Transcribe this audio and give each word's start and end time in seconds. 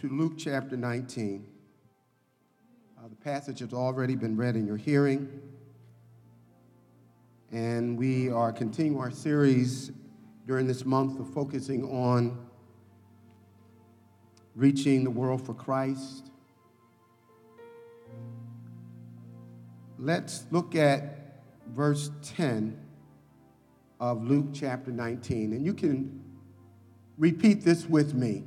to 0.00 0.08
Luke 0.08 0.32
chapter 0.38 0.78
19. 0.78 1.46
Uh, 2.96 3.08
the 3.08 3.16
passage 3.16 3.58
has 3.58 3.74
already 3.74 4.14
been 4.14 4.34
read 4.34 4.56
in 4.56 4.66
your 4.66 4.78
hearing. 4.78 5.28
And 7.52 7.98
we 7.98 8.30
are 8.30 8.50
continuing 8.50 8.98
our 8.98 9.10
series 9.10 9.92
during 10.46 10.66
this 10.66 10.86
month 10.86 11.20
of 11.20 11.28
focusing 11.34 11.84
on 11.84 12.38
reaching 14.54 15.04
the 15.04 15.10
world 15.10 15.44
for 15.44 15.52
Christ. 15.52 16.30
Let's 19.98 20.46
look 20.50 20.74
at 20.74 21.42
verse 21.66 22.10
10 22.22 22.74
of 24.00 24.24
Luke 24.24 24.46
chapter 24.54 24.92
19. 24.92 25.52
And 25.52 25.66
you 25.66 25.74
can 25.74 26.24
repeat 27.18 27.66
this 27.66 27.84
with 27.84 28.14
me. 28.14 28.44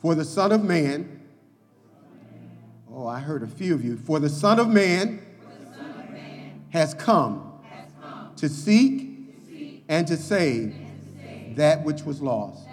For 0.00 0.14
the 0.14 0.24
Son 0.24 0.50
of 0.50 0.64
Man, 0.64 1.20
oh, 2.90 3.06
I 3.06 3.20
heard 3.20 3.42
a 3.42 3.46
few 3.46 3.74
of 3.74 3.84
you. 3.84 3.96
For 3.98 4.18
the 4.18 4.30
Son 4.30 4.58
of 4.58 4.68
Man, 4.68 5.20
Son 5.76 5.90
of 5.90 6.10
Man 6.10 6.64
has 6.70 6.94
come 6.94 7.52
has 7.68 7.90
come 8.00 8.32
to 8.36 8.48
seek 8.48 9.34
to 9.34 9.46
seek 9.46 9.84
and 9.88 10.06
to 10.08 10.16
save 10.16 10.74
and 10.74 10.74
to 10.74 11.22
save 11.22 11.56
that 11.56 11.84
which 11.84 11.98
that 11.98 12.04
which 12.04 12.06
was 12.06 12.20
lost. 12.20 12.66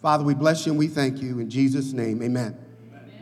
Father, 0.00 0.24
we 0.24 0.34
bless 0.34 0.64
you 0.64 0.72
and 0.72 0.78
we 0.78 0.88
thank 0.88 1.20
you 1.20 1.40
in 1.40 1.50
Jesus' 1.50 1.92
name. 1.92 2.22
Amen. 2.22 2.56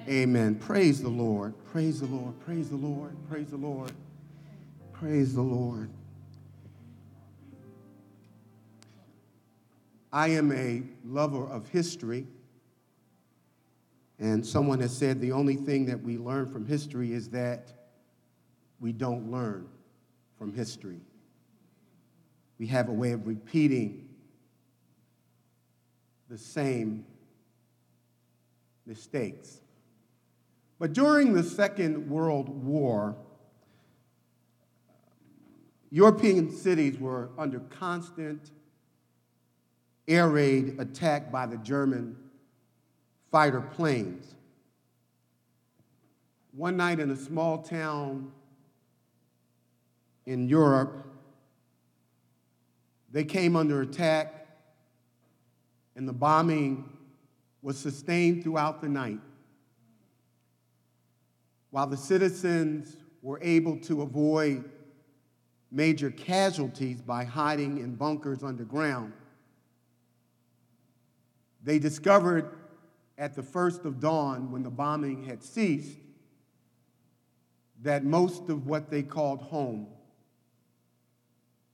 Amen. 0.09 0.55
Praise 0.57 1.03
the 1.03 1.09
Lord. 1.09 1.55
Praise 1.67 2.01
the 2.01 2.07
Lord. 2.07 2.35
Praise 2.45 2.69
the 2.69 2.77
Lord. 2.77 3.15
Praise 3.29 3.51
the 3.51 3.57
Lord. 3.57 3.93
Praise 4.93 5.35
the 5.35 5.43
Lord. 5.43 5.91
I 10.13 10.29
am 10.29 10.51
a 10.53 10.83
lover 11.05 11.47
of 11.47 11.69
history. 11.69 12.27
And 14.21 14.47
someone 14.47 14.81
has 14.81 14.95
said 14.95 15.19
the 15.21 15.33
only 15.33 15.57
thing 15.57 15.87
that 15.87 16.03
we 16.03 16.19
learn 16.19 16.51
from 16.51 16.67
history 16.67 17.15
is 17.15 17.31
that 17.31 17.73
we 18.79 18.93
don't 18.93 19.31
learn 19.31 19.67
from 20.39 20.53
history. 20.53 21.01
We 22.59 22.67
have 22.67 22.91
a 22.91 22.93
way 22.93 23.13
of 23.13 23.27
repeating 23.27 24.11
the 26.29 26.37
same 26.37 27.07
mistakes. 28.85 29.61
But 30.79 30.93
during 30.93 31.33
the 31.33 31.43
Second 31.43 32.11
World 32.11 32.49
War, 32.65 33.17
European 35.91 36.55
cities 36.55 36.99
were 36.99 37.31
under 37.39 37.61
constant 37.61 38.51
air 40.07 40.29
raid 40.29 40.77
attack 40.79 41.33
by 41.33 41.47
the 41.47 41.57
German 41.57 42.17
fighter 43.31 43.61
planes. 43.61 44.35
One 46.53 46.77
night 46.77 46.99
in 46.99 47.11
a 47.11 47.17
small 47.17 47.59
town 47.59 48.33
in 50.27 50.49
Europe, 50.49 51.07
they 53.13 53.25
came 53.25 53.57
under 53.57 53.83
attack, 53.83 54.49
and 55.97 56.09
the 56.09 56.13
bombing 56.13 56.85
was 57.63 57.79
sustained 57.79 58.43
throughout 58.43 58.81
the 58.81 58.89
night. 58.89 59.21
While 61.71 61.87
the 61.87 61.97
citizens 61.97 62.97
were 63.23 63.39
able 63.43 63.77
to 63.81 64.03
avoid 64.03 64.65
major 65.71 66.11
casualties 66.11 67.01
by 67.01 67.25
hiding 67.25 67.79
in 67.79 67.95
bunkers 67.95 68.43
underground, 68.43 69.13
they 71.63 71.79
discovered 71.79 72.51
at 73.21 73.35
the 73.35 73.43
first 73.43 73.85
of 73.85 74.01
dawn, 74.01 74.51
when 74.51 74.63
the 74.63 74.71
bombing 74.71 75.25
had 75.25 75.45
ceased, 75.45 75.99
that 77.83 78.03
most 78.03 78.49
of 78.49 78.67
what 78.67 78.91
they 78.91 79.03
called 79.03 79.43
home 79.43 79.87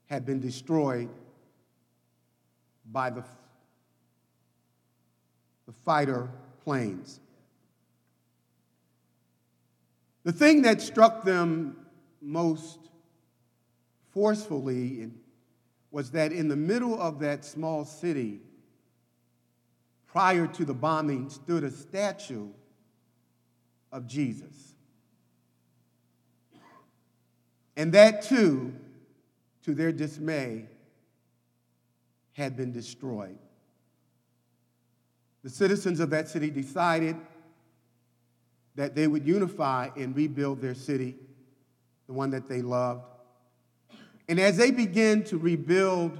had 0.07 0.25
been 0.25 0.41
destroyed 0.41 1.09
by 2.91 3.09
the, 3.09 3.23
the 5.65 5.71
fighter 5.71 6.29
planes. 6.65 7.21
The 10.25 10.33
thing 10.33 10.63
that 10.63 10.81
struck 10.81 11.23
them 11.23 11.77
most 12.21 12.79
forcefully 14.11 15.11
was 15.91 16.11
that 16.11 16.33
in 16.33 16.49
the 16.49 16.57
middle 16.57 17.01
of 17.01 17.19
that 17.19 17.45
small 17.45 17.85
city, 17.85 18.41
prior 20.17 20.47
to 20.47 20.65
the 20.65 20.73
bombing, 20.73 21.29
stood 21.29 21.63
a 21.63 21.69
statue 21.69 22.47
of 23.91 24.07
Jesus. 24.07 24.73
And 27.75 27.93
that 27.93 28.23
too, 28.23 28.73
to 29.61 29.75
their 29.75 29.91
dismay, 29.91 30.65
had 32.33 32.57
been 32.57 32.71
destroyed. 32.71 33.37
The 35.43 35.51
citizens 35.51 35.99
of 35.99 36.09
that 36.09 36.27
city 36.27 36.49
decided 36.49 37.15
that 38.73 38.95
they 38.95 39.05
would 39.05 39.27
unify 39.27 39.89
and 39.95 40.15
rebuild 40.15 40.63
their 40.63 40.73
city, 40.73 41.15
the 42.07 42.13
one 42.13 42.31
that 42.31 42.49
they 42.49 42.63
loved. 42.63 43.05
And 44.27 44.39
as 44.39 44.57
they 44.57 44.71
began 44.71 45.23
to 45.25 45.37
rebuild 45.37 46.17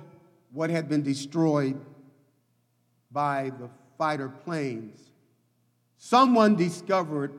what 0.52 0.70
had 0.70 0.88
been 0.88 1.02
destroyed 1.02 1.84
by 3.10 3.52
the 3.58 3.72
fighter 3.98 4.30
planes, 4.30 5.00
someone 5.98 6.56
discovered 6.56 7.34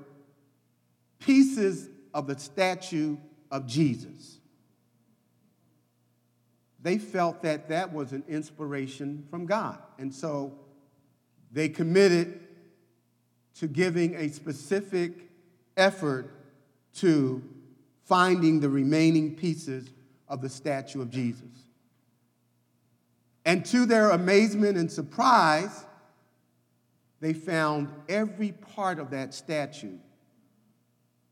pieces 1.19 1.89
of 2.15 2.27
the 2.27 2.39
statue 2.39 3.17
of 3.51 3.67
Jesus. 3.67 4.39
They 6.81 6.99
felt 6.99 7.43
that 7.43 7.69
that 7.69 7.93
was 7.93 8.13
an 8.13 8.25
inspiration 8.29 9.25
from 9.31 9.47
God. 9.47 9.79
And 9.99 10.15
so 10.15 10.53
they 11.51 11.69
committed 11.69 12.41
to 13.57 13.67
giving 13.67 14.15
a 14.15 14.29
specific 14.29 15.13
effort 15.77 16.31
to 16.95 17.43
finding 18.05 18.61
the 18.61 18.69
remaining 18.69 19.35
pieces 19.35 19.91
of 20.29 20.41
the 20.41 20.49
statue 20.49 21.03
of 21.03 21.11
Jesus. 21.11 21.67
And 23.45 23.65
to 23.67 23.87
their 23.87 24.11
amazement 24.11 24.77
and 24.77 24.91
surprise, 24.91 25.85
they 27.21 27.33
found 27.33 27.89
every 28.09 28.53
part 28.53 28.99
of 28.99 29.11
that 29.11 29.35
statue 29.35 29.99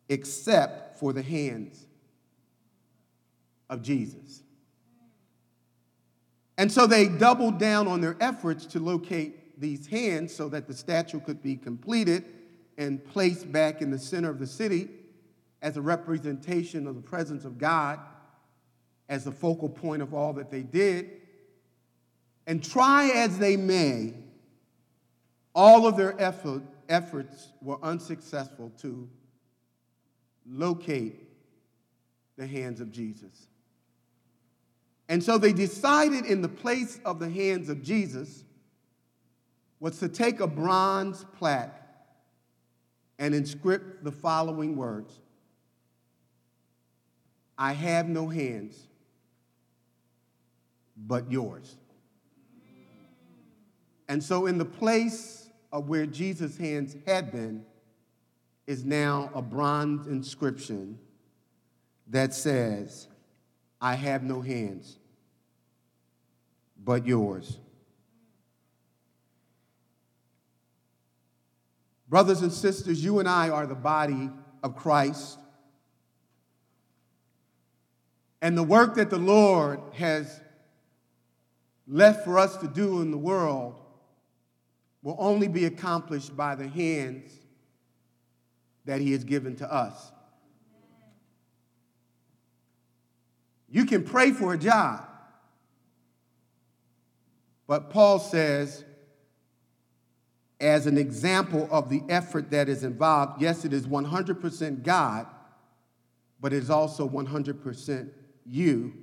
except 0.08 0.98
for 0.98 1.12
the 1.12 1.22
hands 1.22 1.86
of 3.68 3.82
Jesus. 3.82 4.42
And 6.58 6.70
so 6.70 6.86
they 6.86 7.08
doubled 7.08 7.58
down 7.58 7.86
on 7.86 8.00
their 8.00 8.16
efforts 8.20 8.66
to 8.66 8.80
locate 8.80 9.60
these 9.60 9.86
hands 9.86 10.34
so 10.34 10.48
that 10.48 10.66
the 10.66 10.74
statue 10.74 11.20
could 11.20 11.42
be 11.42 11.56
completed 11.56 12.24
and 12.78 13.04
placed 13.04 13.50
back 13.50 13.82
in 13.82 13.90
the 13.90 13.98
center 13.98 14.30
of 14.30 14.38
the 14.38 14.46
city 14.46 14.88
as 15.62 15.76
a 15.76 15.82
representation 15.82 16.86
of 16.86 16.94
the 16.94 17.00
presence 17.00 17.44
of 17.44 17.58
God, 17.58 17.98
as 19.08 19.24
the 19.24 19.32
focal 19.32 19.68
point 19.68 20.02
of 20.02 20.14
all 20.14 20.32
that 20.34 20.50
they 20.50 20.62
did. 20.62 21.10
And 22.46 22.62
try 22.62 23.08
as 23.08 23.38
they 23.38 23.56
may, 23.56 24.14
all 25.56 25.86
of 25.86 25.96
their 25.96 26.14
effort, 26.20 26.62
efforts 26.90 27.48
were 27.62 27.82
unsuccessful 27.82 28.70
to 28.82 29.08
locate 30.46 31.18
the 32.36 32.46
hands 32.46 32.78
of 32.80 32.92
Jesus. 32.92 33.48
And 35.08 35.22
so 35.22 35.38
they 35.38 35.54
decided 35.54 36.26
in 36.26 36.42
the 36.42 36.48
place 36.48 37.00
of 37.06 37.18
the 37.18 37.30
hands 37.30 37.70
of 37.70 37.82
Jesus 37.82 38.44
was 39.80 39.98
to 40.00 40.08
take 40.08 40.40
a 40.40 40.46
bronze 40.46 41.24
plaque 41.38 41.82
and 43.18 43.34
inscript 43.34 44.04
the 44.04 44.12
following 44.12 44.76
words 44.76 45.20
I 47.56 47.72
have 47.72 48.06
no 48.06 48.28
hands 48.28 48.76
but 50.98 51.30
yours. 51.32 51.76
And 54.08 54.22
so, 54.22 54.46
in 54.46 54.58
the 54.58 54.64
place 54.64 55.45
of 55.72 55.88
where 55.88 56.06
Jesus' 56.06 56.56
hands 56.56 56.96
had 57.06 57.32
been, 57.32 57.64
is 58.66 58.84
now 58.84 59.30
a 59.34 59.42
bronze 59.42 60.06
inscription 60.06 60.98
that 62.08 62.34
says, 62.34 63.08
I 63.80 63.94
have 63.94 64.22
no 64.22 64.40
hands 64.40 64.98
but 66.84 67.06
yours. 67.06 67.58
Brothers 72.08 72.42
and 72.42 72.52
sisters, 72.52 73.02
you 73.02 73.18
and 73.18 73.28
I 73.28 73.50
are 73.50 73.66
the 73.66 73.74
body 73.74 74.30
of 74.62 74.76
Christ. 74.76 75.38
And 78.40 78.56
the 78.56 78.62
work 78.62 78.94
that 78.94 79.10
the 79.10 79.18
Lord 79.18 79.80
has 79.94 80.40
left 81.88 82.24
for 82.24 82.38
us 82.38 82.56
to 82.58 82.68
do 82.68 83.00
in 83.00 83.10
the 83.10 83.18
world 83.18 83.80
will 85.02 85.16
only 85.18 85.48
be 85.48 85.64
accomplished 85.64 86.36
by 86.36 86.54
the 86.54 86.68
hands 86.68 87.32
that 88.84 89.00
He 89.00 89.12
has 89.12 89.24
given 89.24 89.56
to 89.56 89.72
us. 89.72 90.12
You 93.68 93.84
can 93.84 94.04
pray 94.04 94.30
for 94.32 94.54
a 94.54 94.58
job, 94.58 95.06
but 97.66 97.90
Paul 97.90 98.18
says, 98.18 98.84
as 100.60 100.86
an 100.86 100.96
example 100.96 101.68
of 101.70 101.90
the 101.90 102.02
effort 102.08 102.50
that 102.50 102.68
is 102.68 102.84
involved, 102.84 103.42
yes, 103.42 103.64
it 103.64 103.72
is 103.72 103.86
100% 103.86 104.82
God, 104.82 105.26
but 106.40 106.52
it 106.52 106.62
is 106.62 106.70
also 106.70 107.08
100% 107.08 108.08
you, 108.46 108.94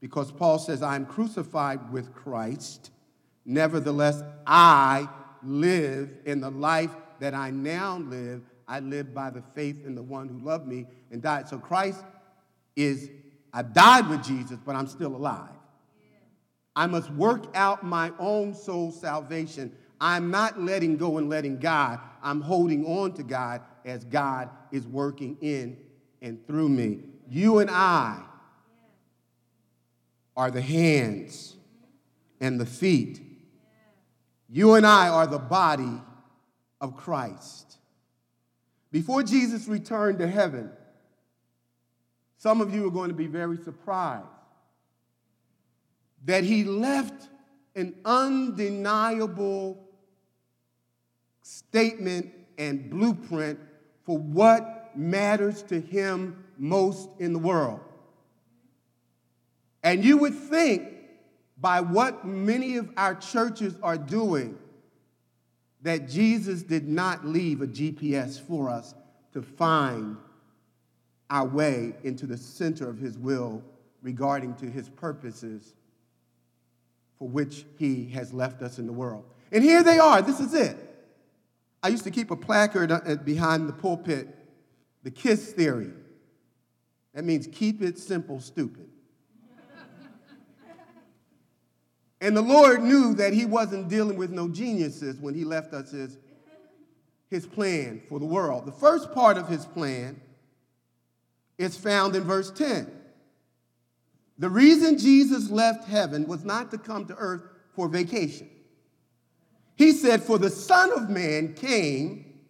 because 0.00 0.30
Paul 0.30 0.58
says, 0.58 0.80
I 0.82 0.96
am 0.96 1.06
crucified 1.06 1.92
with 1.92 2.14
Christ. 2.14 2.90
Nevertheless, 3.44 4.22
I 4.46 5.08
live 5.46 6.10
in 6.24 6.40
the 6.40 6.50
life 6.50 6.90
that 7.20 7.34
I 7.34 7.50
now 7.50 7.98
live. 7.98 8.42
I 8.66 8.80
live 8.80 9.14
by 9.14 9.30
the 9.30 9.42
faith 9.54 9.84
in 9.84 9.94
the 9.94 10.02
one 10.02 10.28
who 10.28 10.38
loved 10.38 10.66
me 10.66 10.86
and 11.10 11.22
died. 11.22 11.48
So 11.48 11.58
Christ 11.58 12.02
is, 12.76 13.10
I 13.52 13.62
died 13.62 14.08
with 14.08 14.24
Jesus, 14.24 14.58
but 14.64 14.74
I'm 14.74 14.86
still 14.86 15.14
alive. 15.14 15.50
I 16.76 16.86
must 16.86 17.10
work 17.10 17.46
out 17.54 17.84
my 17.84 18.12
own 18.18 18.54
soul 18.54 18.90
salvation. 18.90 19.72
I'm 20.00 20.30
not 20.30 20.60
letting 20.60 20.96
go 20.96 21.18
and 21.18 21.28
letting 21.28 21.58
God. 21.58 22.00
I'm 22.22 22.40
holding 22.40 22.84
on 22.84 23.12
to 23.14 23.22
God 23.22 23.62
as 23.84 24.04
God 24.04 24.50
is 24.72 24.86
working 24.86 25.36
in 25.40 25.76
and 26.20 26.44
through 26.46 26.68
me. 26.68 27.00
You 27.28 27.58
and 27.58 27.70
I 27.70 28.22
are 30.36 30.50
the 30.50 30.62
hands 30.62 31.54
and 32.40 32.60
the 32.60 32.66
feet. 32.66 33.20
You 34.54 34.74
and 34.74 34.86
I 34.86 35.08
are 35.08 35.26
the 35.26 35.40
body 35.40 36.00
of 36.80 36.96
Christ. 36.96 37.76
Before 38.92 39.24
Jesus 39.24 39.66
returned 39.66 40.20
to 40.20 40.28
heaven, 40.28 40.70
some 42.36 42.60
of 42.60 42.72
you 42.72 42.86
are 42.86 42.90
going 42.92 43.08
to 43.08 43.16
be 43.16 43.26
very 43.26 43.56
surprised 43.56 44.28
that 46.26 46.44
he 46.44 46.62
left 46.62 47.28
an 47.74 47.96
undeniable 48.04 49.88
statement 51.42 52.32
and 52.56 52.88
blueprint 52.88 53.58
for 54.04 54.18
what 54.18 54.92
matters 54.94 55.64
to 55.64 55.80
him 55.80 56.44
most 56.58 57.08
in 57.18 57.32
the 57.32 57.40
world. 57.40 57.80
And 59.82 60.04
you 60.04 60.18
would 60.18 60.34
think, 60.34 60.93
by 61.64 61.80
what 61.80 62.26
many 62.26 62.76
of 62.76 62.90
our 62.98 63.14
churches 63.14 63.74
are 63.82 63.96
doing, 63.96 64.58
that 65.80 66.10
Jesus 66.10 66.62
did 66.62 66.86
not 66.86 67.24
leave 67.24 67.62
a 67.62 67.66
GPS 67.66 68.38
for 68.38 68.68
us 68.68 68.94
to 69.32 69.40
find 69.40 70.18
our 71.30 71.46
way 71.46 71.94
into 72.04 72.26
the 72.26 72.36
center 72.36 72.86
of 72.86 72.98
his 72.98 73.16
will 73.16 73.62
regarding 74.02 74.52
to 74.56 74.66
his 74.66 74.90
purposes 74.90 75.72
for 77.18 77.28
which 77.28 77.64
he 77.78 78.10
has 78.10 78.34
left 78.34 78.60
us 78.60 78.78
in 78.78 78.86
the 78.86 78.92
world. 78.92 79.24
And 79.50 79.64
here 79.64 79.82
they 79.82 79.98
are. 79.98 80.20
This 80.20 80.40
is 80.40 80.52
it. 80.52 80.76
I 81.82 81.88
used 81.88 82.04
to 82.04 82.10
keep 82.10 82.30
a 82.30 82.36
placard 82.36 83.24
behind 83.24 83.70
the 83.70 83.72
pulpit, 83.72 84.28
the 85.02 85.10
KISS 85.10 85.52
theory. 85.52 85.92
That 87.14 87.24
means 87.24 87.48
keep 87.50 87.80
it 87.80 87.98
simple, 87.98 88.38
stupid. 88.38 88.90
And 92.24 92.34
the 92.34 92.40
Lord 92.40 92.82
knew 92.82 93.12
that 93.16 93.34
he 93.34 93.44
wasn't 93.44 93.90
dealing 93.90 94.16
with 94.16 94.30
no 94.30 94.48
geniuses 94.48 95.20
when 95.20 95.34
he 95.34 95.44
left 95.44 95.74
us 95.74 95.90
his, 95.90 96.16
his 97.28 97.44
plan 97.44 98.00
for 98.08 98.18
the 98.18 98.24
world. 98.24 98.64
The 98.64 98.72
first 98.72 99.12
part 99.12 99.36
of 99.36 99.46
his 99.46 99.66
plan 99.66 100.18
is 101.58 101.76
found 101.76 102.16
in 102.16 102.22
verse 102.24 102.50
10. 102.50 102.90
The 104.38 104.48
reason 104.48 104.96
Jesus 104.96 105.50
left 105.50 105.86
heaven 105.86 106.26
was 106.26 106.46
not 106.46 106.70
to 106.70 106.78
come 106.78 107.04
to 107.08 107.14
earth 107.14 107.42
for 107.74 107.88
vacation. 107.88 108.48
He 109.76 109.92
said, 109.92 110.22
For 110.22 110.38
the 110.38 110.48
Son 110.48 110.92
of 110.92 111.10
Man 111.10 111.52
came 111.52 112.40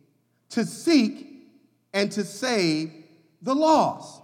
to 0.50 0.64
seek 0.64 1.48
and 1.92 2.12
to 2.12 2.22
save 2.22 2.92
the 3.42 3.56
lost. 3.56 4.22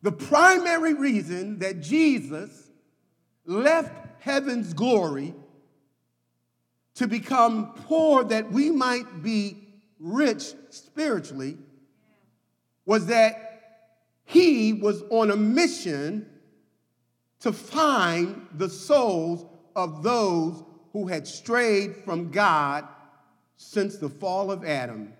The 0.00 0.12
primary 0.12 0.94
reason 0.94 1.58
that 1.58 1.82
Jesus 1.82 2.70
left 3.44 4.05
heaven's 4.26 4.74
glory 4.74 5.32
to 6.96 7.06
become 7.06 7.72
poor 7.86 8.24
that 8.24 8.50
we 8.50 8.72
might 8.72 9.22
be 9.22 9.56
rich 10.00 10.52
spiritually 10.70 11.56
was 12.84 13.06
that 13.06 13.84
he 14.24 14.72
was 14.72 15.00
on 15.10 15.30
a 15.30 15.36
mission 15.36 16.28
to 17.38 17.52
find 17.52 18.48
the 18.54 18.68
souls 18.68 19.46
of 19.76 20.02
those 20.02 20.64
who 20.92 21.06
had 21.06 21.24
strayed 21.24 21.94
from 22.04 22.32
God 22.32 22.84
since 23.56 23.96
the 23.96 24.08
fall 24.08 24.50
of 24.50 24.64
Adam 24.64 25.12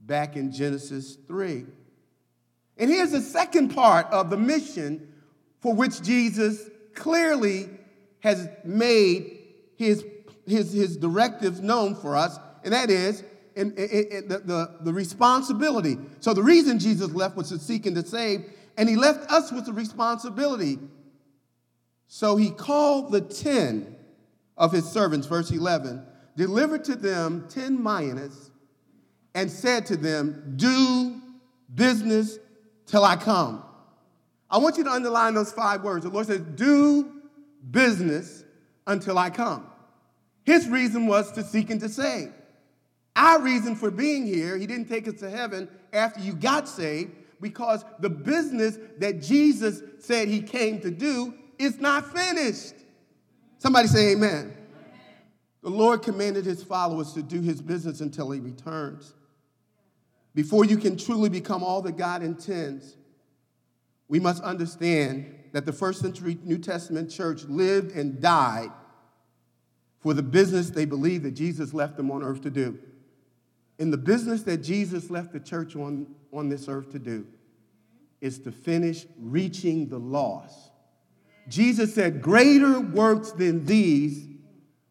back 0.00 0.36
in 0.36 0.50
Genesis 0.50 1.18
3. 1.28 1.66
And 2.78 2.90
here's 2.90 3.10
the 3.10 3.20
second 3.20 3.74
part 3.74 4.06
of 4.06 4.30
the 4.30 4.38
mission 4.38 5.12
for 5.60 5.74
which 5.74 6.00
Jesus 6.00 6.70
clearly 6.94 7.68
has 8.26 8.48
made 8.64 9.38
his, 9.76 10.04
his, 10.48 10.72
his 10.72 10.96
directives 10.96 11.60
known 11.60 11.94
for 11.94 12.16
us, 12.16 12.40
and 12.64 12.72
that 12.72 12.90
is 12.90 13.22
in, 13.54 13.72
the, 13.76 14.42
the, 14.44 14.76
the 14.80 14.92
responsibility. 14.92 15.96
So 16.18 16.34
the 16.34 16.42
reason 16.42 16.80
Jesus 16.80 17.12
left 17.12 17.36
was 17.36 17.50
to 17.50 17.58
seek 17.60 17.86
and 17.86 17.94
to 17.94 18.04
save, 18.04 18.44
and 18.76 18.88
he 18.88 18.96
left 18.96 19.30
us 19.30 19.52
with 19.52 19.64
the 19.64 19.72
responsibility. 19.72 20.80
So 22.08 22.36
he 22.36 22.50
called 22.50 23.12
the 23.12 23.20
ten 23.20 23.94
of 24.56 24.72
his 24.72 24.86
servants, 24.86 25.28
verse 25.28 25.52
11, 25.52 26.04
delivered 26.36 26.82
to 26.86 26.96
them 26.96 27.46
ten 27.48 27.80
minas, 27.80 28.50
and 29.36 29.48
said 29.48 29.86
to 29.86 29.96
them, 29.96 30.54
Do 30.56 31.22
business 31.72 32.40
till 32.86 33.04
I 33.04 33.14
come. 33.14 33.62
I 34.50 34.58
want 34.58 34.78
you 34.78 34.84
to 34.84 34.90
underline 34.90 35.34
those 35.34 35.52
five 35.52 35.82
words. 35.82 36.04
The 36.04 36.10
Lord 36.10 36.26
says, 36.26 36.40
Do 36.40 37.15
business 37.70 38.44
until 38.86 39.18
I 39.18 39.30
come. 39.30 39.66
His 40.44 40.68
reason 40.68 41.06
was 41.06 41.32
to 41.32 41.42
seek 41.42 41.70
and 41.70 41.80
to 41.80 41.88
save. 41.88 42.32
Our 43.16 43.40
reason 43.40 43.74
for 43.74 43.90
being 43.90 44.26
here, 44.26 44.56
he 44.56 44.66
didn't 44.66 44.88
take 44.88 45.08
us 45.08 45.14
to 45.20 45.30
heaven 45.30 45.68
after 45.92 46.20
you 46.20 46.34
got 46.34 46.68
saved 46.68 47.12
because 47.40 47.84
the 48.00 48.10
business 48.10 48.78
that 48.98 49.20
Jesus 49.22 49.82
said 49.98 50.28
he 50.28 50.40
came 50.40 50.80
to 50.80 50.90
do 50.90 51.34
is 51.58 51.80
not 51.80 52.12
finished. 52.12 52.74
Somebody 53.58 53.88
say 53.88 54.12
amen. 54.12 54.30
amen. 54.30 54.54
The 55.62 55.70
Lord 55.70 56.02
commanded 56.02 56.44
his 56.44 56.62
followers 56.62 57.12
to 57.14 57.22
do 57.22 57.40
his 57.40 57.60
business 57.60 58.00
until 58.00 58.30
he 58.30 58.40
returns. 58.40 59.14
Before 60.34 60.66
you 60.66 60.76
can 60.76 60.98
truly 60.98 61.30
become 61.30 61.64
all 61.64 61.80
that 61.82 61.96
God 61.96 62.22
intends, 62.22 62.96
we 64.08 64.20
must 64.20 64.42
understand 64.42 65.35
that 65.52 65.66
the 65.66 65.72
first 65.72 66.00
century 66.00 66.38
New 66.42 66.58
Testament 66.58 67.10
church 67.10 67.44
lived 67.44 67.92
and 67.92 68.20
died 68.20 68.70
for 70.00 70.14
the 70.14 70.22
business 70.22 70.70
they 70.70 70.84
believed 70.84 71.24
that 71.24 71.32
Jesus 71.32 71.74
left 71.74 71.96
them 71.96 72.10
on 72.10 72.22
earth 72.22 72.42
to 72.42 72.50
do. 72.50 72.78
And 73.78 73.92
the 73.92 73.98
business 73.98 74.42
that 74.44 74.58
Jesus 74.58 75.10
left 75.10 75.32
the 75.32 75.40
church 75.40 75.76
on, 75.76 76.06
on 76.32 76.48
this 76.48 76.68
earth 76.68 76.90
to 76.92 76.98
do 76.98 77.26
is 78.20 78.38
to 78.40 78.52
finish 78.52 79.06
reaching 79.18 79.88
the 79.88 79.98
lost. 79.98 80.70
Jesus 81.48 81.94
said, 81.94 82.22
Greater 82.22 82.80
works 82.80 83.32
than 83.32 83.64
these 83.64 84.26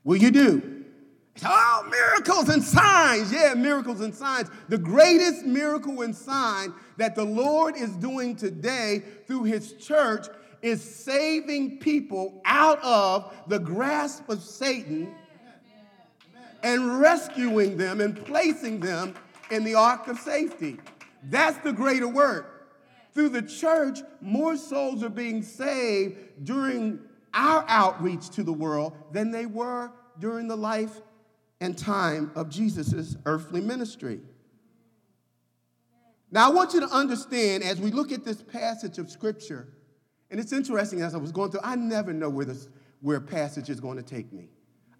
will 0.04 0.18
you 0.18 0.32
do. 0.32 0.76
Oh, 1.44 1.88
miracles 1.90 2.50
and 2.50 2.64
signs. 2.64 3.32
Yeah, 3.32 3.56
miracles 3.56 4.00
and 4.00 4.16
signs. 4.16 4.50
The 4.70 4.78
greatest 4.78 5.44
miracle 5.44 6.02
and 6.02 6.16
sign 6.16 6.74
that 6.98 7.16
the 7.16 7.26
Lord 7.26 7.76
is 7.76 7.92
doing 7.98 8.36
today 8.38 9.04
through 9.28 9.44
his 9.44 9.74
church 9.74 10.28
is 10.65 10.81
saving 10.84 11.77
people 11.77 12.41
out 12.43 12.81
of 12.84 13.31
the 13.48 13.60
grasp 13.60 14.27
of 14.29 14.41
Satan 14.41 15.13
and 16.63 17.00
rescuing 17.00 17.77
them 17.77 18.01
and 18.01 18.25
placing 18.25 18.79
them 18.79 19.13
in 19.51 19.63
the 19.63 19.75
ark 19.75 20.07
of 20.07 20.17
safety. 20.17 20.79
That's 21.25 21.60
the 21.60 21.72
greater 21.72 22.07
work. 22.07 22.67
Through 23.13 23.29
the 23.29 23.43
church, 23.43 24.00
more 24.22 24.57
souls 24.57 25.03
are 25.03 25.10
being 25.10 25.43
saved 25.43 26.17
during 26.43 27.00
our 27.36 27.63
outreach 27.67 28.29
to 28.31 28.41
the 28.41 28.51
world 28.51 28.93
than 29.12 29.29
they 29.29 29.45
were 29.45 29.91
during 30.19 30.48
the 30.48 30.57
life 30.57 31.00
and 31.62 31.77
time 31.77 32.31
of 32.34 32.50
Jesus' 32.50 33.15
earthly 33.27 33.62
ministry. 33.62 34.19
Now, 36.31 36.50
I 36.50 36.53
want 36.53 36.74
you 36.74 36.79
to 36.79 36.89
understand 36.89 37.63
as 37.63 37.79
we 37.79 37.91
look 37.91 38.12
at 38.12 38.25
this 38.25 38.41
passage 38.41 38.98
of 38.98 39.12
Scripture, 39.12 39.75
and 40.36 40.44
it's 40.44 40.51
interesting 40.51 41.00
as 41.00 41.15
I 41.15 41.18
was 41.18 41.32
going 41.32 41.50
through, 41.50 41.62
I 41.63 41.77
never 41.77 42.12
know 42.12 42.30
where, 42.30 42.44
this, 42.44 42.68
where 43.00 43.15
a 43.15 43.22
passage 43.22 43.70
is 43.70 43.80
going 43.80 43.96
to 43.96 44.04
take 44.04 44.34
me. 44.34 44.50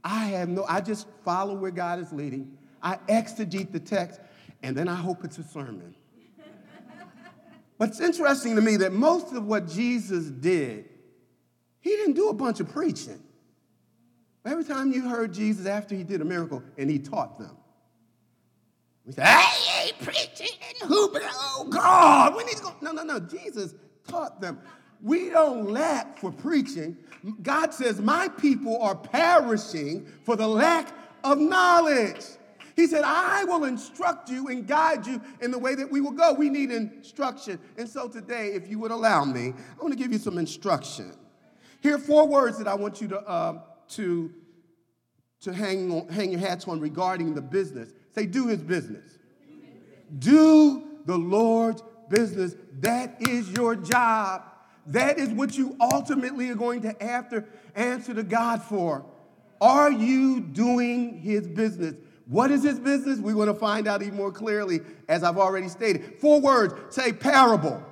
I 0.02 0.28
have 0.28 0.48
no, 0.48 0.64
I 0.64 0.80
just 0.80 1.08
follow 1.26 1.56
where 1.56 1.72
God 1.72 2.00
is 2.00 2.14
leading. 2.14 2.58
I 2.82 3.00
exegete 3.10 3.74
the 3.74 3.82
text, 3.82 4.22
and 4.64 4.78
then 4.78 4.88
I 4.88 4.96
hope 4.96 5.26
it's 5.26 5.38
a 5.38 5.44
sermon. 5.44 5.94
but 7.78 7.90
it's 7.90 8.00
interesting 8.00 8.56
to 8.56 8.62
me 8.62 8.78
that 8.78 8.94
most 8.94 9.34
of 9.34 9.46
what 9.46 9.68
Jesus 9.68 10.28
did, 10.28 10.86
he 11.82 11.90
didn't 11.90 12.14
do 12.14 12.30
a 12.30 12.34
bunch 12.34 12.62
of 12.62 12.70
preaching. 12.70 13.22
Every 14.46 14.64
time 14.64 14.94
you 14.94 15.10
heard 15.10 15.34
Jesus 15.34 15.66
after 15.66 15.96
he 15.96 16.06
did 16.06 16.22
a 16.22 16.26
miracle 16.26 16.64
and 16.78 16.90
he 16.90 16.98
taught 16.98 17.38
them, 17.40 17.58
we 19.06 19.12
say, 19.12 19.24
I 19.26 19.84
ain't 19.84 20.00
preaching, 20.00 20.56
who, 20.88 21.12
oh 21.14 21.68
God, 21.70 22.38
when 22.38 22.48
he's 22.48 22.62
going, 22.62 22.76
no, 22.80 22.94
no, 22.94 23.04
no, 23.04 23.20
Jesus 23.20 23.76
taught 24.08 24.40
them. 24.40 24.62
We 25.02 25.30
don't 25.30 25.72
lack 25.72 26.18
for 26.18 26.32
preaching. 26.32 26.98
God 27.42 27.74
says, 27.74 28.02
My 28.02 28.28
people 28.28 28.82
are 28.82 28.96
perishing 28.96 30.08
for 30.24 30.36
the 30.36 30.48
lack 30.48 30.92
of 31.24 31.38
knowledge. 31.38 32.24
He 32.76 32.88
said, 32.88 33.04
I 33.06 33.46
will 33.46 33.64
instruct 33.64 34.30
you 34.30 34.50
and 34.50 34.68
guide 34.68 35.08
you 35.08 35.22
in 35.42 35.52
the 35.52 35.58
way 35.58 35.76
that 35.76 35.90
we 35.90 36.02
will 36.02 36.12
go. 36.12 36.34
We 36.34 36.50
need 36.50 36.72
instruction. 36.72 37.58
And 37.78 37.88
so 37.88 38.10
today, 38.10 38.50
if 38.50 38.70
you 38.70 38.80
would 38.80 38.92
allow 38.92 39.24
me, 39.24 39.54
I 39.80 39.82
want 39.82 39.94
to 39.94 39.98
give 39.98 40.12
you 40.12 40.20
some 40.20 40.38
instruction. 40.38 41.14
Here 41.82 41.96
are 41.96 42.00
four 42.00 42.28
words 42.28 42.58
that 42.58 42.68
I 42.68 42.76
want 42.76 43.00
you 43.00 43.08
to, 43.10 43.20
uh, 43.20 43.62
to, 43.90 44.34
to 45.42 45.54
hang, 45.54 45.92
on, 45.92 46.10
hang 46.10 46.32
your 46.32 46.42
hats 46.42 46.68
on 46.68 46.82
regarding 46.82 47.34
the 47.34 47.42
business. 47.42 47.94
Say, 48.14 48.26
do 48.26 48.48
his 48.48 48.62
business. 48.62 49.20
Do 50.20 50.84
the 51.06 51.18
Lord's 51.18 51.82
business. 52.10 52.56
That 52.80 53.16
is 53.22 53.50
your 53.52 53.76
job. 53.76 54.44
That 54.88 55.18
is 55.18 55.30
what 55.30 55.58
you 55.58 55.76
ultimately 55.80 56.50
are 56.50 56.56
going 56.56 56.82
to 56.82 56.94
to 57.30 57.46
answer 57.76 58.14
to 58.14 58.24
God 58.24 58.62
for. 58.62 59.06
Are 59.60 59.92
you 59.92 60.42
doing 60.42 61.18
his 61.18 61.48
business? 61.48 61.96
What 62.28 62.52
is 62.52 62.64
his 62.64 62.80
business? 62.80 63.20
We 63.20 63.34
want 63.34 63.50
to 63.50 63.56
find 63.56 63.88
out 63.88 64.02
even 64.02 64.16
more 64.16 64.32
clearly, 64.32 64.82
as 65.08 65.24
I've 65.24 65.38
already 65.38 65.70
stated. 65.70 66.20
Four 66.20 66.42
words 66.42 66.96
say 66.96 67.14
parable, 67.14 67.70
parable. 67.70 67.84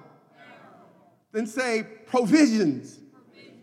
then 1.32 1.48
say 1.48 1.84
provisions. 2.06 3.00
Provision. 3.12 3.60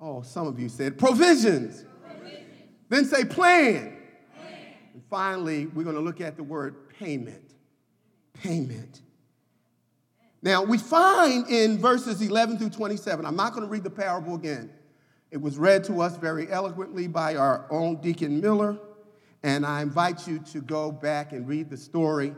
Oh, 0.00 0.22
some 0.22 0.46
of 0.46 0.58
you 0.58 0.68
said 0.68 0.98
provisions. 0.98 1.84
Provision. 2.02 2.46
Then 2.88 3.04
say 3.04 3.24
plan. 3.24 3.98
plan. 4.34 4.58
And 4.94 5.02
finally, 5.10 5.66
we're 5.66 5.84
going 5.84 5.96
to 5.96 6.02
look 6.02 6.20
at 6.20 6.36
the 6.36 6.44
word 6.44 6.88
payment. 6.98 7.54
Payment. 8.32 9.02
Now, 10.44 10.62
we 10.62 10.76
find 10.76 11.48
in 11.48 11.78
verses 11.78 12.20
11 12.20 12.58
through 12.58 12.68
27, 12.68 13.24
I'm 13.24 13.34
not 13.34 13.54
going 13.54 13.64
to 13.64 13.70
read 13.70 13.82
the 13.82 13.88
parable 13.88 14.34
again. 14.34 14.70
It 15.30 15.40
was 15.40 15.56
read 15.56 15.84
to 15.84 16.02
us 16.02 16.18
very 16.18 16.52
eloquently 16.52 17.08
by 17.08 17.36
our 17.36 17.64
own 17.70 17.96
Deacon 18.02 18.42
Miller. 18.42 18.78
And 19.42 19.64
I 19.64 19.80
invite 19.80 20.28
you 20.28 20.40
to 20.52 20.60
go 20.60 20.92
back 20.92 21.32
and 21.32 21.48
read 21.48 21.70
the 21.70 21.78
story 21.78 22.34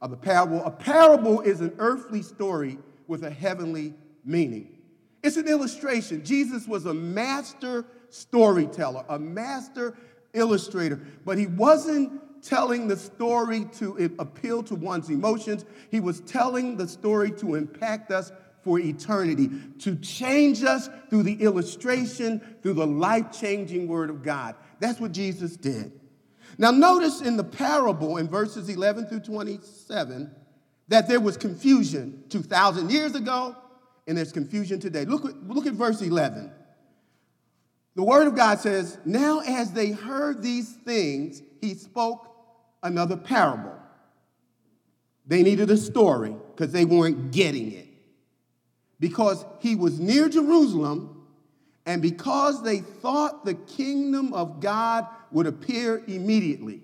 of 0.00 0.10
the 0.10 0.16
parable. 0.16 0.64
A 0.64 0.70
parable 0.70 1.42
is 1.42 1.60
an 1.60 1.74
earthly 1.78 2.22
story 2.22 2.78
with 3.08 3.24
a 3.24 3.30
heavenly 3.30 3.92
meaning. 4.24 4.78
It's 5.22 5.36
an 5.36 5.46
illustration. 5.46 6.24
Jesus 6.24 6.66
was 6.66 6.86
a 6.86 6.94
master 6.94 7.84
storyteller, 8.08 9.04
a 9.10 9.18
master 9.18 9.98
illustrator, 10.32 10.98
but 11.26 11.36
he 11.36 11.46
wasn't 11.46 12.22
telling 12.42 12.88
the 12.88 12.96
story 12.96 13.66
to 13.78 14.14
appeal 14.18 14.62
to 14.64 14.74
one's 14.74 15.10
emotions. 15.10 15.64
He 15.90 16.00
was 16.00 16.20
telling 16.20 16.76
the 16.76 16.88
story 16.88 17.30
to 17.32 17.54
impact 17.54 18.10
us 18.10 18.32
for 18.62 18.78
eternity, 18.78 19.50
to 19.78 19.96
change 19.96 20.62
us 20.62 20.88
through 21.08 21.22
the 21.22 21.42
illustration, 21.42 22.40
through 22.62 22.74
the 22.74 22.86
life 22.86 23.32
changing 23.32 23.88
word 23.88 24.10
of 24.10 24.22
God. 24.22 24.54
That's 24.80 25.00
what 25.00 25.12
Jesus 25.12 25.56
did. 25.56 25.92
Now, 26.58 26.70
notice 26.70 27.22
in 27.22 27.36
the 27.36 27.44
parable 27.44 28.18
in 28.18 28.28
verses 28.28 28.68
11 28.68 29.06
through 29.06 29.20
27 29.20 30.30
that 30.88 31.08
there 31.08 31.20
was 31.20 31.36
confusion 31.36 32.24
2,000 32.28 32.90
years 32.90 33.14
ago, 33.14 33.56
and 34.06 34.18
there's 34.18 34.32
confusion 34.32 34.80
today. 34.80 35.04
Look 35.04 35.24
at, 35.24 35.48
look 35.48 35.66
at 35.66 35.74
verse 35.74 36.02
11. 36.02 36.52
The 37.94 38.02
word 38.02 38.26
of 38.26 38.34
God 38.34 38.60
says, 38.60 38.98
Now 39.04 39.40
as 39.40 39.72
they 39.72 39.90
heard 39.90 40.42
these 40.42 40.72
things, 40.72 41.42
he 41.60 41.74
spoke 41.74 42.29
another 42.82 43.16
parable. 43.16 43.74
They 45.26 45.42
needed 45.42 45.70
a 45.70 45.76
story 45.76 46.34
because 46.54 46.72
they 46.72 46.84
weren't 46.84 47.30
getting 47.30 47.72
it. 47.72 47.86
Because 48.98 49.44
he 49.60 49.76
was 49.76 49.98
near 49.98 50.28
Jerusalem, 50.28 51.26
and 51.86 52.02
because 52.02 52.62
they 52.62 52.78
thought 52.80 53.44
the 53.44 53.54
kingdom 53.54 54.34
of 54.34 54.60
God 54.60 55.06
would 55.30 55.46
appear 55.46 56.02
immediately. 56.06 56.82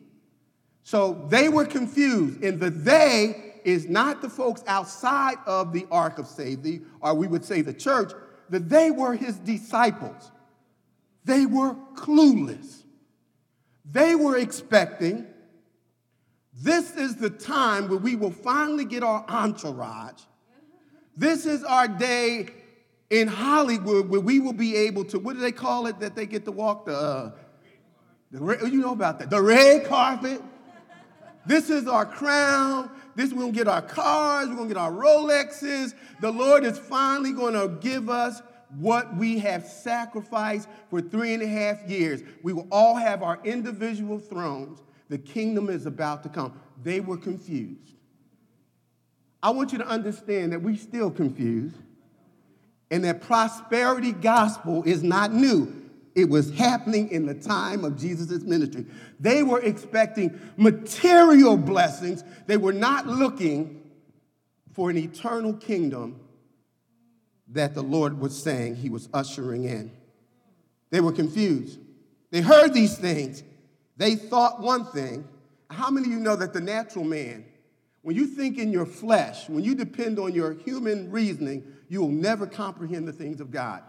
So 0.83 1.27
they 1.29 1.49
were 1.49 1.67
confused, 1.67 2.43
and 2.43 2.61
the 2.61 2.71
they 2.71 3.55
is 3.65 3.89
not 3.89 4.23
the 4.23 4.31
folks 4.31 4.63
outside 4.69 5.37
of 5.45 5.73
the 5.73 5.87
ark 5.91 6.19
of 6.19 6.27
safety, 6.27 6.83
or 7.01 7.15
we 7.15 7.27
would 7.27 7.45
say 7.45 7.61
the 7.61 7.75
church, 7.75 8.13
that 8.49 8.69
they 8.69 8.93
were 8.93 9.15
his 9.15 9.37
disciples. 9.39 10.31
They 11.25 11.45
were 11.45 11.75
clueless. 11.95 12.85
They 13.85 14.15
were 14.15 14.37
expecting 14.37 15.27
this 16.63 16.97
is 16.97 17.17
the 17.17 17.31
time 17.31 17.89
where 17.89 17.99
we 17.99 18.17
will 18.17 18.31
finally 18.31 18.85
get 18.85 19.03
our 19.03 19.25
entourage. 19.29 20.23
This 21.17 21.47
is 21.47 21.63
our 21.65 21.89
day 21.89 22.49
in 23.11 23.29
Hollywood 23.29 24.09
where 24.09 24.21
we 24.21 24.41
will 24.41 24.53
be 24.53 24.77
able 24.77 25.05
to, 25.07 25.19
what 25.19 25.35
do 25.35 25.41
they 25.41 25.53
call 25.53 25.87
it 25.87 26.01
that 26.01 26.17
they 26.17 26.27
get 26.27 26.45
to 26.45 26.53
walk 26.53 26.87
the, 26.87 26.97
uh, 26.97 27.31
the, 28.31 28.69
you 28.71 28.81
know 28.81 28.93
about 28.93 29.19
that. 29.19 29.31
The 29.31 29.41
red 29.41 29.87
carpet. 29.87 30.43
This 31.47 31.71
is 31.71 31.87
our 31.87 32.05
crown. 32.05 32.91
This 33.15 33.33
we're 33.33 33.41
gonna 33.41 33.53
get 33.53 33.69
our 33.69 33.83
cars, 33.83 34.49
we're 34.49 34.57
gonna 34.57 34.69
get 34.69 34.77
our 34.77 34.93
Rolexes. 34.93 35.95
The 36.21 36.31
Lord 36.31 36.65
is 36.65 36.79
finally 36.79 37.33
gonna 37.33 37.69
give 37.69 38.11
us 38.11 38.43
what 38.79 39.17
we 39.17 39.39
have 39.39 39.65
sacrificed 39.65 40.69
for 40.91 41.01
three 41.01 41.33
and 41.33 41.43
a 41.43 41.47
half 41.47 41.89
years. 41.89 42.23
We 42.43 42.53
will 42.53 42.67
all 42.71 42.95
have 42.97 43.23
our 43.23 43.39
individual 43.43 44.19
thrones. 44.19 44.83
The 45.09 45.19
kingdom 45.19 45.69
is 45.69 45.87
about 45.87 46.23
to 46.25 46.29
come. 46.29 46.59
They 46.83 47.01
were 47.01 47.17
confused. 47.17 47.95
I 49.43 49.51
want 49.51 49.73
you 49.73 49.79
to 49.79 49.87
understand 49.87 50.53
that 50.53 50.63
we 50.63 50.77
still 50.77 51.11
confused 51.11 51.77
and 52.91 53.05
that 53.05 53.21
prosperity 53.21 54.13
gospel 54.13 54.83
is 54.85 55.03
not 55.03 55.33
new. 55.33 55.73
It 56.15 56.29
was 56.31 56.51
happening 56.51 57.11
in 57.11 57.27
the 57.27 57.35
time 57.35 57.85
of 57.85 57.99
Jesus' 57.99 58.43
ministry. 58.43 58.87
They 59.21 59.43
were 59.43 59.61
expecting 59.61 60.41
material 60.57 61.57
blessings, 61.57 62.25
they 62.47 62.57
were 62.57 62.73
not 62.73 63.07
looking 63.07 63.83
for 64.73 64.91
an 64.91 64.97
eternal 64.97 65.55
kingdom 65.55 66.21
that 67.49 67.75
the 67.75 67.83
Lord 67.83 68.19
was 68.19 68.41
saying 68.41 68.77
he 68.77 68.89
was 68.89 69.09
ushering 69.15 69.65
in. 69.65 69.91
They 70.91 71.01
were 71.01 71.13
confused. 71.13 71.79
They 72.31 72.41
heard 72.41 72.75
these 72.75 72.99
things. 72.99 73.43
They 73.97 74.17
thought 74.17 74.61
one 74.61 74.87
thing. 74.87 75.27
How 75.71 75.91
many 75.91 76.07
of 76.07 76.13
you 76.13 76.21
know 76.21 76.37
that 76.37 76.53
the 76.53 76.61
natural 76.61 77.05
man, 77.05 77.45
when 78.03 78.15
you 78.15 78.27
think 78.27 78.59
in 78.59 78.71
your 78.71 78.87
flesh, 78.87 79.49
when 79.49 79.65
you 79.65 79.75
depend 79.75 80.19
on 80.19 80.33
your 80.33 80.53
human 80.53 81.11
reasoning, 81.11 81.65
you 81.89 82.01
will 82.01 82.09
never 82.09 82.47
comprehend 82.47 83.09
the 83.09 83.13
things 83.13 83.41
of 83.41 83.51
God? 83.51 83.83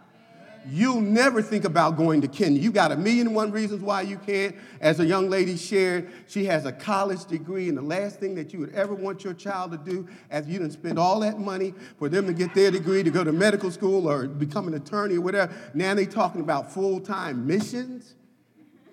You'll 0.70 1.02
never 1.02 1.42
think 1.42 1.64
about 1.64 1.96
going 1.96 2.20
to 2.22 2.28
Kenya. 2.28 2.60
You 2.60 2.72
got 2.72 2.92
a 2.92 2.98
million 2.98 3.28
and 3.28 3.36
one 3.36 3.52
reasons 3.52 3.82
why 3.82 4.02
you 4.02 4.18
can't. 4.18 4.54
As 4.82 5.00
a 5.00 5.06
young 5.06 5.30
lady 5.30 5.56
shared, 5.56 6.12
she 6.28 6.44
has 6.46 6.66
a 6.66 6.74
college 6.74 7.24
degree, 7.26 7.70
and 7.70 7.78
the 7.78 7.82
last 7.82 8.20
thing 8.20 8.36
that 8.36 8.52
you 8.52 8.60
would 8.60 8.74
ever 8.74 8.94
want 8.94 9.24
your 9.24 9.34
child 9.34 9.72
to 9.72 9.78
do 9.78 10.08
after 10.30 10.52
you 10.52 10.60
didn't 10.60 10.74
spend 10.74 11.00
all 11.00 11.22
that 11.22 11.40
money 11.40 11.74
for 11.98 12.10
them 12.10 12.28
to 12.28 12.34
get 12.34 12.54
their 12.54 12.70
degree 12.70 13.02
to 13.02 13.10
go 13.10 13.24
to 13.24 13.32
medical 13.32 13.72
school 13.72 14.10
or 14.10 14.28
become 14.28 14.68
an 14.68 14.74
attorney 14.74 15.16
or 15.16 15.22
whatever. 15.22 15.54
Now 15.74 15.94
they're 15.94 16.06
talking 16.06 16.42
about 16.42 16.74
full-time 16.74 17.48
missions. 17.48 18.16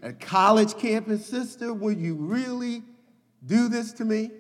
A 0.05 0.13
college 0.13 0.77
campus 0.77 1.25
sister, 1.25 1.73
will 1.73 1.95
you 1.95 2.15
really 2.15 2.83
do 3.47 3.69
this 3.69 3.91
to 3.95 4.05
me? 4.05 4.31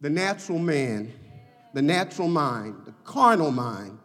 The 0.00 0.10
natural 0.10 0.58
man, 0.58 1.12
the 1.72 1.80
natural 1.80 2.26
mind, 2.26 2.74
the 2.84 2.92
carnal 3.04 3.52
mind 3.52 3.96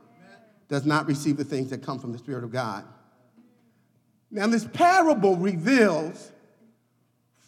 does 0.68 0.86
not 0.86 1.08
receive 1.08 1.36
the 1.36 1.44
things 1.44 1.72
that 1.72 1.82
come 1.82 1.98
from 1.98 2.12
the 2.12 2.20
Spirit 2.20 2.44
of 2.44 2.52
God. 2.52 2.86
Now, 4.30 4.46
this 4.46 4.66
parable 4.66 5.36
reveals 5.36 6.32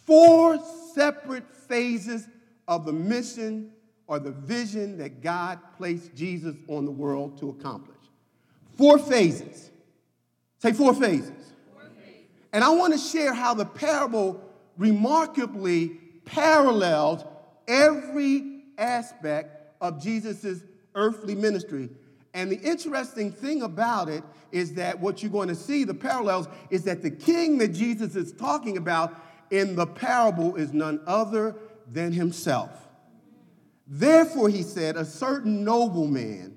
four 0.04 0.58
separate 0.92 1.48
phases 1.54 2.26
of 2.66 2.84
the 2.84 2.92
mission 2.92 3.70
or 4.08 4.18
the 4.18 4.32
vision 4.32 4.98
that 4.98 5.22
God 5.22 5.60
placed 5.76 6.16
Jesus 6.16 6.56
on 6.66 6.84
the 6.84 6.90
world 6.90 7.38
to 7.38 7.50
accomplish. 7.50 7.96
Four 8.76 8.98
phases. 8.98 9.70
Say 10.58 10.72
four 10.72 10.94
phases. 10.94 11.52
And 12.52 12.62
I 12.62 12.70
want 12.70 12.92
to 12.92 12.98
share 12.98 13.32
how 13.32 13.54
the 13.54 13.64
parable 13.64 14.40
remarkably 14.76 15.98
parallels 16.24 17.24
every 17.66 18.64
aspect 18.78 19.74
of 19.80 20.02
Jesus' 20.02 20.62
earthly 20.94 21.34
ministry 21.34 21.88
And 22.34 22.50
the 22.50 22.60
interesting 22.60 23.30
thing 23.30 23.62
about 23.62 24.08
it 24.08 24.22
is 24.50 24.74
that 24.74 24.98
what 25.00 25.22
you're 25.22 25.32
going 25.32 25.48
to 25.48 25.54
see, 25.54 25.84
the 25.84 25.94
parallels, 25.94 26.48
is 26.70 26.84
that 26.84 27.02
the 27.02 27.10
king 27.10 27.58
that 27.58 27.68
Jesus 27.68 28.16
is 28.16 28.32
talking 28.32 28.76
about 28.76 29.14
in 29.50 29.76
the 29.76 29.86
parable 29.86 30.56
is 30.56 30.72
none 30.72 31.00
other 31.06 31.56
than 31.90 32.12
himself. 32.12 32.70
Therefore, 33.86 34.48
he 34.48 34.62
said, 34.62 34.96
a 34.96 35.04
certain 35.04 35.64
nobleman 35.64 36.56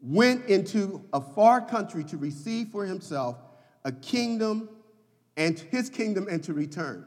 went 0.00 0.46
into 0.46 1.04
a 1.12 1.20
far 1.20 1.60
country 1.60 2.02
to 2.04 2.16
receive 2.16 2.68
for 2.68 2.84
himself 2.84 3.36
a 3.84 3.92
kingdom 3.92 4.68
and 5.36 5.58
his 5.58 5.88
kingdom 5.88 6.26
and 6.30 6.42
to 6.44 6.52
return. 6.52 7.06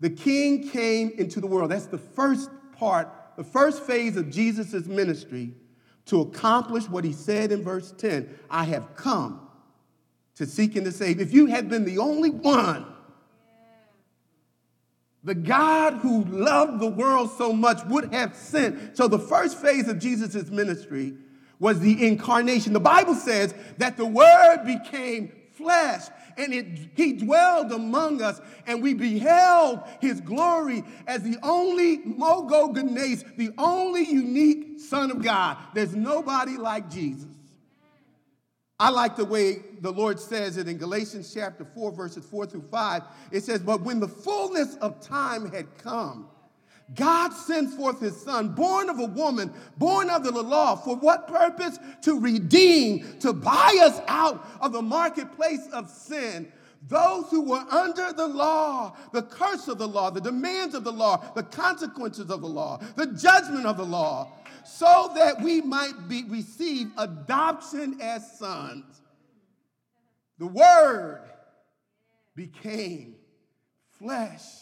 The 0.00 0.10
king 0.10 0.68
came 0.68 1.12
into 1.16 1.40
the 1.40 1.46
world. 1.46 1.70
That's 1.70 1.86
the 1.86 1.98
first 1.98 2.50
part, 2.72 3.08
the 3.36 3.44
first 3.44 3.82
phase 3.82 4.16
of 4.16 4.30
Jesus' 4.30 4.86
ministry 4.86 5.54
to 6.06 6.22
accomplish 6.22 6.88
what 6.88 7.04
he 7.04 7.12
said 7.12 7.52
in 7.52 7.62
verse 7.62 7.92
10 7.92 8.38
I 8.48 8.64
have 8.64 8.96
come 8.96 9.46
to 10.36 10.46
seek 10.46 10.74
and 10.74 10.84
to 10.86 10.92
save. 10.92 11.20
If 11.20 11.32
you 11.32 11.46
had 11.46 11.68
been 11.68 11.84
the 11.84 11.98
only 11.98 12.30
one, 12.30 12.86
the 15.22 15.34
God 15.34 15.94
who 15.94 16.24
loved 16.24 16.80
the 16.80 16.88
world 16.88 17.30
so 17.36 17.52
much 17.52 17.84
would 17.86 18.12
have 18.12 18.34
sent. 18.34 18.96
So, 18.96 19.06
the 19.06 19.18
first 19.18 19.60
phase 19.60 19.86
of 19.86 19.98
Jesus' 19.98 20.50
ministry 20.50 21.14
was 21.58 21.78
the 21.80 22.06
incarnation. 22.06 22.72
The 22.72 22.80
Bible 22.80 23.14
says 23.14 23.54
that 23.76 23.98
the 23.98 24.06
Word 24.06 24.64
became 24.64 25.30
flesh 25.60 26.08
and 26.36 26.52
it, 26.52 26.66
he 26.94 27.12
dwelled 27.12 27.72
among 27.72 28.22
us, 28.22 28.40
and 28.66 28.82
we 28.82 28.94
beheld 28.94 29.80
his 30.00 30.20
glory 30.20 30.84
as 31.06 31.22
the 31.22 31.36
only 31.42 31.98
monogenes, 31.98 33.24
the 33.36 33.52
only 33.58 34.04
unique 34.04 34.80
Son 34.80 35.10
of 35.10 35.22
God. 35.22 35.58
There's 35.74 35.94
nobody 35.94 36.56
like 36.56 36.90
Jesus. 36.90 37.28
I 38.78 38.88
like 38.88 39.16
the 39.16 39.26
way 39.26 39.58
the 39.80 39.92
Lord 39.92 40.18
says 40.18 40.56
it 40.56 40.66
in 40.66 40.78
Galatians 40.78 41.32
chapter 41.34 41.66
4, 41.66 41.92
verses 41.92 42.24
4 42.24 42.46
through 42.46 42.64
5. 42.70 43.02
It 43.30 43.44
says, 43.44 43.60
But 43.60 43.82
when 43.82 44.00
the 44.00 44.08
fullness 44.08 44.76
of 44.76 45.00
time 45.00 45.52
had 45.52 45.66
come, 45.76 46.28
God 46.94 47.32
sent 47.32 47.70
forth 47.70 48.00
his 48.00 48.20
son, 48.20 48.48
born 48.48 48.90
of 48.90 48.98
a 48.98 49.04
woman, 49.04 49.52
born 49.78 50.10
under 50.10 50.30
the 50.30 50.42
law. 50.42 50.74
For 50.74 50.96
what 50.96 51.28
purpose? 51.28 51.78
To 52.02 52.18
redeem, 52.18 53.18
to 53.20 53.32
buy 53.32 53.78
us 53.82 54.00
out 54.08 54.44
of 54.60 54.72
the 54.72 54.82
marketplace 54.82 55.68
of 55.72 55.88
sin. 55.88 56.50
Those 56.88 57.26
who 57.30 57.42
were 57.42 57.64
under 57.70 58.12
the 58.12 58.26
law, 58.26 58.96
the 59.12 59.22
curse 59.22 59.68
of 59.68 59.78
the 59.78 59.86
law, 59.86 60.10
the 60.10 60.20
demands 60.20 60.74
of 60.74 60.82
the 60.82 60.92
law, 60.92 61.22
the 61.34 61.42
consequences 61.42 62.30
of 62.30 62.40
the 62.40 62.48
law, 62.48 62.80
the 62.96 63.06
judgment 63.06 63.66
of 63.66 63.76
the 63.76 63.84
law, 63.84 64.32
so 64.64 65.12
that 65.14 65.40
we 65.42 65.60
might 65.60 66.08
be, 66.08 66.24
receive 66.24 66.90
adoption 66.96 68.00
as 68.00 68.38
sons. 68.38 69.02
The 70.38 70.46
word 70.46 71.20
became 72.34 73.16
flesh 73.98 74.59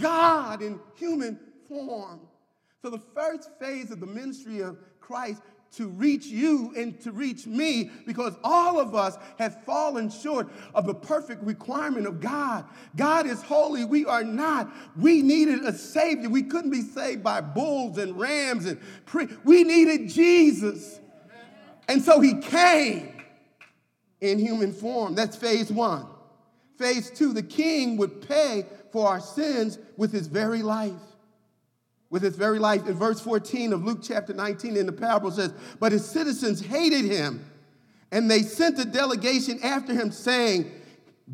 God 0.00 0.62
in 0.62 0.80
human 0.96 1.38
form. 1.68 2.20
So, 2.82 2.90
the 2.90 2.98
first 2.98 3.50
phase 3.58 3.90
of 3.90 4.00
the 4.00 4.06
ministry 4.06 4.60
of 4.60 4.78
Christ 5.00 5.42
to 5.76 5.88
reach 5.88 6.26
you 6.26 6.72
and 6.76 7.00
to 7.00 7.10
reach 7.10 7.46
me 7.46 7.90
because 8.06 8.34
all 8.44 8.78
of 8.78 8.94
us 8.94 9.16
have 9.38 9.64
fallen 9.64 10.08
short 10.08 10.48
of 10.74 10.86
the 10.86 10.94
perfect 10.94 11.42
requirement 11.42 12.06
of 12.06 12.20
God. 12.20 12.64
God 12.96 13.26
is 13.26 13.42
holy, 13.42 13.84
we 13.84 14.06
are 14.06 14.22
not. 14.22 14.72
We 14.96 15.22
needed 15.22 15.64
a 15.64 15.72
savior. 15.72 16.28
We 16.28 16.44
couldn't 16.44 16.70
be 16.70 16.82
saved 16.82 17.22
by 17.22 17.40
bulls 17.40 17.98
and 17.98 18.18
rams 18.18 18.66
and 18.66 18.80
pre- 19.06 19.28
we 19.44 19.64
needed 19.64 20.08
Jesus. 20.08 21.00
And 21.88 22.02
so 22.02 22.20
he 22.20 22.34
came 22.40 23.12
in 24.20 24.38
human 24.38 24.72
form. 24.72 25.14
That's 25.14 25.36
phase 25.36 25.70
1. 25.70 26.06
Phase 26.78 27.10
2, 27.10 27.32
the 27.32 27.42
king 27.42 27.96
would 27.98 28.26
pay 28.26 28.66
for 28.94 29.08
our 29.08 29.20
sins 29.20 29.80
with 29.96 30.12
his 30.12 30.28
very 30.28 30.62
life. 30.62 30.92
With 32.10 32.22
his 32.22 32.36
very 32.36 32.60
life. 32.60 32.86
In 32.86 32.94
verse 32.94 33.20
14 33.20 33.72
of 33.72 33.84
Luke 33.84 33.98
chapter 34.00 34.32
19 34.32 34.76
in 34.76 34.86
the 34.86 34.92
parable 34.92 35.32
says, 35.32 35.52
But 35.80 35.90
his 35.90 36.06
citizens 36.06 36.60
hated 36.60 37.04
him, 37.04 37.44
and 38.12 38.30
they 38.30 38.42
sent 38.42 38.78
a 38.78 38.84
delegation 38.84 39.58
after 39.64 39.92
him, 39.92 40.12
saying, 40.12 40.70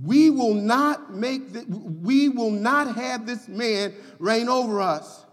We 0.02 0.30
will 0.30 0.54
not 0.54 1.12
make 1.14 1.52
the, 1.52 1.66
we 1.68 2.30
will 2.30 2.50
not 2.50 2.96
have 2.96 3.26
this 3.26 3.46
man 3.46 3.92
reign 4.18 4.48
over 4.48 4.80
us. 4.80 5.26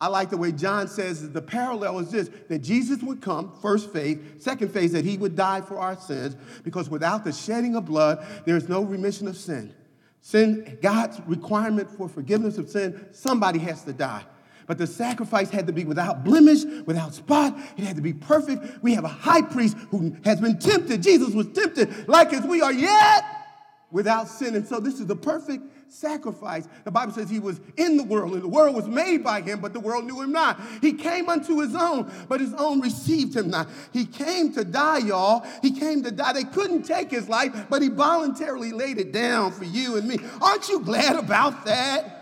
I 0.00 0.08
like 0.08 0.30
the 0.30 0.36
way 0.36 0.50
John 0.50 0.88
says 0.88 1.30
the 1.30 1.40
parallel 1.40 2.00
is 2.00 2.10
this 2.10 2.30
that 2.48 2.58
Jesus 2.58 3.00
would 3.00 3.22
come, 3.22 3.52
first 3.62 3.92
phase, 3.92 4.18
second 4.40 4.72
phase, 4.72 4.90
that 4.90 5.04
he 5.04 5.16
would 5.18 5.36
die 5.36 5.60
for 5.60 5.78
our 5.78 5.94
sins, 5.94 6.34
because 6.64 6.90
without 6.90 7.22
the 7.22 7.32
shedding 7.32 7.76
of 7.76 7.84
blood, 7.84 8.26
there 8.44 8.56
is 8.56 8.68
no 8.68 8.82
remission 8.82 9.28
of 9.28 9.36
sin. 9.36 9.72
Sin, 10.24 10.78
God's 10.80 11.20
requirement 11.26 11.90
for 11.90 12.08
forgiveness 12.08 12.56
of 12.56 12.70
sin, 12.70 13.08
somebody 13.12 13.58
has 13.58 13.82
to 13.82 13.92
die. 13.92 14.24
But 14.66 14.78
the 14.78 14.86
sacrifice 14.86 15.50
had 15.50 15.66
to 15.66 15.72
be 15.74 15.84
without 15.84 16.24
blemish, 16.24 16.64
without 16.86 17.12
spot. 17.12 17.54
It 17.76 17.84
had 17.84 17.96
to 17.96 18.02
be 18.02 18.14
perfect. 18.14 18.82
We 18.82 18.94
have 18.94 19.04
a 19.04 19.08
high 19.08 19.42
priest 19.42 19.76
who 19.90 20.16
has 20.24 20.40
been 20.40 20.58
tempted. 20.58 21.02
Jesus 21.02 21.34
was 21.34 21.48
tempted 21.48 22.08
like 22.08 22.32
as 22.32 22.42
we 22.42 22.62
are 22.62 22.72
yet 22.72 23.22
without 23.90 24.26
sin. 24.26 24.54
And 24.54 24.66
so 24.66 24.80
this 24.80 24.98
is 24.98 25.04
the 25.04 25.14
perfect 25.14 25.83
sacrifice. 25.94 26.68
The 26.84 26.90
Bible 26.90 27.12
says 27.12 27.30
he 27.30 27.38
was 27.38 27.60
in 27.76 27.96
the 27.96 28.04
world, 28.04 28.34
and 28.34 28.42
the 28.42 28.48
world 28.48 28.74
was 28.74 28.86
made 28.86 29.22
by 29.22 29.40
him, 29.40 29.60
but 29.60 29.72
the 29.72 29.80
world 29.80 30.04
knew 30.04 30.20
him 30.20 30.32
not. 30.32 30.60
He 30.80 30.92
came 30.92 31.28
unto 31.28 31.60
his 31.60 31.74
own, 31.74 32.10
but 32.28 32.40
his 32.40 32.52
own 32.54 32.80
received 32.80 33.36
him 33.36 33.50
not. 33.50 33.68
He 33.92 34.04
came 34.04 34.52
to 34.54 34.64
die, 34.64 34.98
y'all. 34.98 35.46
He 35.62 35.70
came 35.70 36.02
to 36.02 36.10
die. 36.10 36.32
They 36.32 36.44
couldn't 36.44 36.82
take 36.82 37.10
his 37.10 37.28
life, 37.28 37.66
but 37.70 37.82
he 37.82 37.88
voluntarily 37.88 38.72
laid 38.72 38.98
it 38.98 39.12
down 39.12 39.52
for 39.52 39.64
you 39.64 39.96
and 39.96 40.08
me. 40.08 40.18
Aren't 40.40 40.68
you 40.68 40.80
glad 40.80 41.16
about 41.16 41.64
that? 41.66 42.20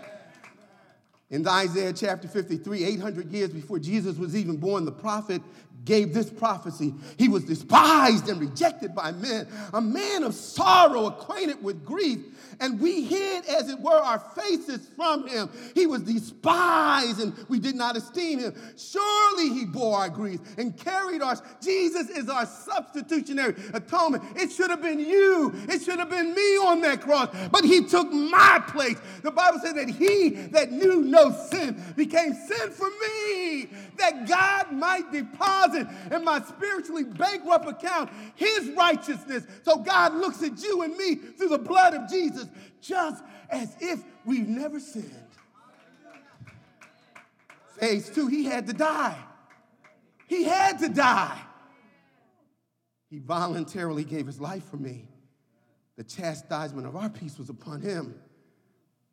In 1.29 1.47
Isaiah 1.47 1.93
chapter 1.93 2.27
53, 2.27 2.83
800 2.85 3.31
years 3.31 3.49
before 3.49 3.79
Jesus 3.79 4.17
was 4.17 4.35
even 4.35 4.57
born, 4.57 4.85
the 4.85 4.91
prophet 4.91 5.41
gave 5.85 6.13
this 6.13 6.29
prophecy. 6.29 6.93
He 7.17 7.27
was 7.27 7.43
despised 7.43 8.29
and 8.29 8.39
rejected 8.39 8.95
by 8.95 9.11
men, 9.11 9.47
a 9.73 9.81
man 9.81 10.23
of 10.23 10.33
sorrow, 10.33 11.07
acquainted 11.07 11.63
with 11.63 11.83
grief 11.83 12.19
and 12.59 12.79
we 12.79 13.03
hid, 13.03 13.45
as 13.45 13.69
it 13.69 13.79
were, 13.79 13.91
our 13.91 14.19
faces 14.19 14.89
from 14.95 15.27
him. 15.27 15.49
He 15.73 15.87
was 15.87 16.01
despised, 16.01 17.19
and 17.19 17.33
we 17.49 17.59
did 17.59 17.75
not 17.75 17.97
esteem 17.97 18.39
him. 18.39 18.55
Surely 18.77 19.49
he 19.49 19.65
bore 19.65 19.99
our 19.99 20.09
grief 20.09 20.39
and 20.57 20.77
carried 20.77 21.21
our. 21.21 21.35
Jesus 21.61 22.09
is 22.09 22.29
our 22.29 22.45
substitutionary 22.45 23.55
atonement. 23.73 24.23
It 24.35 24.51
should 24.51 24.69
have 24.69 24.81
been 24.81 24.99
you, 24.99 25.51
it 25.69 25.81
should 25.81 25.99
have 25.99 26.09
been 26.09 26.33
me 26.33 26.57
on 26.57 26.81
that 26.81 27.01
cross, 27.01 27.29
but 27.51 27.63
he 27.63 27.83
took 27.85 28.11
my 28.11 28.63
place. 28.67 28.97
The 29.21 29.31
Bible 29.31 29.59
says 29.59 29.73
that 29.73 29.89
he 29.89 30.29
that 30.51 30.71
knew 30.71 31.01
no 31.01 31.31
sin 31.31 31.81
became 31.95 32.33
sin 32.33 32.71
for 32.71 32.89
me, 32.89 33.69
that 33.97 34.27
God 34.27 34.71
might 34.71 35.11
deposit 35.11 35.87
in 36.11 36.23
my 36.23 36.41
spiritually 36.41 37.03
bankrupt 37.03 37.67
account 37.67 38.09
his 38.35 38.69
righteousness. 38.71 39.45
So 39.63 39.77
God 39.77 40.13
looks 40.15 40.43
at 40.43 40.61
you 40.61 40.81
and 40.83 40.95
me 40.97 41.15
through 41.15 41.49
the 41.49 41.57
blood 41.57 41.93
of 41.93 42.09
Jesus 42.09 42.47
just 42.81 43.23
as 43.49 43.75
if 43.79 44.03
we've 44.25 44.47
never 44.47 44.79
sinned. 44.79 45.27
Phase 47.79 48.09
two, 48.09 48.27
he 48.27 48.45
had 48.45 48.67
to 48.67 48.73
die. 48.73 49.17
He 50.27 50.43
had 50.43 50.79
to 50.79 50.89
die. 50.89 51.39
He 53.09 53.19
voluntarily 53.19 54.03
gave 54.03 54.25
his 54.25 54.39
life 54.39 54.63
for 54.69 54.77
me. 54.77 55.07
The 55.97 56.03
chastisement 56.03 56.87
of 56.87 56.95
our 56.95 57.09
peace 57.09 57.37
was 57.37 57.49
upon 57.49 57.81
him. 57.81 58.15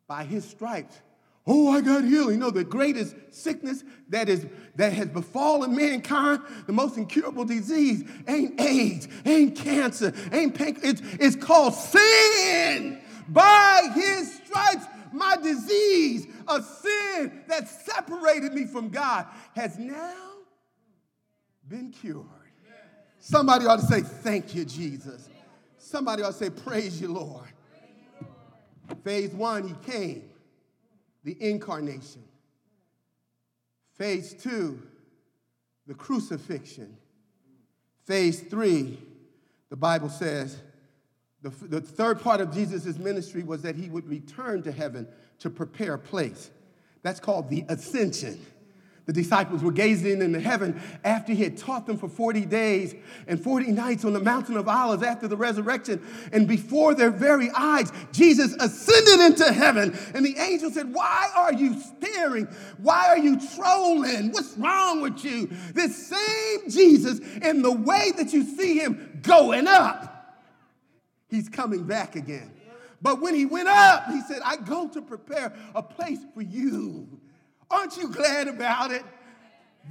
By 0.07 0.23
his 0.23 0.43
stripes, 0.43 0.99
Oh, 1.47 1.71
I 1.71 1.81
got 1.81 2.03
healing. 2.03 2.39
No, 2.39 2.51
the 2.51 2.63
greatest 2.63 3.15
sickness 3.31 3.83
that 4.09 4.29
is 4.29 4.45
that 4.75 4.93
has 4.93 5.09
befallen 5.09 5.75
mankind, 5.75 6.41
the 6.67 6.73
most 6.73 6.97
incurable 6.97 7.45
disease, 7.45 8.07
ain't 8.27 8.61
AIDS, 8.61 9.07
ain't 9.25 9.55
cancer, 9.55 10.13
ain't 10.31 10.53
pain. 10.53 10.77
It's, 10.83 11.01
it's 11.19 11.35
called 11.35 11.73
sin. 11.73 13.01
By 13.31 13.91
his 13.93 14.35
stripes, 14.35 14.85
my 15.13 15.37
disease 15.37 16.27
of 16.47 16.65
sin 16.65 17.43
that 17.47 17.67
separated 17.67 18.53
me 18.53 18.65
from 18.65 18.89
God 18.89 19.25
has 19.55 19.77
now 19.77 20.15
been 21.67 21.91
cured. 21.91 22.25
Somebody 23.19 23.65
ought 23.65 23.79
to 23.79 23.85
say, 23.85 24.01
Thank 24.01 24.55
you, 24.55 24.65
Jesus. 24.65 25.29
Somebody 25.77 26.23
ought 26.23 26.33
to 26.33 26.33
say, 26.33 26.49
Praise 26.49 26.99
you, 26.99 27.13
Lord. 27.13 27.47
Phase 29.03 29.33
one, 29.33 29.67
he 29.67 29.75
came, 29.89 30.23
the 31.23 31.37
incarnation. 31.39 32.23
Phase 33.93 34.33
two, 34.33 34.81
the 35.87 35.93
crucifixion. 35.93 36.97
Phase 38.05 38.41
three, 38.41 38.99
the 39.69 39.75
Bible 39.77 40.09
says, 40.09 40.57
the, 41.41 41.49
the 41.49 41.81
third 41.81 42.21
part 42.21 42.39
of 42.39 42.53
Jesus' 42.53 42.97
ministry 42.97 43.43
was 43.43 43.63
that 43.63 43.75
he 43.75 43.89
would 43.89 44.07
return 44.07 44.61
to 44.63 44.71
heaven 44.71 45.07
to 45.39 45.49
prepare 45.49 45.95
a 45.95 45.99
place. 45.99 46.51
That's 47.01 47.19
called 47.19 47.49
the 47.49 47.65
ascension. 47.67 48.45
The 49.07 49.13
disciples 49.13 49.63
were 49.63 49.71
gazing 49.71 50.21
into 50.21 50.39
heaven 50.39 50.79
after 51.03 51.33
he 51.33 51.43
had 51.43 51.57
taught 51.57 51.87
them 51.87 51.97
for 51.97 52.07
40 52.07 52.45
days 52.45 52.93
and 53.27 53.43
40 53.43 53.71
nights 53.71 54.05
on 54.05 54.13
the 54.13 54.19
mountain 54.19 54.55
of 54.55 54.67
Olives 54.67 55.01
after 55.01 55.27
the 55.27 55.35
resurrection. 55.35 56.05
And 56.31 56.47
before 56.47 56.93
their 56.93 57.09
very 57.09 57.49
eyes, 57.49 57.91
Jesus 58.11 58.53
ascended 58.53 59.31
into 59.31 59.51
heaven. 59.51 59.97
And 60.13 60.23
the 60.23 60.37
angel 60.37 60.69
said, 60.69 60.93
Why 60.93 61.31
are 61.35 61.51
you 61.51 61.81
staring? 61.81 62.45
Why 62.77 63.07
are 63.07 63.17
you 63.17 63.39
trolling? 63.55 64.31
What's 64.31 64.55
wrong 64.57 65.01
with 65.01 65.25
you? 65.25 65.47
This 65.73 66.07
same 66.07 66.69
Jesus, 66.69 67.19
in 67.41 67.63
the 67.63 67.71
way 67.71 68.11
that 68.15 68.31
you 68.31 68.43
see 68.43 68.77
him 68.77 69.19
going 69.23 69.67
up, 69.67 70.20
he's 71.31 71.49
coming 71.49 71.83
back 71.85 72.15
again. 72.15 72.51
But 73.01 73.19
when 73.19 73.33
he 73.33 73.45
went 73.45 73.67
up, 73.67 74.05
he 74.11 74.21
said, 74.21 74.41
I 74.45 74.57
go 74.57 74.87
to 74.89 75.01
prepare 75.01 75.53
a 75.73 75.81
place 75.81 76.19
for 76.35 76.43
you. 76.43 77.19
Aren't 77.71 77.97
you 77.97 78.09
glad 78.09 78.47
about 78.47 78.91
it? 78.91 79.03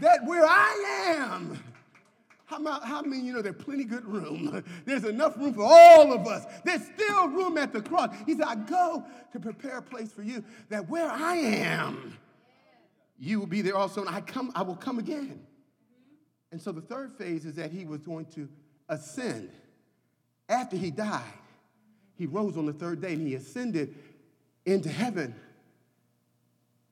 That 0.00 0.24
where 0.24 0.44
I 0.46 1.16
am, 1.18 1.58
how, 2.44 2.80
how 2.80 3.02
many 3.02 3.22
you 3.22 3.32
know 3.32 3.42
there's 3.42 3.56
plenty 3.56 3.84
good 3.84 4.04
room? 4.04 4.62
There's 4.84 5.04
enough 5.04 5.36
room 5.36 5.54
for 5.54 5.64
all 5.64 6.12
of 6.12 6.26
us. 6.26 6.44
There's 6.64 6.82
still 6.82 7.28
room 7.28 7.56
at 7.58 7.72
the 7.72 7.80
cross. 7.80 8.14
He 8.26 8.34
said, 8.34 8.44
I 8.46 8.56
go 8.56 9.04
to 9.32 9.40
prepare 9.40 9.78
a 9.78 9.82
place 9.82 10.12
for 10.12 10.22
you 10.22 10.44
that 10.68 10.88
where 10.88 11.08
I 11.08 11.36
am, 11.36 12.16
you 13.18 13.38
will 13.38 13.46
be 13.46 13.62
there 13.62 13.76
also. 13.76 14.00
And 14.00 14.10
I 14.10 14.20
come, 14.20 14.52
I 14.54 14.62
will 14.62 14.76
come 14.76 14.98
again. 14.98 15.40
And 16.52 16.60
so 16.60 16.72
the 16.72 16.80
third 16.80 17.12
phase 17.12 17.44
is 17.46 17.54
that 17.56 17.70
he 17.70 17.84
was 17.84 18.00
going 18.02 18.26
to 18.34 18.48
ascend. 18.88 19.50
After 20.50 20.76
he 20.76 20.90
died, 20.90 21.22
he 22.16 22.26
rose 22.26 22.58
on 22.58 22.66
the 22.66 22.72
third 22.72 23.00
day 23.00 23.14
and 23.14 23.26
he 23.26 23.34
ascended 23.36 23.94
into 24.66 24.90
heaven. 24.90 25.34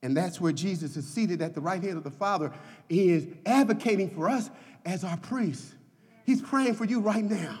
And 0.01 0.15
that's 0.15 0.39
where 0.39 0.53
Jesus 0.53 0.95
is 0.95 1.05
seated 1.05 1.41
at 1.41 1.53
the 1.53 1.61
right 1.61 1.83
hand 1.83 1.97
of 1.97 2.05
the 2.05 2.09
Father. 2.09 2.53
He 2.87 3.09
is 3.09 3.27
advocating 3.45 4.09
for 4.09 4.29
us 4.29 4.49
as 4.85 5.03
our 5.03 5.17
priest. 5.17 5.73
He's 6.25 6.41
praying 6.41 6.75
for 6.75 6.85
you 6.85 7.01
right 7.01 7.23
now. 7.23 7.59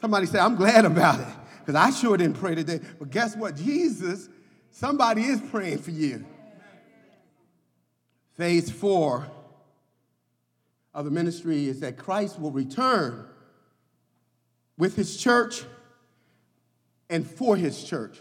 Somebody 0.00 0.26
say, 0.26 0.38
I'm 0.38 0.56
glad 0.56 0.84
about 0.84 1.20
it, 1.20 1.34
because 1.60 1.74
I 1.74 1.90
sure 1.90 2.16
didn't 2.18 2.38
pray 2.38 2.54
today. 2.54 2.80
But 2.98 3.10
guess 3.10 3.34
what? 3.34 3.56
Jesus, 3.56 4.28
somebody 4.70 5.22
is 5.22 5.40
praying 5.40 5.78
for 5.78 5.90
you. 5.90 6.24
Phase 8.34 8.70
four 8.70 9.26
of 10.92 11.06
the 11.06 11.10
ministry 11.10 11.66
is 11.66 11.80
that 11.80 11.96
Christ 11.96 12.38
will 12.38 12.50
return 12.50 13.26
with 14.80 14.96
his 14.96 15.18
church 15.18 15.62
and 17.10 17.30
for 17.30 17.54
his 17.54 17.84
church. 17.84 18.18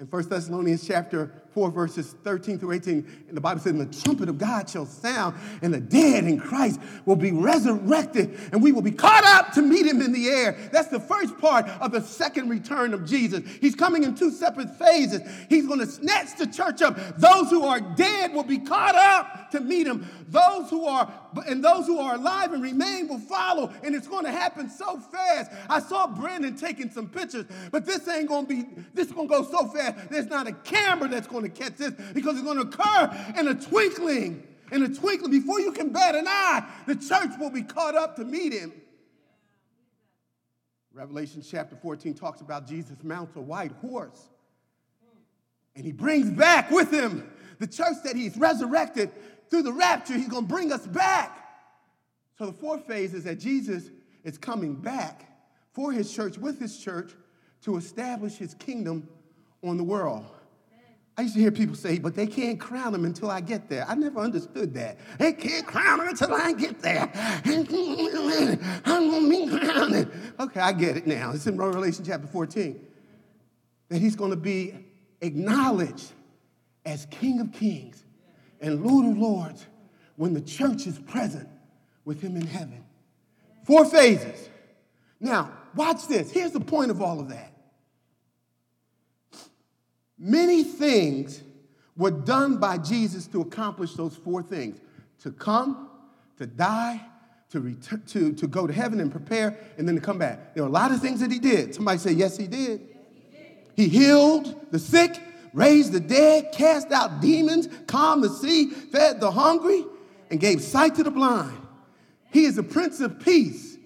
In 0.00 0.06
1 0.06 0.28
Thessalonians 0.28 0.84
chapter 0.84 1.30
4, 1.54 1.70
verses 1.70 2.14
13 2.24 2.58
through 2.58 2.72
18, 2.72 3.24
and 3.28 3.36
the 3.36 3.40
Bible 3.40 3.60
says, 3.60 3.72
And 3.72 3.80
the 3.80 4.02
trumpet 4.02 4.28
of 4.28 4.38
God 4.38 4.68
shall 4.68 4.86
sound, 4.86 5.36
and 5.62 5.72
the 5.72 5.80
dead 5.80 6.24
in 6.24 6.38
Christ 6.38 6.80
will 7.06 7.16
be 7.16 7.30
resurrected, 7.30 8.38
and 8.52 8.62
we 8.62 8.72
will 8.72 8.82
be 8.82 8.90
caught 8.90 9.24
up 9.24 9.52
to 9.52 9.62
meet 9.62 9.86
him 9.86 10.02
in 10.02 10.12
the 10.12 10.28
air. 10.28 10.56
That's 10.72 10.88
the 10.88 11.00
first 11.00 11.38
part 11.38 11.66
of 11.80 11.92
the 11.92 12.02
second 12.02 12.48
return 12.48 12.92
of 12.92 13.06
Jesus. 13.06 13.42
He's 13.60 13.74
coming 13.74 14.02
in 14.02 14.14
two 14.14 14.30
separate 14.30 14.76
phases. 14.76 15.22
He's 15.48 15.66
going 15.66 15.80
to 15.80 15.86
snatch 15.86 16.36
the 16.36 16.46
church 16.46 16.82
up. 16.82 16.98
Those 17.18 17.50
who 17.50 17.64
are 17.64 17.80
dead 17.80 18.34
will 18.34 18.42
be 18.42 18.58
caught 18.58 18.96
up 18.96 19.50
to 19.52 19.60
meet 19.60 19.86
him. 19.86 20.06
Those 20.28 20.68
who 20.70 20.86
are 20.86 21.12
and 21.46 21.64
those 21.64 21.86
who 21.86 21.98
are 21.98 22.14
alive 22.14 22.52
and 22.52 22.62
remain 22.62 23.08
will 23.08 23.18
follow, 23.18 23.72
and 23.82 23.94
it's 23.94 24.06
going 24.06 24.24
to 24.24 24.30
happen 24.30 24.68
so 24.70 24.98
fast. 24.98 25.50
I 25.68 25.80
saw 25.80 26.06
Brandon 26.06 26.54
taking 26.54 26.90
some 26.90 27.08
pictures, 27.08 27.46
but 27.70 27.84
this 27.84 28.06
ain't 28.08 28.28
going 28.28 28.46
to 28.46 28.54
be. 28.54 28.68
This 28.92 29.08
is 29.08 29.12
going 29.12 29.28
to 29.28 29.34
go 29.34 29.44
so 29.44 29.66
fast. 29.68 30.10
There's 30.10 30.26
not 30.26 30.46
a 30.46 30.52
camera 30.52 31.08
that's 31.08 31.26
going 31.26 31.43
to 31.44 31.62
catch 31.62 31.76
this 31.76 31.92
because 32.12 32.36
it's 32.36 32.44
going 32.44 32.58
to 32.58 32.62
occur 32.62 33.34
in 33.38 33.48
a 33.48 33.54
twinkling. 33.54 34.46
In 34.72 34.82
a 34.82 34.88
twinkling, 34.88 35.30
before 35.30 35.60
you 35.60 35.72
can 35.72 35.90
bat 35.90 36.14
an 36.14 36.26
eye, 36.26 36.66
the 36.86 36.96
church 36.96 37.30
will 37.38 37.50
be 37.50 37.62
caught 37.62 37.94
up 37.94 38.16
to 38.16 38.24
meet 38.24 38.52
him. 38.52 38.72
Revelation 40.92 41.42
chapter 41.42 41.76
14 41.76 42.14
talks 42.14 42.40
about 42.40 42.66
Jesus 42.66 43.02
mounts 43.02 43.36
a 43.36 43.40
white 43.40 43.72
horse. 43.72 44.28
And 45.76 45.84
he 45.84 45.92
brings 45.92 46.30
back 46.30 46.70
with 46.70 46.92
him 46.92 47.28
the 47.58 47.66
church 47.66 47.96
that 48.04 48.16
he's 48.16 48.36
resurrected 48.36 49.10
through 49.50 49.62
the 49.62 49.72
rapture. 49.72 50.14
He's 50.14 50.28
going 50.28 50.46
to 50.46 50.52
bring 50.52 50.72
us 50.72 50.86
back. 50.86 51.36
So 52.38 52.46
the 52.46 52.52
fourth 52.52 52.86
phase 52.86 53.12
is 53.14 53.24
that 53.24 53.40
Jesus 53.40 53.90
is 54.22 54.38
coming 54.38 54.74
back 54.74 55.28
for 55.72 55.92
his 55.92 56.12
church, 56.12 56.38
with 56.38 56.60
his 56.60 56.78
church, 56.78 57.12
to 57.62 57.76
establish 57.76 58.36
his 58.36 58.54
kingdom 58.54 59.08
on 59.62 59.76
the 59.76 59.84
world. 59.84 60.24
I 61.16 61.22
used 61.22 61.34
to 61.34 61.40
hear 61.40 61.52
people 61.52 61.76
say, 61.76 62.00
but 62.00 62.16
they 62.16 62.26
can't 62.26 62.58
crown 62.58 62.92
him 62.92 63.04
until 63.04 63.30
I 63.30 63.40
get 63.40 63.68
there. 63.68 63.86
I 63.88 63.94
never 63.94 64.18
understood 64.18 64.74
that. 64.74 64.98
They 65.18 65.32
can't 65.32 65.64
crown 65.64 66.00
him 66.00 66.08
until 66.08 66.34
I 66.34 66.52
get 66.52 66.80
there. 66.80 67.08
I'm 67.14 69.10
going 69.10 69.30
to 69.30 69.30
be 69.30 69.58
crowned. 69.58 70.10
Okay, 70.40 70.60
I 70.60 70.72
get 70.72 70.96
it 70.96 71.06
now. 71.06 71.30
It's 71.30 71.46
in 71.46 71.56
Revelation 71.56 72.04
chapter 72.04 72.26
14. 72.26 72.84
That 73.90 74.00
he's 74.00 74.16
going 74.16 74.30
to 74.30 74.36
be 74.36 74.74
acknowledged 75.20 76.10
as 76.84 77.06
King 77.12 77.38
of 77.38 77.52
Kings 77.52 78.04
and 78.60 78.84
Lord 78.84 79.06
of 79.06 79.16
Lords 79.16 79.66
when 80.16 80.34
the 80.34 80.40
church 80.40 80.86
is 80.88 80.98
present 80.98 81.48
with 82.04 82.20
him 82.20 82.36
in 82.36 82.46
heaven. 82.46 82.84
Four 83.64 83.84
phases. 83.84 84.48
Now, 85.20 85.52
watch 85.76 86.08
this. 86.08 86.32
Here's 86.32 86.50
the 86.50 86.60
point 86.60 86.90
of 86.90 87.00
all 87.00 87.20
of 87.20 87.28
that. 87.28 87.52
Many 90.26 90.64
things 90.64 91.42
were 91.98 92.10
done 92.10 92.56
by 92.56 92.78
Jesus 92.78 93.26
to 93.26 93.42
accomplish 93.42 93.92
those 93.92 94.16
four 94.16 94.42
things 94.42 94.80
to 95.20 95.30
come, 95.30 95.90
to 96.38 96.46
die, 96.46 97.04
to, 97.50 97.60
return, 97.60 98.02
to, 98.06 98.32
to 98.32 98.46
go 98.46 98.66
to 98.66 98.72
heaven 98.72 99.00
and 99.00 99.12
prepare, 99.12 99.54
and 99.76 99.86
then 99.86 99.96
to 99.96 100.00
come 100.00 100.16
back. 100.16 100.54
There 100.54 100.62
were 100.62 100.70
a 100.70 100.72
lot 100.72 100.92
of 100.92 101.02
things 101.02 101.20
that 101.20 101.30
he 101.30 101.38
did. 101.38 101.74
Somebody 101.74 101.98
say, 101.98 102.12
Yes, 102.12 102.38
he 102.38 102.46
did. 102.46 102.80
Yes, 102.80 102.98
he, 103.12 103.36
did. 103.36 103.48
he 103.76 103.88
healed 103.88 104.66
the 104.70 104.78
sick, 104.78 105.20
raised 105.52 105.92
the 105.92 106.00
dead, 106.00 106.52
cast 106.54 106.90
out 106.90 107.20
demons, 107.20 107.68
calmed 107.86 108.24
the 108.24 108.30
sea, 108.30 108.70
fed 108.70 109.20
the 109.20 109.30
hungry, 109.30 109.84
and 110.30 110.40
gave 110.40 110.62
sight 110.62 110.94
to 110.94 111.02
the 111.02 111.10
blind. 111.10 111.60
He 112.32 112.46
is 112.46 112.56
the 112.56 112.62
Prince 112.62 112.98
of 113.00 113.20
Peace. 113.20 113.76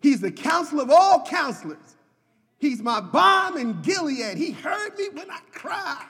He's 0.00 0.20
the 0.20 0.30
counselor 0.30 0.84
of 0.84 0.90
all 0.90 1.26
counselors. 1.26 1.96
He's 2.60 2.82
my 2.82 3.00
balm 3.00 3.56
in 3.56 3.80
Gilead. 3.80 4.36
He 4.36 4.52
heard 4.52 4.96
me 4.98 5.08
when 5.14 5.30
I 5.30 5.40
cried. 5.50 6.06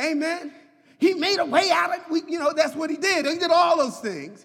Amen. 0.00 0.52
He 0.98 1.14
made 1.14 1.38
a 1.38 1.44
way 1.44 1.70
out 1.70 1.96
of 1.96 2.16
it. 2.16 2.24
You 2.28 2.40
know, 2.40 2.52
that's 2.52 2.74
what 2.74 2.90
he 2.90 2.96
did. 2.96 3.26
He 3.26 3.38
did 3.38 3.50
all 3.50 3.78
those 3.78 3.98
things. 4.00 4.44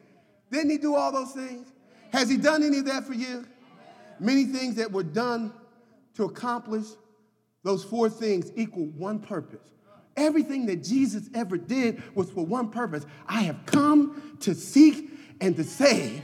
Didn't 0.52 0.70
he 0.70 0.78
do 0.78 0.96
all 0.96 1.12
those 1.12 1.32
things? 1.32 1.68
Has 2.14 2.30
he 2.30 2.38
done 2.38 2.64
any 2.64 2.80
of 2.80 2.86
that 2.86 3.04
for 3.04 3.14
you? 3.14 3.46
Many 4.20 4.46
things 4.46 4.76
that 4.76 4.92
were 4.92 5.04
done 5.04 5.52
to 6.16 6.26
accomplish 6.26 6.86
those 7.64 7.84
four 7.84 8.10
things 8.10 8.52
equal 8.56 8.86
one 8.86 9.20
purpose. 9.20 9.70
Everything 10.16 10.68
that 10.68 10.84
Jesus 10.84 11.30
ever 11.34 11.58
did 11.58 12.02
was 12.16 12.30
for 12.30 12.46
one 12.46 12.70
purpose. 12.70 13.06
I 13.28 13.42
have 13.42 13.66
come 13.66 14.38
to 14.42 14.56
seek 14.56 15.12
and 15.42 15.56
to 15.56 15.64
save 15.64 16.22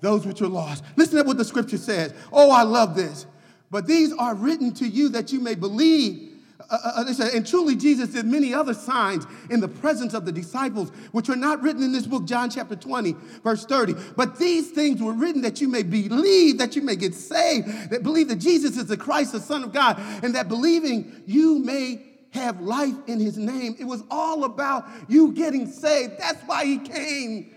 those 0.00 0.26
which 0.26 0.42
are 0.42 0.48
lost. 0.48 0.84
Listen 0.96 1.18
to 1.18 1.24
what 1.24 1.38
the 1.38 1.44
scripture 1.44 1.78
says. 1.78 2.12
Oh, 2.32 2.50
I 2.50 2.62
love 2.62 2.94
this. 2.94 3.26
But 3.72 3.86
these 3.86 4.12
are 4.12 4.34
written 4.34 4.72
to 4.74 4.86
you 4.86 5.08
that 5.08 5.32
you 5.32 5.40
may 5.40 5.54
believe. 5.54 6.28
Uh, 6.70 6.78
uh, 6.84 7.04
uh 7.18 7.30
and 7.34 7.44
truly, 7.44 7.74
Jesus 7.74 8.10
did 8.10 8.26
many 8.26 8.52
other 8.52 8.74
signs 8.74 9.26
in 9.48 9.60
the 9.60 9.66
presence 9.66 10.12
of 10.12 10.26
the 10.26 10.30
disciples, 10.30 10.90
which 11.12 11.30
are 11.30 11.36
not 11.36 11.62
written 11.62 11.82
in 11.82 11.90
this 11.90 12.06
book, 12.06 12.26
John 12.26 12.50
chapter 12.50 12.76
20, 12.76 13.16
verse 13.42 13.64
30. 13.64 13.94
But 14.14 14.38
these 14.38 14.70
things 14.72 15.02
were 15.02 15.14
written 15.14 15.40
that 15.40 15.62
you 15.62 15.68
may 15.68 15.82
believe, 15.82 16.58
that 16.58 16.76
you 16.76 16.82
may 16.82 16.96
get 16.96 17.14
saved, 17.14 17.90
that 17.90 18.02
believe 18.02 18.28
that 18.28 18.36
Jesus 18.36 18.76
is 18.76 18.86
the 18.86 18.96
Christ, 18.96 19.32
the 19.32 19.40
Son 19.40 19.64
of 19.64 19.72
God, 19.72 19.98
and 20.22 20.34
that 20.34 20.48
believing 20.48 21.22
you 21.26 21.58
may 21.58 22.02
have 22.32 22.60
life 22.60 22.94
in 23.06 23.20
his 23.20 23.38
name. 23.38 23.74
It 23.78 23.84
was 23.84 24.04
all 24.10 24.44
about 24.44 24.86
you 25.08 25.32
getting 25.32 25.66
saved. 25.66 26.18
That's 26.18 26.42
why 26.42 26.66
he 26.66 26.76
came. 26.76 27.54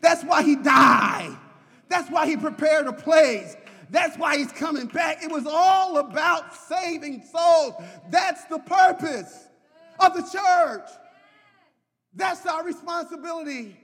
That's 0.00 0.22
why 0.22 0.44
he 0.44 0.54
died. 0.54 1.36
That's 1.88 2.08
why 2.10 2.26
he 2.26 2.36
prepared 2.36 2.86
a 2.86 2.92
place. 2.92 3.56
That's 3.90 4.16
why 4.18 4.36
he's 4.38 4.52
coming 4.52 4.86
back. 4.86 5.22
It 5.22 5.30
was 5.30 5.46
all 5.46 5.98
about 5.98 6.54
saving 6.54 7.22
souls. 7.24 7.74
That's 8.10 8.44
the 8.44 8.58
purpose 8.58 9.48
of 10.00 10.14
the 10.14 10.22
church. 10.22 10.88
That's 12.14 12.44
our 12.46 12.64
responsibility. 12.64 13.76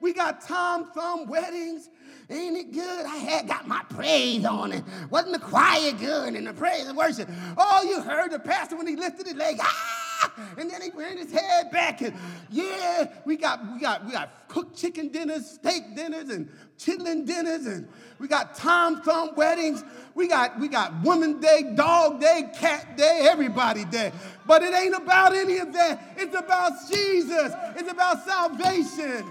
We 0.00 0.12
got 0.12 0.40
Tom 0.40 0.90
Thumb 0.92 1.26
weddings. 1.26 1.88
Ain't 2.30 2.56
it 2.56 2.72
good? 2.72 3.06
I 3.06 3.16
had 3.16 3.48
got 3.48 3.66
my 3.66 3.82
praise 3.88 4.44
on 4.44 4.72
it. 4.72 4.84
Wasn't 5.10 5.32
the 5.32 5.38
choir 5.38 5.92
good 5.92 6.34
and 6.34 6.46
the 6.46 6.52
praise 6.52 6.86
and 6.86 6.96
worship? 6.96 7.28
Oh, 7.56 7.82
you 7.88 8.02
heard 8.02 8.30
the 8.32 8.38
pastor 8.38 8.76
when 8.76 8.86
he 8.86 8.96
lifted 8.96 9.26
his 9.26 9.34
leg. 9.34 9.56
Ah! 9.60 10.07
And 10.56 10.70
then 10.70 10.82
he 10.82 10.90
turned 10.90 11.18
his 11.18 11.32
head 11.32 11.70
back 11.70 12.00
and 12.00 12.14
yeah, 12.50 13.06
we 13.24 13.36
got 13.36 13.60
we 13.72 13.80
got 13.80 14.04
we 14.04 14.12
got 14.12 14.48
cooked 14.48 14.76
chicken 14.76 15.08
dinners, 15.08 15.46
steak 15.46 15.94
dinners, 15.94 16.30
and 16.30 16.48
chitlin 16.78 17.26
dinners, 17.26 17.66
and 17.66 17.88
we 18.18 18.28
got 18.28 18.54
Tom 18.54 19.02
Thumb 19.02 19.34
weddings. 19.36 19.84
We 20.14 20.28
got 20.28 20.58
we 20.58 20.68
got 20.68 21.02
woman 21.02 21.40
day, 21.40 21.72
dog 21.74 22.20
day, 22.20 22.50
cat 22.54 22.96
day, 22.96 23.26
everybody 23.30 23.84
day. 23.84 24.12
But 24.46 24.62
it 24.62 24.74
ain't 24.74 24.94
about 24.94 25.34
any 25.34 25.58
of 25.58 25.72
that. 25.72 26.14
It's 26.16 26.34
about 26.34 26.72
Jesus. 26.90 27.52
It's 27.76 27.90
about 27.90 28.24
salvation. 28.24 29.24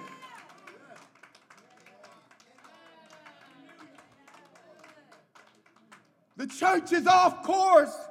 The 6.38 6.48
church 6.48 6.94
is 6.94 7.08
off 7.08 7.44
course. 7.44 8.07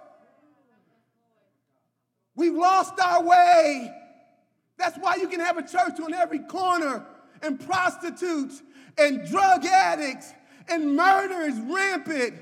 We've 2.57 2.63
lost 2.63 2.99
our 3.01 3.23
way. 3.23 3.93
That's 4.79 4.97
why 4.97 5.17
you 5.17 5.29
can 5.29 5.41
have 5.41 5.59
a 5.59 5.63
church 5.63 6.01
on 6.03 6.15
every 6.15 6.39
corner 6.39 7.05
and 7.43 7.61
prostitutes 7.61 8.63
and 8.97 9.29
drug 9.29 9.67
addicts 9.67 10.33
and 10.67 10.97
murder 10.97 11.43
is 11.43 11.59
rampant. 11.61 12.35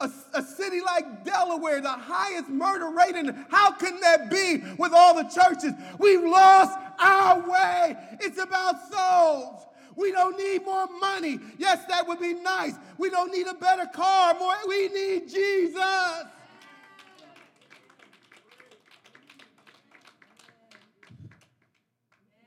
A, 0.00 0.10
a, 0.34 0.42
city 0.42 0.80
like 0.80 1.24
Delaware, 1.24 1.80
the 1.80 1.90
highest 1.90 2.48
murder 2.48 2.88
rate, 2.88 3.14
and 3.14 3.36
how 3.50 3.70
can 3.72 4.00
that 4.00 4.30
be 4.30 4.62
with 4.78 4.92
all 4.92 5.14
the 5.14 5.28
churches? 5.28 5.74
We've 5.98 6.24
lost 6.24 6.76
our 6.98 7.38
way. 7.48 7.96
It's 8.18 8.38
about 8.38 8.76
souls. 8.90 9.66
We 9.94 10.10
don't 10.10 10.38
need 10.38 10.64
more 10.64 10.88
money. 10.98 11.38
Yes, 11.58 11.84
that 11.88 12.08
would 12.08 12.18
be 12.18 12.32
nice. 12.32 12.74
We 12.96 13.10
don't 13.10 13.30
need 13.30 13.46
a 13.46 13.54
better 13.54 13.86
car. 13.86 14.34
More, 14.40 14.54
we 14.66 14.88
need 14.88 15.28
Jesus. 15.28 16.24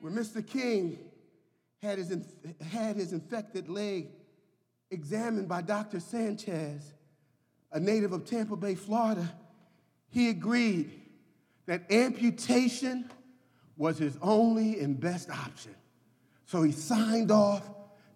When 0.04 0.16
Mr. 0.16 0.46
King 0.46 1.00
had 1.82 1.98
his, 1.98 2.14
had 2.70 2.98
his 2.98 3.14
infected 3.14 3.70
leg 3.70 4.10
examined 4.92 5.48
by 5.48 5.62
Dr. 5.62 6.02
Sanchez, 6.02 6.94
a 7.72 7.80
native 7.80 8.12
of 8.12 8.26
Tampa 8.26 8.58
Bay, 8.58 8.76
Florida, 8.76 9.34
he 10.10 10.28
agreed 10.28 10.92
that 11.68 11.90
amputation 11.90 13.10
was 13.78 13.98
his 13.98 14.18
only 14.22 14.82
and 14.82 15.00
best 15.00 15.30
option. 15.30 15.74
So 16.48 16.64
he 16.64 16.74
signed 16.74 17.32
off 17.32 17.64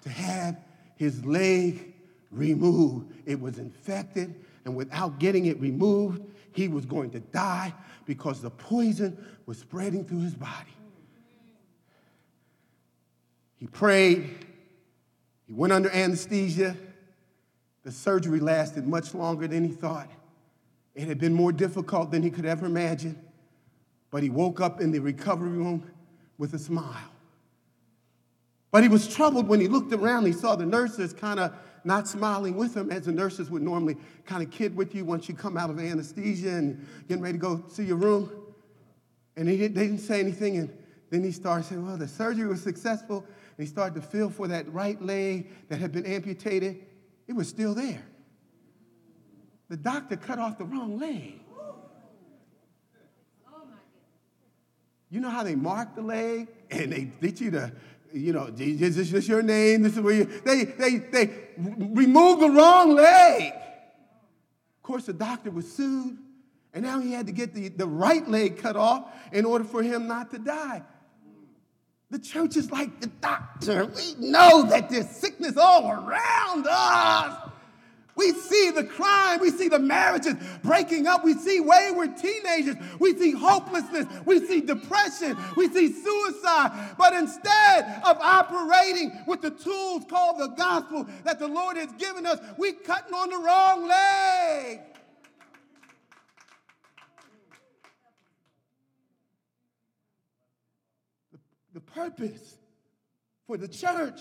to 0.02 0.10
have 0.10 0.60
his 0.97 1.23
leg 1.23 1.93
removed. 2.32 3.13
It 3.26 3.39
was 3.39 3.60
infected, 3.60 4.36
and 4.65 4.76
without 4.76 5.19
getting 5.19 5.45
it 5.45 5.58
removed, 5.62 6.21
he 6.52 6.67
was 6.67 6.86
going 6.86 7.12
to 7.12 7.21
die 7.21 7.73
because 8.04 8.41
the 8.41 8.52
poison 8.52 9.26
was 9.45 9.58
spreading 9.58 10.04
through 10.04 10.23
his 10.23 10.36
body. 10.36 10.77
He 13.58 13.67
prayed, 13.67 14.46
he 15.46 15.54
went 15.54 15.74
under 15.74 15.89
anesthesia. 15.89 16.76
The 17.84 17.91
surgery 17.91 18.39
lasted 18.39 18.88
much 18.88 19.13
longer 19.13 19.48
than 19.48 19.63
he 19.63 19.72
thought. 19.72 20.10
It 20.93 21.08
had 21.08 21.20
been 21.20 21.34
more 21.34 21.52
difficult 21.52 22.12
than 22.12 22.24
he 22.24 22.30
could 22.30 22.46
ever 22.46 22.65
imagine, 22.65 23.20
but 24.12 24.24
he 24.24 24.30
woke 24.30 24.60
up 24.60 24.82
in 24.82 24.91
the 24.91 25.00
recovery 25.00 25.50
room 25.50 25.89
with 26.38 26.54
a 26.54 26.60
smile. 26.60 27.12
But 28.72 28.84
he 28.84 28.89
was 28.89 29.08
troubled 29.08 29.48
when 29.48 29.60
he 29.62 29.67
looked 29.67 29.93
around. 29.93 30.26
He 30.26 30.34
saw 30.34 30.56
the 30.56 30.65
nurses 30.65 31.13
kind 31.13 31.39
of 31.39 31.54
not 31.84 32.08
smiling 32.08 32.58
with 32.58 32.76
him, 32.76 32.91
as 32.91 33.06
the 33.06 33.12
nurses 33.12 33.50
would 33.50 33.62
normally 33.62 33.96
kind 34.26 34.43
of 34.43 34.52
kid 34.52 34.76
with 34.76 34.93
you 34.93 35.06
once 35.06 35.30
you 35.30 35.36
come 35.36 35.56
out 35.56 35.70
of 35.70 35.80
anesthesia 35.80 36.50
and 36.50 36.86
getting 37.08 37.24
ready 37.24 37.38
to 37.38 37.41
go 37.41 37.58
to 37.76 37.84
your 37.84 37.96
room. 37.96 38.30
And 39.38 39.48
he 39.48 39.58
didn't, 39.58 39.76
they 39.76 39.88
didn't 39.88 40.02
say 40.02 40.20
anything. 40.20 40.58
And 40.58 40.78
then 41.10 41.24
he 41.24 41.32
started 41.32 41.65
saying, 41.65 41.86
Well, 41.86 41.96
the 41.96 42.08
surgery 42.08 42.48
was 42.48 42.62
successful. 42.62 43.26
He 43.58 43.65
started 43.65 43.96
to 43.96 44.08
feel 44.08 44.30
for 44.30 44.48
that 44.48 44.72
right 44.72 45.02
leg 45.02 45.50
that 45.70 45.80
had 45.80 45.91
been 45.91 46.06
amputated. 46.06 46.86
It 47.28 47.34
was 47.34 47.48
still 47.48 47.74
there. 47.74 48.06
The 49.70 49.78
doctor 49.78 50.15
cut 50.15 50.39
off 50.39 50.58
the 50.58 50.65
wrong 50.65 50.98
leg. 51.00 51.41
You 55.10 55.22
know 55.22 55.30
how 55.30 55.43
they 55.43 55.56
mark 55.56 55.96
the 55.96 56.02
leg 56.02 56.48
and 56.70 56.91
they 56.91 57.12
teach 57.22 57.41
you 57.41 57.52
to, 57.52 57.72
you 58.13 58.34
know, 58.34 58.50
this 58.50 58.98
is 58.98 59.28
your 59.28 59.41
name, 59.41 59.82
this 59.82 59.93
is 59.93 60.02
where 60.02 60.13
you, 60.13 60.26
they, 60.46 60.65
they, 60.65 60.98
they 60.98 61.30
removed 61.58 62.41
the 62.41 62.50
wrong 62.50 62.93
leg. 62.93 63.54
Of 63.54 64.84
course, 64.84 65.06
the 65.06 65.13
doctor 65.13 65.50
was 65.50 65.72
sued, 65.72 66.17
and 66.74 66.84
now 66.84 67.00
he 67.00 67.13
had 67.13 67.26
to 67.28 67.34
get 67.34 67.54
the, 67.54 67.70
the 67.70 67.88
right 67.88 68.28
leg 68.28 68.58
cut 68.58 68.76
off 68.76 69.10
in 69.32 69.46
order 69.46 69.63
for 69.63 69.82
him 69.82 70.08
not 70.08 70.32
to 70.32 70.39
die. 70.39 70.84
The 72.10 72.20
church 72.20 72.56
is 72.56 72.72
like 72.72 73.02
the 73.02 73.08
doctor. 73.08 73.86
We 73.86 74.15
know 74.17 74.63
that 74.70 74.89
there's 74.89 75.10
sickness 75.10 75.58
all 75.58 75.91
around 75.91 76.65
us. 76.70 77.50
We 78.15 78.32
see 78.32 78.72
the 78.72 78.86
crime. 78.86 79.41
We 79.41 79.52
see 79.52 79.67
the 79.67 79.78
marriages 79.78 80.36
breaking 80.63 81.06
up. 81.06 81.26
We 81.26 81.34
see 81.34 81.60
wayward 81.60 82.17
teenagers. 82.17 82.76
We 83.00 83.15
see 83.17 83.32
hopelessness. 83.32 84.08
We 84.26 84.39
see 84.48 84.62
depression. 84.62 85.38
We 85.58 85.67
see 85.67 85.91
suicide. 85.91 86.96
But 86.98 87.13
instead 87.13 88.02
of 88.06 88.17
operating 88.20 89.12
with 89.28 89.41
the 89.41 89.52
tools 89.52 90.06
called 90.10 90.39
the 90.39 90.48
gospel 90.56 91.08
that 91.26 91.39
the 91.39 91.48
Lord 91.48 91.76
has 91.76 91.91
given 91.93 92.26
us, 92.26 92.39
we're 92.58 92.74
cutting 92.74 93.13
on 93.13 93.30
the 93.30 93.38
wrong 93.38 93.88
leg. 93.88 94.80
The 101.78 101.82
purpose 101.82 102.58
for 103.46 103.56
the 103.56 103.68
church, 103.68 104.20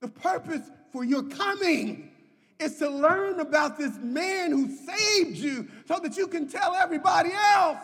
the 0.00 0.08
purpose 0.08 0.68
for 0.92 1.04
your 1.04 1.22
coming 1.22 2.10
is 2.58 2.76
to 2.78 2.90
learn 2.90 3.38
about 3.38 3.78
this 3.78 3.96
man 3.98 4.50
who 4.50 4.68
saved 4.68 5.36
you 5.36 5.68
so 5.86 6.00
that 6.00 6.16
you 6.16 6.26
can 6.26 6.48
tell 6.48 6.74
everybody 6.74 7.30
else 7.32 7.78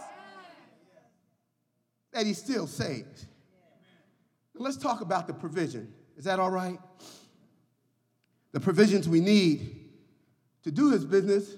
that 2.12 2.26
he's 2.26 2.38
still 2.38 2.66
saved. 2.66 3.26
Let's 4.52 4.76
talk 4.76 5.00
about 5.00 5.29
the 5.29 5.35
provision. 5.35 5.94
Is 6.16 6.24
that 6.24 6.40
all 6.40 6.50
right? 6.50 6.81
The 8.50 8.59
provisions 8.59 9.09
we 9.09 9.20
need 9.20 9.90
to 10.64 10.72
do 10.72 10.90
his 10.90 11.05
business 11.05 11.55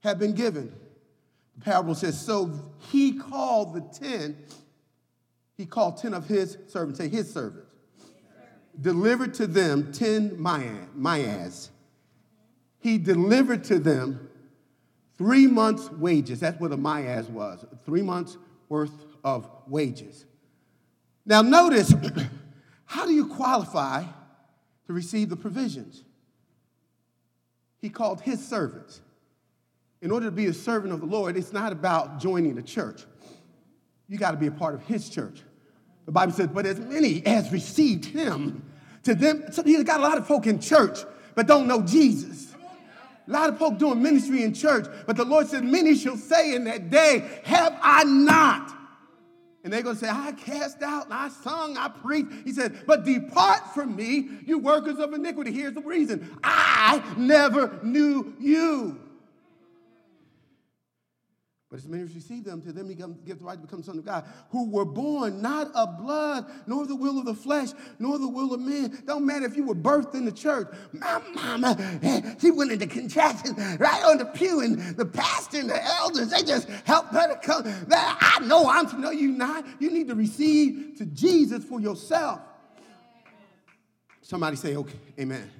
have 0.00 0.18
been 0.18 0.32
given. 0.32 0.74
The 1.58 1.64
parable 1.66 1.94
says, 1.94 2.18
So 2.18 2.72
he 2.90 3.18
called 3.18 3.74
the 3.74 3.82
ten, 3.82 4.34
he 5.58 5.66
called 5.66 5.98
ten 5.98 6.14
of 6.14 6.26
his 6.26 6.56
servants, 6.68 6.98
say 6.98 7.08
his 7.08 7.30
servants, 7.30 7.74
delivered 8.80 9.34
to 9.34 9.46
them 9.46 9.92
ten 9.92 10.40
minas 10.40 11.70
he 12.80 12.98
delivered 12.98 13.64
to 13.64 13.78
them 13.78 14.28
three 15.16 15.46
months' 15.46 15.90
wages. 15.90 16.40
That's 16.40 16.60
what 16.60 16.72
a 16.72 16.76
minas 16.76 17.28
was, 17.28 17.64
three 17.84 18.02
months' 18.02 18.36
worth 18.68 18.92
of 19.24 19.50
wages. 19.66 20.26
Now, 21.26 21.42
notice 21.42 21.92
how 22.84 23.04
do 23.04 23.12
you 23.12 23.26
qualify 23.26 24.04
to 24.86 24.92
receive 24.92 25.28
the 25.28 25.36
provisions? 25.36 26.04
He 27.80 27.90
called 27.90 28.20
his 28.20 28.46
servants. 28.46 29.00
In 30.00 30.12
order 30.12 30.26
to 30.26 30.32
be 30.32 30.46
a 30.46 30.54
servant 30.54 30.92
of 30.92 31.00
the 31.00 31.06
Lord, 31.06 31.36
it's 31.36 31.52
not 31.52 31.72
about 31.72 32.20
joining 32.20 32.54
the 32.54 32.62
church. 32.62 33.04
You 34.08 34.16
got 34.16 34.30
to 34.30 34.36
be 34.36 34.46
a 34.46 34.52
part 34.52 34.74
of 34.74 34.82
his 34.82 35.08
church. 35.10 35.42
The 36.08 36.12
Bible 36.12 36.32
says, 36.32 36.46
but 36.46 36.64
as 36.64 36.80
many 36.80 37.22
as 37.26 37.52
received 37.52 38.06
him, 38.06 38.62
to 39.02 39.14
them, 39.14 39.44
so 39.52 39.62
you 39.66 39.84
got 39.84 40.00
a 40.00 40.02
lot 40.02 40.16
of 40.16 40.26
folk 40.26 40.46
in 40.46 40.58
church, 40.58 41.00
but 41.34 41.46
don't 41.46 41.66
know 41.66 41.82
Jesus. 41.82 42.54
A 43.26 43.30
lot 43.30 43.50
of 43.50 43.58
folk 43.58 43.76
doing 43.76 44.02
ministry 44.02 44.42
in 44.42 44.54
church, 44.54 44.86
but 45.06 45.18
the 45.18 45.26
Lord 45.26 45.48
said, 45.48 45.64
Many 45.64 45.94
shall 45.94 46.16
say 46.16 46.54
in 46.54 46.64
that 46.64 46.88
day, 46.88 47.28
Have 47.44 47.78
I 47.82 48.04
not? 48.04 48.74
And 49.64 49.70
they're 49.70 49.82
going 49.82 49.96
to 49.96 50.00
say, 50.00 50.08
I 50.10 50.32
cast 50.32 50.82
out, 50.82 51.08
I 51.10 51.28
sung, 51.28 51.76
I 51.76 51.88
preached. 51.88 52.32
He 52.46 52.52
said, 52.52 52.86
But 52.86 53.04
depart 53.04 53.74
from 53.74 53.94
me, 53.94 54.30
you 54.46 54.56
workers 54.56 54.98
of 54.98 55.12
iniquity. 55.12 55.52
Here's 55.52 55.74
the 55.74 55.82
reason 55.82 56.38
I 56.42 57.02
never 57.18 57.78
knew 57.82 58.34
you. 58.40 58.98
But 61.70 61.80
as 61.80 61.86
many 61.86 62.04
as 62.04 62.14
receive 62.14 62.44
them, 62.44 62.62
to 62.62 62.72
them 62.72 62.88
he 62.88 62.94
gives 62.94 63.40
the 63.40 63.44
right 63.44 63.56
to 63.56 63.60
become 63.60 63.82
sons 63.82 63.98
of 63.98 64.04
God, 64.06 64.24
who 64.50 64.70
were 64.70 64.86
born 64.86 65.42
not 65.42 65.70
of 65.74 65.98
blood, 65.98 66.46
nor 66.66 66.86
the 66.86 66.96
will 66.96 67.18
of 67.18 67.26
the 67.26 67.34
flesh, 67.34 67.68
nor 67.98 68.18
the 68.18 68.28
will 68.28 68.54
of 68.54 68.60
men. 68.60 69.02
Don't 69.06 69.26
matter 69.26 69.44
if 69.44 69.54
you 69.54 69.64
were 69.64 69.74
birthed 69.74 70.14
in 70.14 70.24
the 70.24 70.32
church. 70.32 70.68
My 70.92 71.20
mama, 71.34 71.76
eh, 72.02 72.36
she 72.40 72.50
went 72.50 72.72
into 72.72 72.86
contraction 72.86 73.54
right 73.78 74.02
on 74.04 74.16
the 74.16 74.24
pew, 74.24 74.60
and 74.60 74.96
the 74.96 75.04
pastor 75.04 75.58
and 75.58 75.68
the 75.68 75.84
elders, 75.84 76.30
they 76.30 76.42
just 76.42 76.70
helped 76.84 77.12
her 77.12 77.28
to 77.28 77.36
come. 77.36 77.64
I 77.90 78.38
know 78.44 78.66
I'm 78.66 78.88
to 78.88 78.98
know 78.98 79.10
you 79.10 79.32
not. 79.32 79.66
You 79.78 79.90
need 79.90 80.08
to 80.08 80.14
receive 80.14 80.96
to 80.96 81.04
Jesus 81.04 81.64
for 81.64 81.82
yourself. 81.82 82.40
Somebody 84.22 84.56
say, 84.56 84.74
okay, 84.74 84.98
amen. 85.20 85.50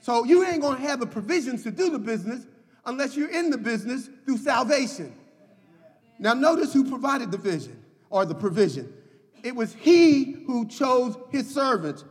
So 0.00 0.24
you 0.24 0.44
ain't 0.44 0.62
gonna 0.62 0.78
have 0.78 1.00
the 1.00 1.06
provisions 1.06 1.64
to 1.64 1.72
do 1.72 1.90
the 1.90 1.98
business 1.98 2.46
unless 2.86 3.16
you're 3.16 3.30
in 3.30 3.50
the 3.50 3.58
business 3.58 4.08
through 4.24 4.38
salvation. 4.38 5.12
Now, 6.18 6.34
notice 6.34 6.72
who 6.72 6.88
provided 6.88 7.30
the 7.30 7.38
vision 7.38 7.82
or 8.10 8.24
the 8.24 8.34
provision. 8.34 8.92
It 9.42 9.54
was 9.54 9.74
he 9.74 10.44
who 10.46 10.66
chose 10.66 11.16
his 11.30 11.52
servants. 11.52 12.04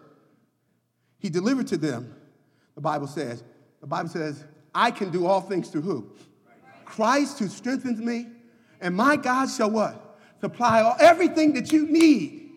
He 1.20 1.30
delivered 1.30 1.68
to 1.68 1.78
them, 1.78 2.14
the 2.76 2.82
Bible 2.82 3.08
says. 3.08 3.44
The 3.82 3.88
Bible 3.88 4.10
says, 4.10 4.44
I 4.76 4.92
can 4.92 5.10
do 5.10 5.26
all 5.26 5.42
things 5.42 5.70
through 5.70 5.82
who? 5.82 6.12
Christ 6.86 7.40
who 7.40 7.48
strengthens 7.48 8.00
me. 8.00 8.28
And 8.82 8.96
my 8.96 9.16
God 9.16 9.50
shall 9.50 9.72
what? 9.72 10.20
Supply 10.42 10.82
all, 10.82 10.96
everything 11.00 11.54
that 11.54 11.72
you 11.72 11.88
need 11.88 12.52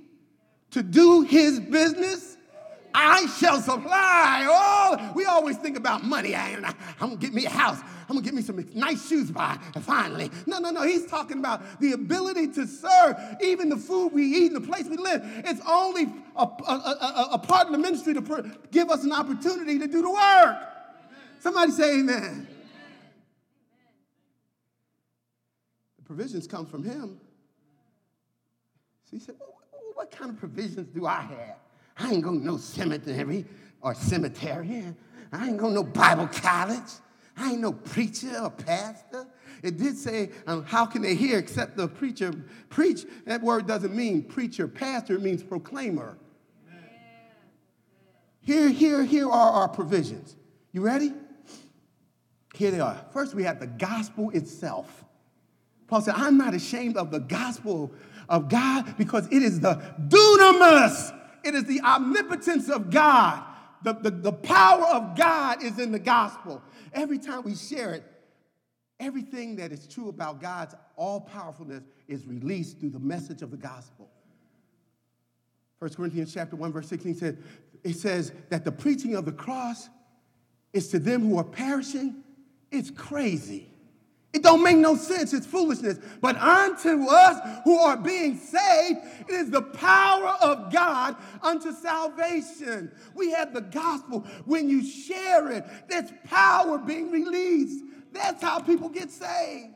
to 0.73 0.83
do 0.83 1.23
his 1.23 1.61
business. 1.61 2.36
I 2.99 3.27
shall 3.27 3.61
supply 3.61 4.49
all. 4.51 5.13
We 5.13 5.27
always 5.27 5.59
think 5.59 5.77
about 5.77 6.03
money. 6.03 6.35
I, 6.35 6.49
am 6.53 6.75
gonna 6.99 7.17
get 7.17 7.35
me 7.35 7.45
a 7.45 7.51
house. 7.51 7.79
I'm 8.09 8.17
gonna 8.17 8.23
get 8.23 8.33
me 8.33 8.41
some 8.41 8.67
nice 8.73 9.07
shoes 9.07 9.31
by 9.31 9.59
And 9.75 9.85
finally. 9.85 10.31
No, 10.47 10.61
no, 10.61 10.71
no. 10.71 10.83
He's 10.83 11.05
talking 11.05 11.39
about 11.39 11.79
the 11.79 11.93
ability 11.93 12.49
to 12.55 12.67
serve, 12.67 13.17
even 13.43 13.69
the 13.69 13.77
food 13.77 14.15
we 14.15 14.25
eat 14.25 14.53
and 14.53 14.57
the 14.57 14.67
place 14.67 14.87
we 14.87 14.97
live. 14.97 15.21
It's 15.45 15.61
only 15.69 16.05
a, 16.37 16.43
a, 16.43 16.73
a, 16.73 17.29
a 17.33 17.39
part 17.39 17.67
of 17.67 17.73
the 17.73 17.79
ministry 17.79 18.15
to 18.15 18.51
give 18.71 18.89
us 18.89 19.05
an 19.05 19.13
opportunity 19.13 19.79
to 19.79 19.87
do 19.87 20.01
the 20.01 20.11
work. 20.11 20.57
Somebody 21.41 21.73
say 21.73 21.99
amen. 21.99 22.49
The 25.99 26.03
provisions 26.03 26.47
come 26.47 26.65
from 26.65 26.83
him. 26.83 27.21
So 29.05 29.11
he 29.11 29.19
said, 29.19 29.35
well, 29.39 29.53
what 29.93 30.11
kind 30.11 30.31
of 30.31 30.39
provisions 30.39 30.89
do 30.95 31.05
I 31.05 31.21
have? 31.21 31.57
I 31.99 32.13
ain't 32.13 32.23
going 32.23 32.41
to 32.41 32.47
no 32.47 32.57
cemetery 32.57 33.47
or 33.81 33.95
cemetery. 33.95 34.85
I 35.33 35.49
ain't 35.49 35.57
going 35.57 35.75
to 35.75 35.83
no 35.83 35.85
Bible 35.85 36.29
college. 36.29 36.91
I 37.37 37.53
ain't 37.53 37.61
no 37.61 37.73
preacher 37.73 38.39
or 38.43 38.51
pastor. 38.51 39.27
It 39.63 39.79
did 39.79 39.97
say, 39.97 40.31
um, 40.47 40.65
how 40.65 40.87
can 40.87 41.03
they 41.03 41.15
hear 41.15 41.39
except 41.39 41.77
the 41.77 41.89
preacher 41.89 42.33
preach? 42.69 43.05
That 43.27 43.43
word 43.43 43.67
doesn't 43.67 43.95
mean 43.95 44.23
preacher, 44.23 44.69
pastor, 44.69 45.17
it 45.17 45.23
means 45.23 45.43
proclaimer. 45.43 46.17
Here, 48.41 48.69
here, 48.69 49.03
here 49.03 49.29
are 49.29 49.53
our 49.53 49.69
provisions. 49.69 50.37
You 50.73 50.83
ready? 50.83 51.13
Here 52.55 52.71
they 52.71 52.81
are. 52.81 53.05
First, 53.13 53.35
we 53.35 53.43
have 53.43 53.59
the 53.59 53.67
gospel 53.67 54.31
itself. 54.31 55.05
Paul 55.89 56.01
said, 56.01 56.15
I'm 56.17 56.39
not 56.39 56.55
ashamed 56.55 56.97
of 56.97 57.11
the 57.11 57.21
gospel 57.21 57.93
of 58.29 58.49
God 58.49 58.97
because 58.97 59.27
it 59.27 59.43
is 59.43 59.61
the 59.61 59.75
dunamis, 60.01 61.13
it 61.47 61.55
is 61.55 61.65
the 61.65 61.81
omnipotence 61.83 62.69
of 62.69 62.91
God. 62.91 63.43
The, 63.83 63.93
the, 63.93 64.11
the 64.11 64.33
power 64.33 64.87
of 64.87 65.17
God 65.17 65.63
is 65.63 65.79
in 65.79 65.93
the 65.93 65.99
gospel. 65.99 66.63
Every 66.93 67.19
time 67.19 67.43
we 67.45 67.55
share 67.55 67.95
it, 67.95 68.05
everything 68.99 69.57
that 69.57 69.71
is 69.71 69.87
true 69.87 70.09
about 70.09 70.41
God's 70.41 70.75
all 70.97 71.21
powerfulness 71.21 71.85
is 72.09 72.27
released 72.27 72.81
through 72.81 72.91
the 72.91 72.99
message 72.99 73.43
of 73.43 73.51
the 73.51 73.57
gospel. 73.57 74.11
1 75.79 75.93
Corinthians 75.95 76.33
chapter 76.35 76.57
1, 76.57 76.73
verse 76.73 76.89
16 76.89 77.15
says, 77.15 77.37
it 77.85 77.95
says 77.95 78.33
that 78.49 78.65
the 78.65 78.73
preaching 78.73 79.15
of 79.15 79.25
the 79.25 79.33
cross 79.33 79.89
is 80.73 80.89
to 80.89 80.99
them 80.99 81.23
who 81.29 81.39
are 81.39 81.45
perishing, 81.45 82.25
it's 82.73 82.91
crazy. 82.91 83.71
It 84.37 84.43
don't 84.43 84.63
make 84.63 84.77
no 84.77 84.97
sense. 84.97 85.33
It's 85.33 85.47
foolishness. 85.47 85.99
But 86.21 86.37
unto 86.37 87.07
us 87.09 87.61
who 87.65 87.79
are 87.79 87.97
being 87.97 88.37
saved, 88.37 88.99
it 89.27 89.33
is 89.33 89.51
the 89.51 89.63
power 89.63 90.37
of 90.43 90.71
God 90.71 91.17
unto 91.41 91.73
salvation. 91.73 92.93
We 93.15 93.31
have 93.31 93.55
the 93.55 93.63
gospel. 93.63 94.27
When 94.45 94.69
you 94.69 94.85
share 94.85 95.51
it, 95.53 95.65
there's 95.89 96.11
power 96.25 96.77
being 96.77 97.11
released. 97.11 97.83
That's 98.13 98.43
how 98.43 98.59
people 98.59 98.91
get 98.91 99.11
saved. 99.11 99.73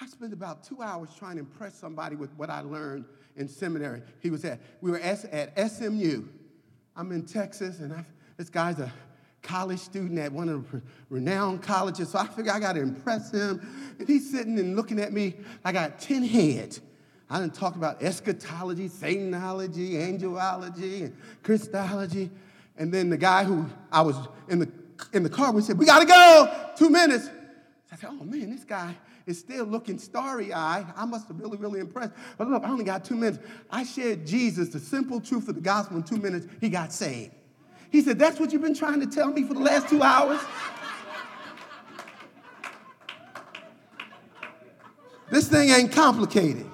I 0.00 0.06
spent 0.06 0.32
about 0.32 0.64
two 0.64 0.80
hours 0.80 1.10
trying 1.18 1.34
to 1.34 1.40
impress 1.40 1.74
somebody 1.74 2.16
with 2.16 2.32
what 2.38 2.48
I 2.48 2.62
learned 2.62 3.04
in 3.36 3.46
seminary. 3.46 4.00
He 4.20 4.30
was 4.30 4.42
at, 4.46 4.58
we 4.80 4.90
were 4.90 5.00
at, 5.00 5.70
SMU. 5.70 6.24
I'm 6.96 7.12
in 7.12 7.26
Texas, 7.26 7.80
and 7.80 7.92
I, 7.92 8.06
this 8.38 8.48
guy's 8.48 8.78
a 8.78 8.90
college 9.42 9.80
student 9.80 10.18
at 10.18 10.32
one 10.32 10.48
of 10.48 10.70
the 10.70 10.82
renowned 11.08 11.62
colleges. 11.62 12.10
So 12.10 12.18
I 12.18 12.26
figured 12.26 12.48
I 12.48 12.60
got 12.60 12.74
to 12.74 12.80
impress 12.80 13.30
him. 13.32 13.60
And 13.98 14.08
he's 14.08 14.30
sitting 14.30 14.58
and 14.58 14.76
looking 14.76 15.00
at 15.00 15.12
me. 15.12 15.34
I 15.64 15.72
got 15.72 16.00
10 16.00 16.22
heads. 16.24 16.80
I 17.28 17.40
didn't 17.40 17.54
talk 17.54 17.76
about 17.76 18.02
eschatology, 18.02 18.88
Satanology, 18.88 19.92
angelology, 19.92 21.02
and 21.02 21.16
Christology. 21.42 22.30
And 22.76 22.92
then 22.92 23.08
the 23.08 23.16
guy 23.16 23.44
who 23.44 23.66
I 23.92 24.02
was 24.02 24.16
in 24.48 24.58
the, 24.58 24.70
in 25.12 25.22
the 25.22 25.30
car, 25.30 25.52
we 25.52 25.62
said, 25.62 25.78
We 25.78 25.86
got 25.86 26.00
to 26.00 26.06
go, 26.06 26.70
two 26.76 26.90
minutes. 26.90 27.26
So 27.26 27.32
I 27.92 27.96
said, 27.96 28.10
Oh 28.10 28.24
man, 28.24 28.50
this 28.50 28.64
guy 28.64 28.96
is 29.26 29.38
still 29.38 29.64
looking 29.64 29.98
starry 29.98 30.52
eyed. 30.52 30.86
I 30.96 31.04
must 31.04 31.28
have 31.28 31.38
really, 31.38 31.56
really 31.56 31.78
impressed. 31.78 32.12
But 32.36 32.48
look, 32.48 32.64
I 32.64 32.68
only 32.68 32.84
got 32.84 33.04
two 33.04 33.16
minutes. 33.16 33.38
I 33.70 33.84
shared 33.84 34.26
Jesus, 34.26 34.70
the 34.70 34.80
simple 34.80 35.20
truth 35.20 35.48
of 35.48 35.54
the 35.54 35.60
gospel 35.60 35.98
in 35.98 36.02
two 36.02 36.16
minutes. 36.16 36.46
He 36.60 36.68
got 36.68 36.92
saved. 36.92 37.32
He 37.90 38.00
said, 38.02 38.18
That's 38.18 38.38
what 38.38 38.52
you've 38.52 38.62
been 38.62 38.74
trying 38.74 39.00
to 39.00 39.06
tell 39.06 39.32
me 39.32 39.42
for 39.44 39.54
the 39.54 39.60
last 39.60 39.88
two 39.88 40.02
hours? 40.02 40.40
this 45.30 45.48
thing 45.48 45.70
ain't 45.70 45.92
complicated. 45.92 46.66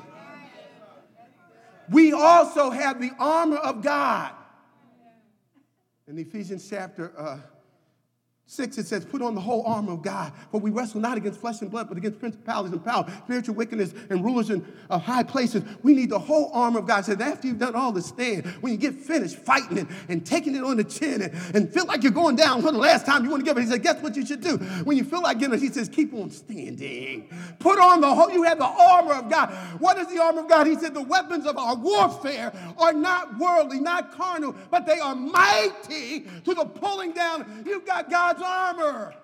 We 1.90 2.12
also 2.12 2.70
have 2.70 3.00
the 3.00 3.10
armor 3.18 3.58
of 3.58 3.82
God. 3.82 4.32
In 6.08 6.18
Ephesians 6.18 6.68
chapter 6.68 7.12
uh, 7.18 7.38
6, 8.48 8.78
it 8.78 8.86
says, 8.86 9.04
Put 9.04 9.22
on 9.22 9.34
the 9.34 9.40
whole 9.40 9.64
armor 9.66 9.92
of 9.92 10.02
God, 10.02 10.32
for 10.52 10.60
we 10.60 10.70
wrestle 10.70 11.00
not 11.00 11.16
against 11.16 11.40
flesh 11.40 11.60
and 11.62 11.70
blood, 11.70 11.88
but 11.88 11.98
against 11.98 12.20
principalities 12.20 12.72
and 12.72 12.84
powers, 12.84 13.12
spiritual 13.24 13.56
wickedness, 13.56 13.92
and 14.08 14.24
rulers 14.24 14.50
in 14.50 14.64
uh, 14.88 14.98
high 14.98 15.24
places. 15.24 15.64
We 15.82 15.94
need 15.94 16.10
the 16.10 16.18
whole 16.20 16.50
armor 16.52 16.78
of 16.78 16.86
God. 16.86 17.00
It 17.00 17.04
says, 17.06 17.20
after 17.20 17.48
you've 17.48 17.58
done 17.58 17.74
all 17.74 17.90
the 17.90 18.02
stand, 18.02 18.46
when 18.60 18.72
you 18.72 18.78
get 18.78 18.94
finished 18.94 19.36
fighting 19.36 19.78
it 19.78 19.88
and 20.08 20.24
taking 20.24 20.54
it 20.54 20.62
on 20.62 20.76
the 20.76 20.84
chin 20.84 21.22
and, 21.22 21.56
and 21.56 21.74
feel 21.74 21.86
like 21.86 22.04
you're 22.04 22.12
going 22.12 22.36
down 22.36 22.62
for 22.62 22.70
the 22.70 22.78
last 22.78 23.04
time 23.04 23.24
you 23.24 23.30
want 23.30 23.44
to 23.44 23.50
give 23.50 23.58
it, 23.58 23.62
he 23.62 23.66
said, 23.66 23.82
Guess 23.82 24.00
what 24.00 24.14
you 24.14 24.24
should 24.24 24.42
do? 24.42 24.58
When 24.84 24.96
you 24.96 25.02
feel 25.02 25.22
like 25.22 25.40
getting 25.40 25.54
it, 25.54 25.60
he 25.60 25.68
says, 25.68 25.88
Keep 25.88 26.14
on 26.14 26.30
standing. 26.30 27.28
Put 27.58 27.80
on 27.80 28.00
the 28.00 28.14
whole, 28.14 28.30
you 28.30 28.44
have 28.44 28.58
the 28.58 28.64
armor 28.64 29.14
of 29.14 29.28
God. 29.28 29.50
What 29.80 29.98
is 29.98 30.06
the 30.06 30.22
armor 30.22 30.42
of 30.42 30.48
God? 30.48 30.68
He 30.68 30.76
said, 30.76 30.94
The 30.94 31.02
weapons 31.02 31.46
of 31.46 31.58
our 31.58 31.74
warfare 31.74 32.52
are 32.78 32.92
not 32.92 33.36
worldly, 33.40 33.80
not 33.80 34.12
carnal, 34.16 34.54
but 34.70 34.86
they 34.86 35.00
are 35.00 35.16
mighty 35.16 36.20
to 36.44 36.54
the 36.54 36.64
pulling 36.64 37.10
down. 37.10 37.64
You've 37.66 37.84
got 37.84 38.08
God's 38.08 38.35
God's 38.38 38.78
armor. 38.78 39.14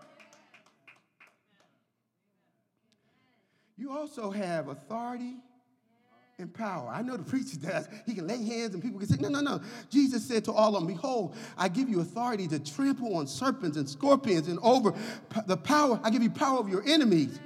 You 3.77 3.91
also 3.91 4.31
have 4.31 4.69
authority 4.69 5.37
and 6.39 6.53
power. 6.53 6.89
I 6.89 7.03
know 7.03 7.17
the 7.17 7.23
preacher 7.23 7.57
does. 7.57 7.89
He 8.07 8.15
can 8.15 8.27
lay 8.27 8.43
hands 8.45 8.75
and 8.75 8.83
people 8.83 8.99
can 8.99 9.09
say, 9.09 9.17
No, 9.21 9.29
no, 9.29 9.41
no. 9.41 9.61
Jesus 9.91 10.25
said 10.27 10.45
to 10.45 10.53
all 10.53 10.77
of 10.77 10.83
them, 10.83 10.87
Behold, 10.87 11.37
I 11.57 11.69
give 11.69 11.89
you 11.89 12.01
authority 12.01 12.47
to 12.49 12.59
trample 12.59 13.17
on 13.17 13.27
serpents 13.27 13.77
and 13.77 13.89
scorpions 13.89 14.49
and 14.49 14.59
over 14.63 14.95
the 15.47 15.57
power. 15.57 16.01
I 16.03 16.11
give 16.11 16.23
you 16.23 16.31
power 16.31 16.59
over 16.59 16.69
your 16.69 16.85
enemies, 16.87 17.41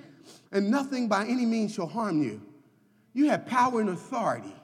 and 0.52 0.70
nothing 0.70 1.08
by 1.08 1.26
any 1.26 1.46
means 1.46 1.74
shall 1.74 1.86
harm 1.86 2.22
you. 2.22 2.42
You 3.12 3.30
have 3.30 3.46
power 3.46 3.80
and 3.80 3.90
authority. 3.90 4.54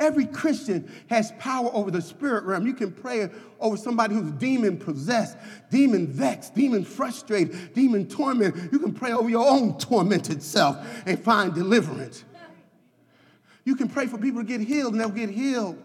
Every 0.00 0.26
Christian 0.26 0.90
has 1.08 1.32
power 1.38 1.70
over 1.72 1.90
the 1.90 2.02
spirit 2.02 2.44
realm. 2.44 2.66
You 2.66 2.74
can 2.74 2.90
pray 2.90 3.30
over 3.60 3.76
somebody 3.76 4.14
who's 4.14 4.32
demon 4.32 4.76
possessed, 4.76 5.36
demon 5.70 6.08
vexed, 6.08 6.54
demon 6.54 6.84
frustrated, 6.84 7.72
demon 7.74 8.08
tormented. 8.08 8.72
You 8.72 8.80
can 8.80 8.92
pray 8.92 9.12
over 9.12 9.30
your 9.30 9.48
own 9.48 9.78
tormented 9.78 10.42
self 10.42 10.76
and 11.06 11.18
find 11.22 11.54
deliverance. 11.54 12.24
You 13.64 13.76
can 13.76 13.88
pray 13.88 14.06
for 14.06 14.18
people 14.18 14.42
to 14.42 14.46
get 14.46 14.60
healed 14.60 14.92
and 14.92 15.00
they'll 15.00 15.08
get 15.08 15.30
healed 15.30 15.78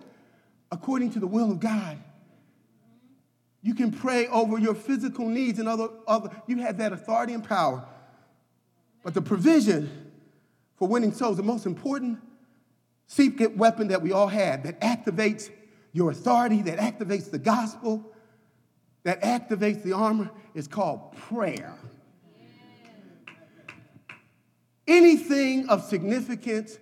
according 0.71 1.11
to 1.11 1.19
the 1.19 1.27
will 1.27 1.51
of 1.51 1.59
God. 1.59 1.97
You 3.61 3.75
can 3.75 3.91
pray 3.91 4.27
over 4.27 4.57
your 4.57 4.73
physical 4.73 5.27
needs 5.27 5.59
and 5.59 5.67
other, 5.67 5.89
other 6.07 6.31
you 6.47 6.57
have 6.57 6.77
that 6.77 6.93
authority 6.93 7.33
and 7.33 7.43
power. 7.43 7.85
But 9.03 9.13
the 9.13 9.21
provision 9.21 10.11
for 10.77 10.87
winning 10.87 11.13
souls, 11.13 11.37
the 11.37 11.43
most 11.43 11.65
important 11.65 12.19
secret 13.09 13.57
weapon 13.57 13.87
that 13.87 14.03
we 14.03 14.11
all 14.11 14.27
have 14.27 14.61
that 14.61 14.79
activates 14.81 15.49
your 15.93 16.11
authority, 16.11 16.61
that 16.61 16.77
activates 16.77 17.29
the 17.31 17.39
gospel, 17.39 18.13
that 19.03 19.19
activates 19.23 19.81
the 19.83 19.91
armor 19.91 20.29
is 20.53 20.67
called 20.67 21.11
prayer. 21.17 21.75
Anything 24.87 25.67
of 25.69 25.83
significance 25.83 26.77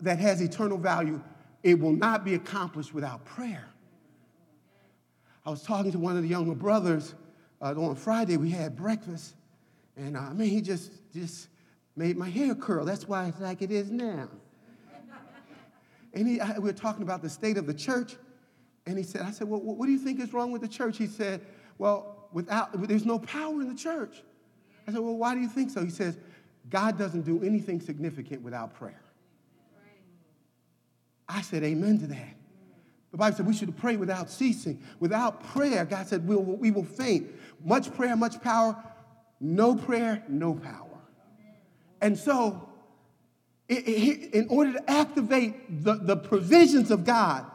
that 0.00 0.20
has 0.20 0.40
eternal 0.40 0.78
value, 0.78 1.20
it 1.64 1.80
will 1.80 1.92
not 1.92 2.24
be 2.24 2.34
accomplished 2.34 2.94
without 2.94 3.24
prayer. 3.24 3.68
I 5.44 5.50
was 5.50 5.62
talking 5.62 5.90
to 5.90 5.98
one 5.98 6.16
of 6.16 6.22
the 6.22 6.28
younger 6.28 6.54
brothers 6.54 7.16
uh, 7.60 7.74
on 7.76 7.96
Friday. 7.96 8.36
We 8.36 8.50
had 8.50 8.76
breakfast, 8.76 9.34
and 9.96 10.16
uh, 10.16 10.20
I 10.20 10.32
mean, 10.34 10.50
he 10.50 10.60
just 10.60 10.92
just 11.12 11.48
made 11.96 12.16
my 12.16 12.28
hair 12.28 12.54
curl. 12.54 12.84
That's 12.84 13.08
why 13.08 13.26
it's 13.26 13.40
like 13.40 13.62
it 13.62 13.72
is 13.72 13.90
now. 13.90 14.28
And 16.16 16.26
he, 16.26 16.40
I, 16.40 16.54
we 16.54 16.64
were 16.64 16.72
talking 16.72 17.02
about 17.02 17.20
the 17.20 17.28
state 17.28 17.58
of 17.58 17.66
the 17.66 17.74
church. 17.74 18.16
And 18.86 18.96
he 18.96 19.04
said, 19.04 19.20
I 19.20 19.30
said, 19.30 19.48
well, 19.48 19.60
what 19.60 19.84
do 19.84 19.92
you 19.92 19.98
think 19.98 20.18
is 20.18 20.32
wrong 20.32 20.50
with 20.50 20.62
the 20.62 20.68
church? 20.68 20.96
He 20.96 21.06
said, 21.06 21.42
well, 21.76 22.28
without, 22.32 22.88
there's 22.88 23.04
no 23.04 23.18
power 23.18 23.60
in 23.60 23.68
the 23.68 23.74
church. 23.74 24.22
I 24.88 24.92
said, 24.92 25.00
well, 25.00 25.16
why 25.16 25.34
do 25.34 25.40
you 25.40 25.48
think 25.48 25.70
so? 25.70 25.84
He 25.84 25.90
says, 25.90 26.16
God 26.70 26.98
doesn't 26.98 27.22
do 27.22 27.42
anything 27.44 27.80
significant 27.80 28.42
without 28.42 28.74
prayer. 28.74 29.02
I 31.28 31.42
said, 31.42 31.62
amen 31.62 31.98
to 31.98 32.06
that. 32.06 32.34
The 33.10 33.18
Bible 33.18 33.36
said 33.36 33.46
we 33.46 33.54
should 33.54 33.76
pray 33.76 33.96
without 33.96 34.30
ceasing. 34.30 34.82
Without 35.00 35.42
prayer, 35.48 35.84
God 35.84 36.06
said 36.06 36.26
we'll, 36.26 36.42
we 36.42 36.70
will 36.70 36.84
faint. 36.84 37.28
Much 37.64 37.94
prayer, 37.94 38.16
much 38.16 38.40
power. 38.40 38.82
No 39.40 39.74
prayer, 39.74 40.22
no 40.28 40.54
power. 40.54 40.98
And 42.00 42.16
so 42.16 42.68
in 43.68 44.46
order 44.48 44.74
to 44.74 44.90
activate 44.90 45.84
the, 45.84 45.94
the 45.94 46.16
provisions 46.16 46.90
of 46.90 47.04
God, 47.04 47.46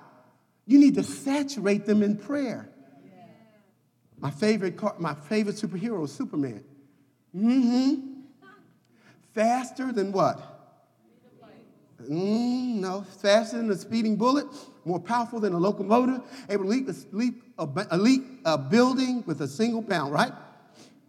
You 0.66 0.80
need 0.80 0.96
to 0.96 1.04
saturate 1.04 1.86
them 1.86 2.04
in 2.04 2.16
prayer. 2.16 2.70
My 4.20 4.32
favorite, 4.32 4.78
car, 4.78 4.96
my 5.00 5.14
favorite 5.14 5.56
superhero 5.56 6.06
is 6.06 6.14
Superman. 6.14 6.64
Mm-hmm. 7.36 8.22
Faster 9.34 9.92
than 9.92 10.12
what? 10.12 10.48
Mm, 12.04 12.76
no, 12.76 13.02
faster 13.02 13.58
than 13.58 13.70
a 13.70 13.76
speeding 13.76 14.16
bullet, 14.16 14.46
more 14.86 15.00
powerful 15.00 15.40
than 15.40 15.54
a 15.54 15.58
locomotive, 15.58 16.22
able 16.50 16.64
to 16.64 16.70
leap, 16.70 16.90
leap 17.12 17.44
a, 17.58 17.98
leap 17.98 18.24
a 18.46 18.58
building 18.58 19.24
with 19.28 19.42
a 19.42 19.48
single 19.48 19.82
bound, 19.82 20.14
right? 20.14 20.32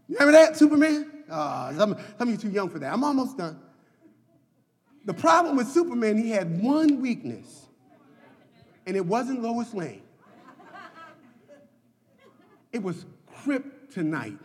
You 0.08 0.16
remember 0.18 0.32
that, 0.32 0.56
Superman? 0.56 1.24
Uh, 1.30 1.72
some, 1.74 1.96
some 2.18 2.28
of 2.28 2.34
you 2.34 2.36
too 2.36 2.50
young 2.50 2.68
for 2.68 2.78
that. 2.80 2.92
I'm 2.92 3.04
almost 3.04 3.38
done. 3.38 3.58
The 5.04 5.14
problem 5.14 5.56
with 5.56 5.68
Superman, 5.68 6.16
he 6.16 6.30
had 6.30 6.62
one 6.62 7.00
weakness, 7.00 7.66
and 8.86 8.96
it 8.96 9.04
wasn't 9.04 9.42
Lois 9.42 9.74
Lane. 9.74 10.02
It 12.72 12.82
was 12.82 13.04
kryptonite. 13.44 14.38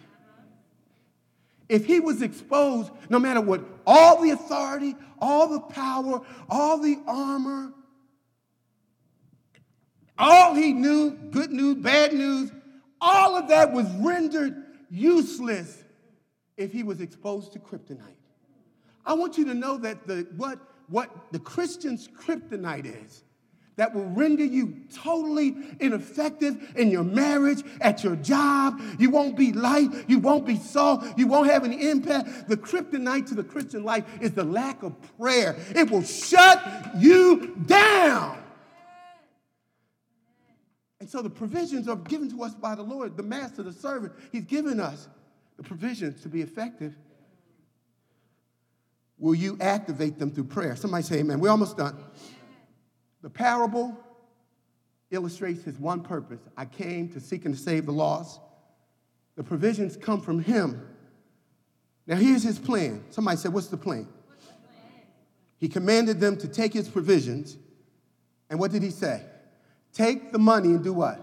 If 1.70 1.86
he 1.86 2.00
was 2.00 2.22
exposed, 2.22 2.92
no 3.10 3.20
matter 3.20 3.42
what, 3.42 3.62
all 3.86 4.22
the 4.22 4.32
authority, 4.32 4.96
all 5.20 5.48
the 5.48 5.60
power, 5.60 6.22
all 6.50 6.78
the 6.78 6.98
armor, 7.06 7.74
all 10.18 10.56
he 10.56 10.74
knew, 10.74 11.12
good 11.12 11.52
news, 11.52 11.76
bad 11.76 12.14
news, 12.14 12.52
all 13.00 13.36
of 13.36 13.50
that 13.50 13.72
was 13.74 13.86
rendered 13.98 14.56
useless 14.90 15.84
if 16.56 16.72
he 16.72 16.84
was 16.84 17.02
exposed 17.02 17.54
to 17.54 17.60
kryptonite. 17.60 18.17
I 19.08 19.14
want 19.14 19.38
you 19.38 19.46
to 19.46 19.54
know 19.54 19.78
that 19.78 20.06
the, 20.06 20.28
what, 20.36 20.60
what 20.90 21.10
the 21.32 21.40
Christian's 21.40 22.08
kryptonite 22.10 23.06
is 23.06 23.24
that 23.78 23.94
will 23.94 24.06
render 24.06 24.44
you 24.44 24.76
totally 24.94 25.56
ineffective 25.80 26.74
in 26.76 26.90
your 26.90 27.04
marriage, 27.04 27.64
at 27.80 28.04
your 28.04 28.16
job. 28.18 28.82
You 29.00 29.12
won't 29.12 29.38
be 29.38 29.54
light, 29.54 29.90
you 30.08 30.20
won't 30.20 30.46
be 30.46 30.58
salt, 30.58 31.06
you 31.16 31.28
won't 31.28 31.50
have 31.50 31.64
any 31.64 31.90
impact. 31.90 32.50
The 32.50 32.58
kryptonite 32.58 33.28
to 33.28 33.36
the 33.36 33.44
Christian 33.44 33.84
life 33.84 34.04
is 34.20 34.32
the 34.32 34.44
lack 34.44 34.84
of 34.84 34.96
prayer, 35.18 35.56
it 35.76 35.90
will 35.90 36.04
shut 36.04 36.62
you 36.98 37.56
down. 37.66 38.44
And 41.00 41.08
so 41.08 41.22
the 41.22 41.30
provisions 41.30 41.88
are 41.88 41.96
given 41.96 42.30
to 42.32 42.44
us 42.44 42.56
by 42.56 42.74
the 42.74 42.82
Lord, 42.82 43.16
the 43.16 43.24
master, 43.24 43.62
the 43.62 43.72
servant. 43.72 44.14
He's 44.32 44.46
given 44.46 44.80
us 44.80 45.08
the 45.56 45.64
provisions 45.64 46.22
to 46.24 46.30
be 46.30 46.42
effective. 46.42 46.98
Will 49.20 49.36
you 49.36 49.58
activate 49.60 50.20
them 50.20 50.32
through 50.32 50.46
prayer? 50.46 50.76
Somebody 50.76 51.04
say 51.04 51.20
amen. 51.20 51.40
We're 51.40 51.50
almost 51.50 51.78
done. 51.78 51.98
The 53.22 53.30
parable 53.30 53.98
illustrates 55.10 55.64
his 55.64 55.80
one 55.80 56.02
purpose 56.02 56.40
I 56.56 56.66
came 56.66 57.10
to 57.10 57.20
seek 57.20 57.46
and 57.46 57.56
to 57.56 57.60
save 57.60 57.86
the 57.86 57.92
lost. 57.92 58.40
The 59.36 59.44
provisions 59.44 59.98
come 59.98 60.22
from 60.22 60.40
him. 60.40 60.82
Now, 62.06 62.16
here's 62.16 62.44
his 62.44 62.60
plan. 62.60 63.04
Somebody 63.10 63.38
said, 63.38 63.54
What's 63.54 63.68
the 63.68 63.78
plan? 63.78 64.08
What's 64.28 64.46
the 64.46 64.54
plan? 64.54 65.02
He 65.60 65.68
commanded 65.68 66.20
them 66.20 66.38
to 66.38 66.48
take 66.48 66.74
his 66.74 66.88
provisions. 66.88 67.58
And 68.50 68.60
what 68.60 68.72
did 68.72 68.82
he 68.82 68.92
say? 68.92 69.24
Take 69.94 70.32
the 70.32 70.40
money 70.40 70.70
and 70.70 70.84
do 70.84 70.94
what? 70.94 71.20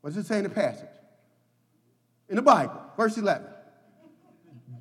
What 0.00 0.12
does 0.12 0.24
it 0.24 0.26
say 0.26 0.38
in 0.38 0.44
the 0.44 0.50
passage? 0.50 0.88
In 2.28 2.36
the 2.36 2.42
Bible, 2.42 2.80
verse 2.96 3.16
11. 3.16 3.46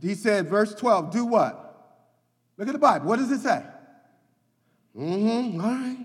He 0.02 0.16
said, 0.16 0.50
verse 0.50 0.74
12, 0.76 1.12
do 1.12 1.26
what? 1.26 1.65
Look 2.58 2.68
at 2.68 2.74
the 2.74 2.80
Bible. 2.80 3.08
What 3.08 3.20
does 3.20 3.32
it 3.32 3.42
say? 3.42 3.64
Mm-hmm. 4.98 5.60
All 5.60 5.68
right. 5.68 5.98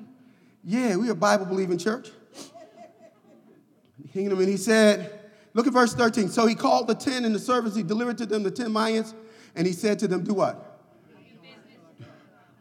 Yeah, 0.64 0.96
we 0.96 1.08
are 1.08 1.12
a 1.12 1.14
Bible 1.14 1.46
believing 1.46 1.78
church. 1.78 2.10
Kingdom, 4.12 4.40
and 4.40 4.48
he 4.48 4.56
said, 4.56 5.20
look 5.54 5.68
at 5.68 5.72
verse 5.72 5.94
13. 5.94 6.28
So 6.30 6.46
he 6.46 6.56
called 6.56 6.88
the 6.88 6.96
ten 6.96 7.24
and 7.24 7.32
the 7.32 7.38
servants, 7.38 7.76
he 7.76 7.84
delivered 7.84 8.18
to 8.18 8.26
them 8.26 8.42
the 8.42 8.50
ten 8.50 8.72
minas, 8.72 9.14
and 9.54 9.66
he 9.66 9.72
said 9.72 10.00
to 10.00 10.08
them, 10.08 10.24
Do 10.24 10.34
what? 10.34 10.80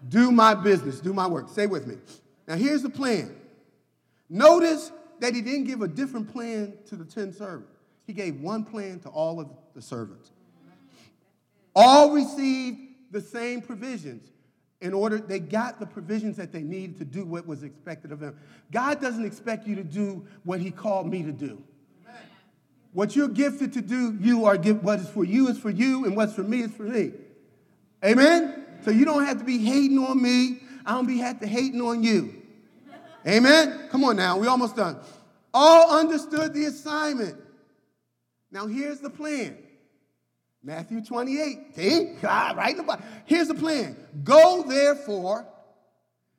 Do 0.07 0.31
my 0.31 0.53
business, 0.53 0.99
do 0.99 1.11
my 1.11 1.25
work. 1.25 1.49
Say 1.49 1.65
with 1.65 1.87
me. 1.87 1.95
Now 2.47 2.55
here's 2.55 2.83
the 2.83 2.89
plan. 2.89 3.35
Notice 4.29 4.91
that 5.19 5.33
he 5.33 5.41
didn't 5.41 5.65
give 5.65 5.81
a 5.81 5.87
different 5.87 6.31
plan 6.31 6.73
to 6.87 6.95
the 6.95 7.03
10 7.03 7.33
servants. 7.33 7.77
He 8.05 8.13
gave 8.13 8.39
one 8.39 8.63
plan 8.63 8.99
to 8.99 9.09
all 9.09 9.39
of 9.39 9.49
the 9.75 9.81
servants. 9.81 10.31
All 11.75 12.11
received 12.11 12.88
the 13.11 13.21
same 13.21 13.61
provisions 13.61 14.29
in 14.81 14.93
order 14.93 15.17
they 15.17 15.39
got 15.39 15.79
the 15.79 15.85
provisions 15.85 16.37
that 16.37 16.51
they 16.51 16.61
needed 16.61 16.97
to 16.97 17.05
do 17.05 17.25
what 17.25 17.45
was 17.45 17.63
expected 17.63 18.11
of 18.11 18.19
them. 18.19 18.37
God 18.71 19.01
doesn't 19.01 19.25
expect 19.25 19.67
you 19.67 19.75
to 19.75 19.83
do 19.83 20.25
what 20.43 20.59
he 20.59 20.71
called 20.71 21.09
me 21.09 21.23
to 21.23 21.31
do. 21.31 21.61
What 22.93 23.15
you're 23.15 23.27
gifted 23.27 23.73
to 23.73 23.81
do, 23.81 24.17
you 24.19 24.45
are. 24.45 24.57
What 24.57 24.99
is 24.99 25.09
for 25.09 25.23
you 25.23 25.47
is 25.47 25.59
for 25.59 25.69
you, 25.69 26.05
and 26.05 26.15
what's 26.15 26.33
for 26.33 26.43
me 26.43 26.61
is 26.61 26.71
for 26.71 26.83
me. 26.83 27.11
Amen? 28.03 28.65
So 28.83 28.91
you 28.91 29.05
don't 29.05 29.25
have 29.25 29.37
to 29.39 29.43
be 29.43 29.57
hating 29.59 29.99
on 29.99 30.21
me. 30.21 30.61
I 30.85 30.93
don't 30.93 31.05
be 31.05 31.17
have 31.19 31.39
to 31.41 31.47
hating 31.47 31.81
on 31.81 32.01
you. 32.01 32.41
Amen? 33.27 33.89
Come 33.91 34.03
on 34.05 34.15
now, 34.15 34.39
we're 34.39 34.49
almost 34.49 34.75
done. 34.75 34.97
All 35.53 35.99
understood 35.99 36.53
the 36.53 36.65
assignment. 36.65 37.35
Now 38.51 38.65
here's 38.65 38.99
the 38.99 39.09
plan. 39.09 39.57
Matthew 40.63 41.03
28. 41.03 41.75
See? 41.75 42.15
Ah, 42.23 42.53
right 42.55 42.71
in 42.71 42.77
the 42.77 42.83
Bible. 42.83 43.03
Here's 43.25 43.47
the 43.47 43.55
plan. 43.55 43.95
Go 44.23 44.63
therefore, 44.67 45.47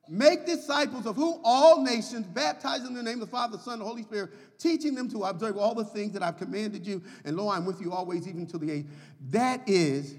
make 0.07 0.45
disciples 0.45 1.07
of 1.07 1.15
who? 1.15 1.39
All 1.43 1.81
nations, 1.81 2.27
baptizing 2.27 2.87
in 2.87 2.93
the 2.93 3.03
name 3.03 3.15
of 3.15 3.21
the 3.21 3.27
Father, 3.27 3.57
the 3.57 3.63
Son, 3.63 3.73
and 3.73 3.81
the 3.81 3.85
Holy 3.85 4.03
Spirit, 4.03 4.59
teaching 4.59 4.93
them 4.93 5.09
to 5.09 5.23
observe 5.23 5.57
all 5.57 5.73
the 5.73 5.85
things 5.85 6.13
that 6.13 6.21
I've 6.21 6.37
commanded 6.37 6.85
you, 6.85 7.01
and 7.25 7.35
lo, 7.35 7.49
I'm 7.49 7.65
with 7.65 7.81
you 7.81 7.91
always, 7.91 8.27
even 8.27 8.45
to 8.47 8.57
the 8.57 8.69
age. 8.69 8.85
That 9.29 9.67
is 9.67 10.15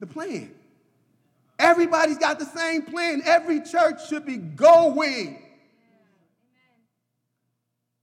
the 0.00 0.06
plan. 0.06 0.50
Everybody's 1.58 2.18
got 2.18 2.38
the 2.38 2.44
same 2.44 2.82
plan. 2.82 3.22
Every 3.24 3.62
church 3.62 4.06
should 4.08 4.26
be 4.26 4.36
going. 4.36 5.42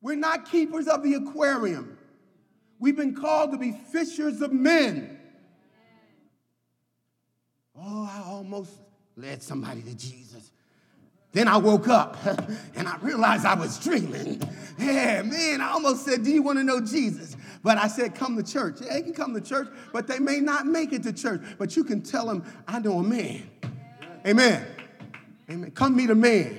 We're 0.02 0.16
not 0.16 0.50
keepers 0.50 0.88
of 0.88 1.04
the 1.04 1.14
aquarium. 1.14 1.98
We've 2.80 2.98
been 2.98 3.16
called 3.16 3.52
to 3.52 3.58
be 3.58 3.72
fishers 3.72 4.42
of 4.42 4.52
men. 4.52 5.13
Oh, 7.86 8.10
I 8.12 8.30
almost 8.30 8.72
led 9.18 9.44
somebody 9.44 9.82
to 9.82 9.96
Jesus. 9.96 10.52
Then 11.34 11.48
I 11.48 11.58
woke 11.58 11.88
up 11.88 12.18
and 12.76 12.88
I 12.88 12.98
realized 12.98 13.46
I 13.46 13.56
was 13.56 13.80
dreaming. 13.80 14.42
Yeah, 14.78 15.24
man, 15.24 15.62
I 15.62 15.72
almost 15.72 16.06
said, 16.06 16.24
Do 16.24 16.32
you 16.32 16.44
want 16.44 16.60
to 16.60 16.64
know 16.64 16.80
Jesus? 16.80 17.36
But 17.64 17.78
I 17.78 17.88
said, 17.88 18.16
Come 18.16 18.38
to 18.38 18.44
church. 18.44 18.78
Yeah, 18.82 18.94
they 18.94 19.02
can 19.02 19.14
come 19.14 19.34
to 19.34 19.42
church, 19.42 19.68
but 19.92 20.08
they 20.08 20.20
may 20.20 20.40
not 20.40 20.66
make 20.66 20.94
it 20.94 21.04
to 21.04 21.14
church. 21.14 21.42
But 21.58 21.76
you 21.76 21.84
can 21.84 22.02
tell 22.02 22.28
them, 22.28 22.46
I 22.68 22.80
know 22.80 23.00
a 23.00 23.04
man. 23.04 23.50
Amen. 24.26 24.66
Amen. 25.50 25.72
Come 25.72 25.96
meet 25.96 26.10
a 26.10 26.16
man. 26.16 26.58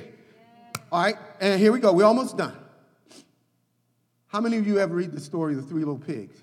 All 0.92 1.02
right, 1.02 1.16
and 1.40 1.60
here 1.60 1.72
we 1.72 1.80
go. 1.80 1.92
We're 1.92 2.04
almost 2.04 2.36
done. 2.36 2.54
How 4.26 4.40
many 4.40 4.58
of 4.58 4.66
you 4.66 4.78
ever 4.78 4.94
read 4.94 5.12
the 5.12 5.20
story 5.20 5.54
of 5.54 5.62
the 5.62 5.66
three 5.68 5.80
little 5.80 5.98
pigs? 5.98 6.42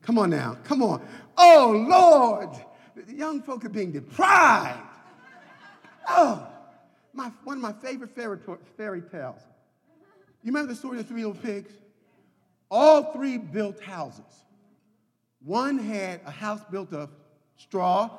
Come 0.00 0.18
on 0.18 0.30
now, 0.30 0.56
come 0.64 0.82
on. 0.82 1.06
Oh, 1.36 1.86
Lord, 1.88 2.50
young 3.08 3.42
folk 3.42 3.64
are 3.64 3.68
being 3.68 3.92
deprived. 3.92 4.78
Oh, 6.08 6.46
my, 7.12 7.30
one 7.44 7.56
of 7.56 7.62
my 7.62 7.72
favorite 7.72 8.14
fairy, 8.14 8.38
fairy 8.76 9.02
tales. 9.02 9.40
You 10.42 10.50
remember 10.52 10.72
the 10.72 10.78
story 10.78 10.98
of 10.98 11.06
the 11.06 11.12
three 11.12 11.24
little 11.24 11.40
pigs? 11.40 11.72
All 12.70 13.12
three 13.12 13.38
built 13.38 13.80
houses. 13.80 14.44
One 15.44 15.78
had 15.78 16.20
a 16.24 16.30
house 16.30 16.62
built 16.70 16.92
of 16.92 17.10
straw, 17.56 18.10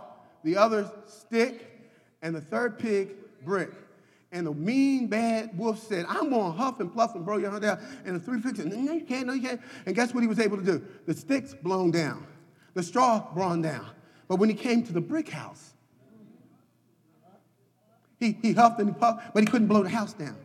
the 0.43 0.57
other 0.57 0.89
stick, 1.07 1.69
and 2.21 2.35
the 2.35 2.41
third 2.41 2.79
pig 2.79 3.09
brick. 3.43 3.71
And 4.31 4.47
the 4.47 4.53
mean, 4.53 5.07
bad 5.07 5.55
wolf 5.57 5.79
said, 5.87 6.05
I'm 6.09 6.29
going 6.31 6.51
to 6.51 6.57
huff 6.57 6.79
and 6.79 6.93
puff 6.93 7.13
and 7.13 7.25
blow 7.25 7.37
your 7.37 7.51
head 7.51 7.61
down. 7.61 7.79
And 8.03 8.15
the 8.15 8.19
three 8.19 8.41
pigs 8.41 8.57
said, 8.57 8.73
No, 8.73 8.93
you 8.93 9.05
can't, 9.05 9.27
no, 9.27 9.33
you 9.33 9.41
can't. 9.47 9.61
And 9.85 9.95
guess 9.95 10.13
what 10.13 10.21
he 10.21 10.27
was 10.27 10.39
able 10.39 10.57
to 10.57 10.63
do? 10.63 10.83
The 11.05 11.13
sticks 11.13 11.53
blown 11.53 11.91
down, 11.91 12.25
the 12.73 12.81
straw 12.83 13.31
blown 13.33 13.61
down. 13.61 13.87
But 14.27 14.37
when 14.37 14.49
he 14.49 14.55
came 14.55 14.83
to 14.83 14.93
the 14.93 15.01
brick 15.01 15.29
house, 15.29 15.73
he, 18.19 18.37
he 18.41 18.53
huffed 18.53 18.79
and 18.79 18.89
he 18.89 18.95
puffed, 18.95 19.33
but 19.33 19.43
he 19.43 19.47
couldn't 19.47 19.67
blow 19.67 19.83
the 19.83 19.89
house 19.89 20.13
down. 20.13 20.37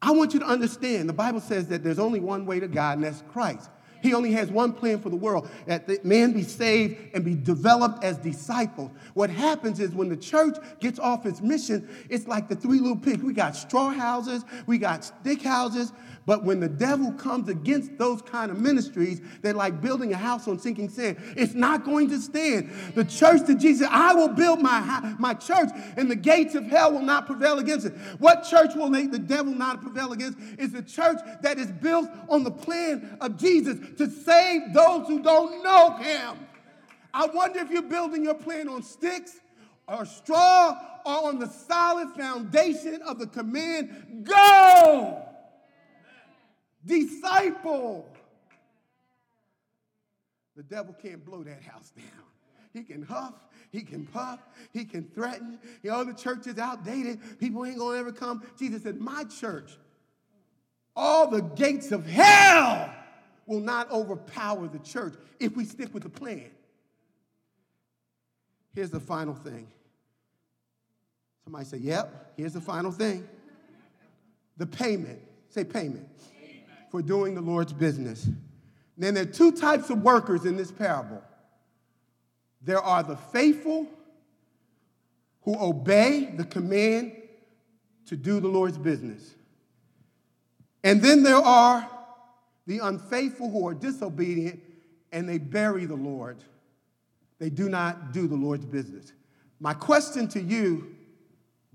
I 0.00 0.10
want 0.12 0.34
you 0.34 0.40
to 0.40 0.46
understand 0.46 1.08
the 1.08 1.14
Bible 1.14 1.40
says 1.40 1.68
that 1.68 1.84
there's 1.84 1.98
only 1.98 2.20
one 2.20 2.46
way 2.46 2.60
to 2.60 2.68
God, 2.68 2.98
and 2.98 3.04
that's 3.04 3.22
Christ. 3.32 3.70
He 4.02 4.14
only 4.14 4.32
has 4.32 4.50
one 4.50 4.72
plan 4.72 5.00
for 5.00 5.10
the 5.10 5.16
world 5.16 5.48
that 5.66 6.04
man 6.04 6.32
be 6.32 6.42
saved 6.42 7.14
and 7.14 7.24
be 7.24 7.36
developed 7.36 8.02
as 8.02 8.18
disciples. 8.18 8.90
What 9.14 9.30
happens 9.30 9.78
is 9.78 9.92
when 9.92 10.08
the 10.08 10.16
church 10.16 10.56
gets 10.80 10.98
off 10.98 11.24
its 11.24 11.40
mission, 11.40 11.88
it's 12.10 12.26
like 12.26 12.48
the 12.48 12.56
three 12.56 12.80
little 12.80 12.96
pigs. 12.96 13.22
We 13.22 13.32
got 13.32 13.54
straw 13.54 13.90
houses, 13.90 14.44
we 14.66 14.78
got 14.78 15.04
stick 15.04 15.42
houses, 15.42 15.92
but 16.24 16.44
when 16.44 16.60
the 16.60 16.68
devil 16.68 17.12
comes 17.12 17.48
against 17.48 17.98
those 17.98 18.22
kind 18.22 18.50
of 18.50 18.58
ministries, 18.58 19.20
they're 19.40 19.54
like 19.54 19.80
building 19.80 20.12
a 20.12 20.16
house 20.16 20.46
on 20.46 20.58
sinking 20.58 20.88
sand. 20.88 21.18
It's 21.36 21.54
not 21.54 21.84
going 21.84 22.08
to 22.10 22.20
stand. 22.20 22.70
The 22.94 23.04
church 23.04 23.42
that 23.46 23.56
Jesus, 23.58 23.88
I 23.90 24.14
will 24.14 24.28
build 24.28 24.60
my, 24.60 25.14
my 25.18 25.34
church, 25.34 25.70
and 25.96 26.10
the 26.10 26.16
gates 26.16 26.54
of 26.54 26.64
hell 26.66 26.92
will 26.92 27.02
not 27.02 27.26
prevail 27.26 27.58
against 27.58 27.86
it. 27.86 27.94
What 28.18 28.44
church 28.44 28.74
will 28.76 28.90
the 28.90 29.18
devil 29.18 29.52
not 29.54 29.80
prevail 29.80 30.12
against 30.12 30.38
is 30.58 30.72
the 30.72 30.82
church 30.82 31.18
that 31.42 31.58
is 31.58 31.72
built 31.72 32.08
on 32.28 32.44
the 32.44 32.50
plan 32.50 33.16
of 33.20 33.36
Jesus 33.36 33.78
to 33.98 34.08
save 34.08 34.72
those 34.72 35.08
who 35.08 35.22
don't 35.22 35.62
know 35.64 35.96
him. 35.96 36.36
I 37.14 37.26
wonder 37.26 37.58
if 37.60 37.70
you're 37.70 37.82
building 37.82 38.24
your 38.24 38.34
plan 38.34 38.68
on 38.68 38.82
sticks 38.82 39.40
or 39.88 40.04
straw 40.04 40.76
or 41.04 41.28
on 41.28 41.38
the 41.38 41.48
solid 41.48 42.10
foundation 42.10 43.00
of 43.02 43.18
the 43.18 43.26
command 43.26 44.24
go 44.24 45.31
disciple. 46.84 48.08
The 50.56 50.62
devil 50.62 50.94
can't 51.00 51.24
blow 51.24 51.42
that 51.42 51.62
house 51.62 51.90
down. 51.96 52.06
He 52.72 52.82
can 52.82 53.02
huff, 53.02 53.34
he 53.70 53.82
can 53.82 54.06
puff, 54.06 54.40
he 54.72 54.84
can 54.84 55.04
threaten. 55.14 55.58
You 55.82 55.90
know, 55.90 56.04
the 56.04 56.14
church 56.14 56.46
is 56.46 56.58
outdated. 56.58 57.38
People 57.38 57.64
ain't 57.66 57.78
gonna 57.78 57.98
ever 57.98 58.12
come. 58.12 58.42
Jesus 58.58 58.82
said, 58.82 58.98
My 58.98 59.24
church, 59.24 59.72
all 60.96 61.28
the 61.28 61.42
gates 61.42 61.92
of 61.92 62.06
hell 62.06 62.92
will 63.46 63.60
not 63.60 63.90
overpower 63.90 64.68
the 64.68 64.78
church 64.78 65.14
if 65.38 65.54
we 65.54 65.64
stick 65.64 65.92
with 65.92 66.02
the 66.02 66.08
plan. 66.08 66.50
Here's 68.74 68.90
the 68.90 69.00
final 69.00 69.34
thing. 69.34 69.68
Somebody 71.44 71.66
say, 71.66 71.78
Yep, 71.78 72.32
here's 72.38 72.54
the 72.54 72.60
final 72.60 72.90
thing. 72.90 73.28
The 74.56 74.66
payment. 74.66 75.20
Say 75.50 75.64
payment 75.64 76.08
for 76.92 77.00
doing 77.00 77.34
the 77.34 77.40
Lord's 77.40 77.72
business. 77.72 78.28
then 78.98 79.14
there 79.14 79.22
are 79.22 79.26
two 79.26 79.50
types 79.50 79.88
of 79.88 80.02
workers 80.02 80.44
in 80.44 80.56
this 80.56 80.70
parable 80.70 81.22
there 82.64 82.80
are 82.80 83.02
the 83.02 83.16
faithful 83.16 83.88
who 85.40 85.58
obey 85.58 86.32
the 86.36 86.44
command 86.44 87.10
to 88.06 88.16
do 88.16 88.38
the 88.38 88.46
Lord's 88.46 88.78
business. 88.78 89.34
And 90.84 91.02
then 91.02 91.24
there 91.24 91.34
are 91.34 91.88
the 92.68 92.78
unfaithful 92.78 93.50
who 93.50 93.66
are 93.66 93.74
disobedient 93.74 94.60
and 95.10 95.28
they 95.28 95.38
bury 95.38 95.86
the 95.86 95.96
Lord. 95.96 96.36
They 97.40 97.50
do 97.50 97.68
not 97.68 98.12
do 98.12 98.28
the 98.28 98.36
Lord's 98.36 98.66
business. 98.66 99.12
My 99.58 99.74
question 99.74 100.28
to 100.28 100.40
you, 100.40 100.94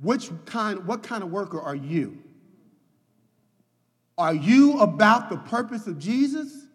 which 0.01 0.29
kind, 0.45 0.85
what 0.87 1.03
kind 1.03 1.21
of 1.21 1.31
worker 1.31 1.59
are 1.59 1.75
you? 1.75 2.17
Are 4.17 4.33
you 4.33 4.79
about 4.79 5.29
the 5.29 5.37
purpose 5.37 5.87
of 5.87 5.99
Jesus, 5.99 6.65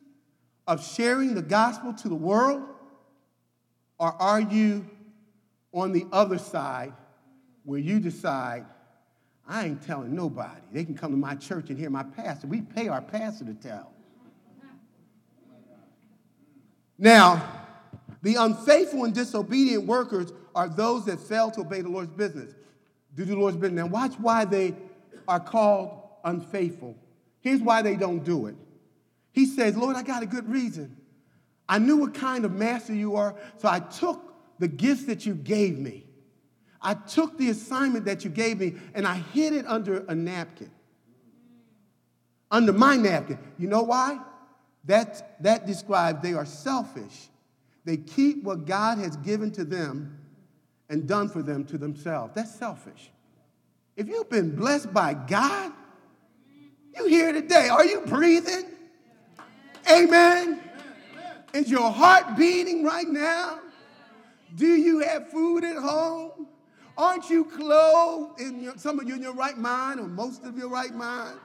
of 0.66 0.84
sharing 0.84 1.34
the 1.34 1.42
gospel 1.42 1.92
to 1.94 2.08
the 2.08 2.14
world? 2.14 2.62
Or 3.98 4.12
are 4.20 4.40
you 4.40 4.86
on 5.72 5.92
the 5.92 6.06
other 6.12 6.38
side 6.38 6.92
where 7.64 7.78
you 7.78 8.00
decide, 8.00 8.64
I 9.46 9.66
ain't 9.66 9.82
telling 9.82 10.14
nobody. 10.14 10.60
They 10.72 10.84
can 10.84 10.96
come 10.96 11.10
to 11.10 11.16
my 11.16 11.34
church 11.34 11.70
and 11.70 11.78
hear 11.78 11.90
my 11.90 12.02
pastor. 12.02 12.46
We 12.46 12.62
pay 12.62 12.88
our 12.88 13.02
pastor 13.02 13.44
to 13.46 13.54
tell. 13.54 13.92
Now, 16.98 17.60
the 18.22 18.36
unfaithful 18.36 19.04
and 19.04 19.14
disobedient 19.14 19.86
workers 19.86 20.32
are 20.54 20.68
those 20.68 21.06
that 21.06 21.18
fail 21.18 21.50
to 21.52 21.62
obey 21.62 21.80
the 21.80 21.88
Lord's 21.88 22.12
business. 22.12 22.54
Do 23.14 23.24
the 23.24 23.34
Lord's 23.34 23.56
business. 23.56 23.84
Now, 23.84 23.86
watch 23.86 24.14
why 24.18 24.44
they 24.44 24.74
are 25.26 25.40
called 25.40 26.02
unfaithful. 26.24 26.96
Here's 27.42 27.60
why 27.60 27.82
they 27.82 27.96
don't 27.96 28.24
do 28.24 28.46
it. 28.46 28.54
He 29.32 29.46
says, 29.46 29.76
Lord, 29.76 29.96
I 29.96 30.02
got 30.02 30.22
a 30.22 30.26
good 30.26 30.48
reason. 30.48 30.96
I 31.68 31.78
knew 31.78 31.98
what 31.98 32.14
kind 32.14 32.44
of 32.44 32.52
master 32.52 32.94
you 32.94 33.16
are, 33.16 33.34
so 33.58 33.68
I 33.68 33.80
took 33.80 34.34
the 34.58 34.68
gifts 34.68 35.04
that 35.04 35.26
you 35.26 35.34
gave 35.34 35.78
me. 35.78 36.06
I 36.80 36.94
took 36.94 37.38
the 37.38 37.50
assignment 37.50 38.04
that 38.06 38.24
you 38.24 38.30
gave 38.30 38.58
me 38.58 38.74
and 38.94 39.06
I 39.06 39.14
hid 39.14 39.52
it 39.52 39.66
under 39.66 40.04
a 40.06 40.14
napkin. 40.14 40.70
Under 42.50 42.72
my 42.72 42.96
napkin. 42.96 43.38
You 43.58 43.68
know 43.68 43.82
why? 43.82 44.18
That, 44.84 45.42
that 45.42 45.66
describes 45.66 46.22
they 46.22 46.34
are 46.34 46.44
selfish. 46.44 47.28
They 47.84 47.96
keep 47.96 48.42
what 48.42 48.66
God 48.66 48.98
has 48.98 49.16
given 49.16 49.52
to 49.52 49.64
them 49.64 50.18
and 50.88 51.06
done 51.06 51.28
for 51.28 51.42
them 51.42 51.64
to 51.66 51.78
themselves. 51.78 52.32
That's 52.34 52.54
selfish. 52.54 53.10
If 53.96 54.08
you've 54.08 54.30
been 54.30 54.54
blessed 54.56 54.92
by 54.92 55.14
God, 55.14 55.72
you 56.94 57.06
here 57.06 57.32
today. 57.32 57.68
Are 57.68 57.84
you 57.84 58.02
breathing? 58.02 58.64
Amen. 59.90 60.60
Is 61.52 61.70
your 61.70 61.90
heart 61.90 62.36
beating 62.36 62.84
right 62.84 63.08
now? 63.08 63.60
Do 64.54 64.66
you 64.66 65.00
have 65.00 65.30
food 65.30 65.64
at 65.64 65.76
home? 65.76 66.46
Aren't 66.96 67.30
you 67.30 67.44
clothed 67.44 68.40
in 68.40 68.62
your, 68.62 68.76
some 68.76 69.00
of 69.00 69.08
you 69.08 69.14
in 69.14 69.22
your 69.22 69.34
right 69.34 69.56
mind 69.56 69.98
or 69.98 70.06
most 70.06 70.44
of 70.44 70.56
your 70.58 70.68
right 70.68 70.94
mind? 70.94 71.38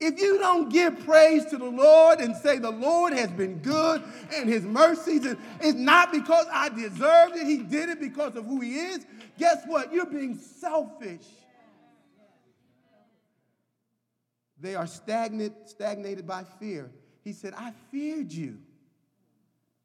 If 0.00 0.20
you 0.20 0.38
don't 0.38 0.68
give 0.68 1.04
praise 1.04 1.44
to 1.46 1.56
the 1.56 1.64
Lord 1.64 2.20
and 2.20 2.36
say 2.36 2.58
the 2.58 2.70
Lord 2.70 3.12
has 3.12 3.30
been 3.30 3.58
good 3.58 4.02
and 4.32 4.48
his 4.48 4.62
mercies, 4.62 5.26
and 5.26 5.36
it's 5.60 5.76
not 5.76 6.12
because 6.12 6.46
I 6.52 6.68
deserved 6.68 7.36
it, 7.36 7.46
he 7.46 7.58
did 7.58 7.88
it 7.88 8.00
because 8.00 8.36
of 8.36 8.44
who 8.44 8.60
he 8.60 8.76
is, 8.76 9.04
guess 9.38 9.64
what? 9.66 9.92
You're 9.92 10.06
being 10.06 10.38
selfish. 10.38 11.26
They 14.60 14.74
are 14.74 14.86
stagnant, 14.86 15.54
stagnated 15.66 16.26
by 16.26 16.44
fear. 16.44 16.90
He 17.22 17.32
said, 17.32 17.54
I 17.56 17.72
feared 17.90 18.32
you. 18.32 18.58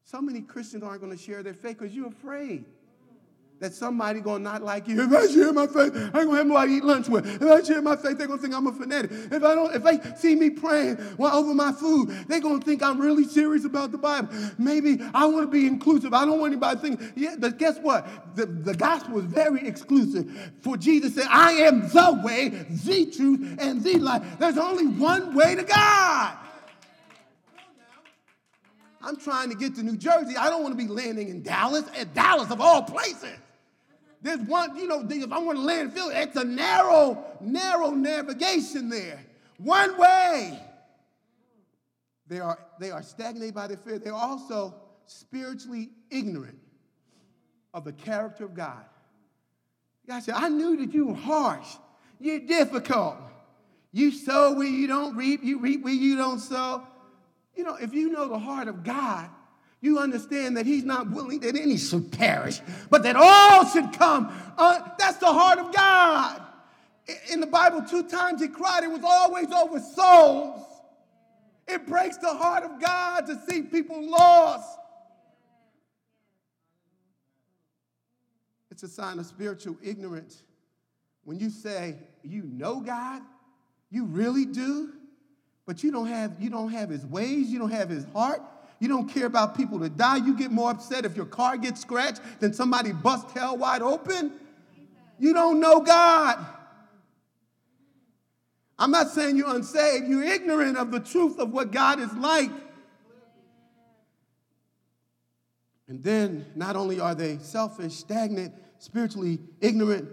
So 0.04 0.20
many 0.20 0.40
Christians 0.40 0.82
aren't 0.82 1.00
going 1.00 1.16
to 1.16 1.22
share 1.22 1.42
their 1.42 1.54
faith 1.54 1.78
because 1.78 1.94
you're 1.94 2.08
afraid 2.08 2.64
that 3.60 3.72
somebody 3.72 4.20
gonna 4.20 4.40
not 4.40 4.62
like 4.62 4.88
you. 4.88 5.00
If 5.00 5.12
I 5.12 5.26
share 5.32 5.52
my 5.52 5.66
faith, 5.66 5.92
I 5.94 6.00
ain't 6.00 6.12
gonna 6.12 6.36
have 6.36 6.46
nobody 6.46 6.72
eat 6.74 6.84
lunch 6.84 7.08
with. 7.08 7.26
If 7.26 7.42
I 7.42 7.62
share 7.62 7.80
my 7.80 7.96
faith, 7.96 8.18
they're 8.18 8.26
gonna 8.26 8.40
think 8.40 8.54
I'm 8.54 8.66
a 8.66 8.72
fanatic. 8.72 9.10
If 9.12 9.42
I 9.44 9.54
don't, 9.54 9.74
if 9.74 9.82
they 9.82 10.16
see 10.16 10.34
me 10.34 10.50
praying 10.50 10.96
while 11.16 11.36
over 11.36 11.54
my 11.54 11.72
food, 11.72 12.10
they're 12.28 12.40
gonna 12.40 12.60
think 12.60 12.82
I'm 12.82 13.00
really 13.00 13.24
serious 13.24 13.64
about 13.64 13.92
the 13.92 13.98
Bible. 13.98 14.28
Maybe 14.58 14.98
I 15.14 15.26
want 15.26 15.46
to 15.46 15.50
be 15.50 15.66
inclusive. 15.66 16.12
I 16.12 16.24
don't 16.24 16.40
want 16.40 16.52
anybody 16.52 16.76
to 16.76 16.82
think, 16.82 17.12
yeah, 17.16 17.36
but 17.38 17.58
guess 17.58 17.78
what? 17.78 18.36
The, 18.36 18.46
the 18.46 18.74
gospel 18.74 19.18
is 19.18 19.24
very 19.26 19.66
exclusive. 19.66 20.52
For 20.60 20.76
Jesus 20.76 21.14
said, 21.14 21.26
I 21.30 21.52
am 21.52 21.88
the 21.88 22.20
way, 22.24 22.48
the 22.48 23.06
truth, 23.06 23.56
and 23.60 23.82
the 23.82 23.98
life. 23.98 24.22
There's 24.38 24.58
only 24.58 24.86
one 24.86 25.34
way 25.34 25.54
to 25.54 25.62
God. 25.62 26.38
I'm 29.00 29.16
trying 29.16 29.50
to 29.50 29.54
get 29.54 29.74
to 29.76 29.82
New 29.82 29.96
Jersey. 29.96 30.36
I 30.36 30.48
don't 30.48 30.62
want 30.62 30.78
to 30.78 30.82
be 30.82 30.90
landing 30.90 31.28
in 31.28 31.42
Dallas, 31.42 31.84
at 31.96 32.14
Dallas 32.14 32.50
of 32.50 32.60
all 32.60 32.82
places. 32.82 33.36
There's 34.24 34.40
one, 34.40 34.74
you 34.74 34.88
know, 34.88 35.06
if 35.06 35.32
I 35.32 35.38
want 35.38 35.58
to 35.58 35.62
land 35.62 35.94
in 35.94 36.12
it's 36.16 36.34
a 36.34 36.44
narrow, 36.44 37.22
narrow 37.42 37.90
navigation 37.90 38.88
there. 38.88 39.20
One 39.58 39.98
way. 39.98 40.58
They 42.26 42.40
are, 42.40 42.58
they 42.80 42.90
are 42.90 43.02
stagnated 43.02 43.54
by 43.54 43.66
their 43.66 43.76
fear. 43.76 43.98
They're 43.98 44.14
also 44.14 44.76
spiritually 45.04 45.90
ignorant 46.10 46.58
of 47.74 47.84
the 47.84 47.92
character 47.92 48.46
of 48.46 48.54
God. 48.54 48.86
God 50.08 50.22
said, 50.22 50.36
I 50.36 50.48
knew 50.48 50.78
that 50.78 50.94
you 50.94 51.08
were 51.08 51.14
harsh. 51.14 51.76
You're 52.18 52.40
difficult. 52.40 53.16
You 53.92 54.10
sow 54.10 54.54
where 54.54 54.66
you 54.66 54.86
don't 54.86 55.14
reap, 55.16 55.44
you 55.44 55.58
reap 55.58 55.84
where 55.84 55.92
you 55.92 56.16
don't 56.16 56.38
sow. 56.38 56.82
You 57.54 57.64
know, 57.64 57.76
if 57.76 57.92
you 57.92 58.10
know 58.10 58.26
the 58.26 58.38
heart 58.38 58.68
of 58.68 58.84
God, 58.84 59.28
you 59.84 59.98
understand 59.98 60.56
that 60.56 60.64
he's 60.64 60.82
not 60.82 61.10
willing 61.10 61.40
that 61.40 61.56
any 61.56 61.76
should 61.76 62.10
perish, 62.10 62.60
but 62.88 63.02
that 63.02 63.16
all 63.16 63.66
should 63.66 63.92
come. 63.92 64.32
Uh, 64.56 64.80
that's 64.98 65.18
the 65.18 65.26
heart 65.26 65.58
of 65.58 65.74
God. 65.74 66.40
In 67.30 67.40
the 67.40 67.46
Bible, 67.46 67.82
two 67.82 68.02
times 68.08 68.40
he 68.40 68.48
cried, 68.48 68.82
it 68.82 68.90
was 68.90 69.04
always 69.04 69.52
over 69.52 69.78
souls. 69.78 70.66
It 71.68 71.86
breaks 71.86 72.16
the 72.16 72.34
heart 72.34 72.64
of 72.64 72.80
God 72.80 73.26
to 73.26 73.38
see 73.46 73.60
people 73.60 74.02
lost. 74.10 74.78
It's 78.70 78.82
a 78.82 78.88
sign 78.88 79.18
of 79.18 79.26
spiritual 79.26 79.76
ignorance. 79.82 80.42
When 81.24 81.38
you 81.38 81.50
say 81.50 81.96
you 82.22 82.42
know 82.44 82.80
God, 82.80 83.20
you 83.90 84.06
really 84.06 84.46
do, 84.46 84.94
but 85.66 85.84
you 85.84 85.92
don't 85.92 86.06
have 86.06 86.40
you 86.40 86.48
don't 86.48 86.70
have 86.70 86.88
his 86.88 87.04
ways, 87.04 87.48
you 87.48 87.58
don't 87.58 87.70
have 87.70 87.90
his 87.90 88.04
heart, 88.12 88.42
you 88.84 88.88
don't 88.88 89.08
care 89.08 89.24
about 89.24 89.56
people 89.56 89.80
to 89.80 89.88
die. 89.88 90.16
You 90.16 90.36
get 90.36 90.52
more 90.52 90.70
upset 90.70 91.06
if 91.06 91.16
your 91.16 91.24
car 91.24 91.56
gets 91.56 91.80
scratched 91.80 92.20
than 92.38 92.52
somebody 92.52 92.92
busts 92.92 93.32
hell 93.32 93.56
wide 93.56 93.80
open. 93.80 94.30
You 95.18 95.32
don't 95.32 95.58
know 95.58 95.80
God. 95.80 96.44
I'm 98.78 98.90
not 98.90 99.08
saying 99.08 99.38
you're 99.38 99.56
unsaved, 99.56 100.06
you're 100.06 100.22
ignorant 100.22 100.76
of 100.76 100.90
the 100.90 101.00
truth 101.00 101.38
of 101.38 101.50
what 101.50 101.72
God 101.72 101.98
is 101.98 102.12
like. 102.12 102.50
And 105.88 106.04
then, 106.04 106.44
not 106.54 106.76
only 106.76 107.00
are 107.00 107.14
they 107.14 107.38
selfish, 107.38 107.94
stagnant, 107.94 108.52
spiritually 108.80 109.38
ignorant, 109.62 110.10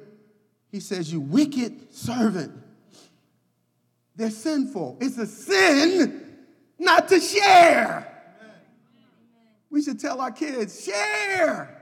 he 0.72 0.80
says, 0.80 1.12
You 1.12 1.20
wicked 1.20 1.94
servant. 1.94 2.54
They're 4.16 4.30
sinful. 4.30 5.00
It's 5.02 5.18
a 5.18 5.28
sin 5.28 6.38
not 6.80 7.10
to 7.10 7.20
share. 7.20 8.08
We 9.72 9.82
should 9.82 10.00
tell 10.00 10.20
our 10.20 10.32
kids 10.32 10.84
share. 10.84 11.82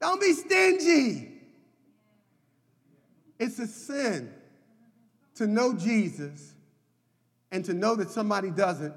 Don't 0.00 0.20
be 0.20 0.32
stingy. 0.32 1.30
It's 3.38 3.58
a 3.58 3.66
sin 3.66 4.32
to 5.36 5.46
know 5.46 5.72
Jesus 5.72 6.54
and 7.52 7.64
to 7.64 7.72
know 7.72 7.94
that 7.94 8.10
somebody 8.10 8.50
doesn't 8.50 8.94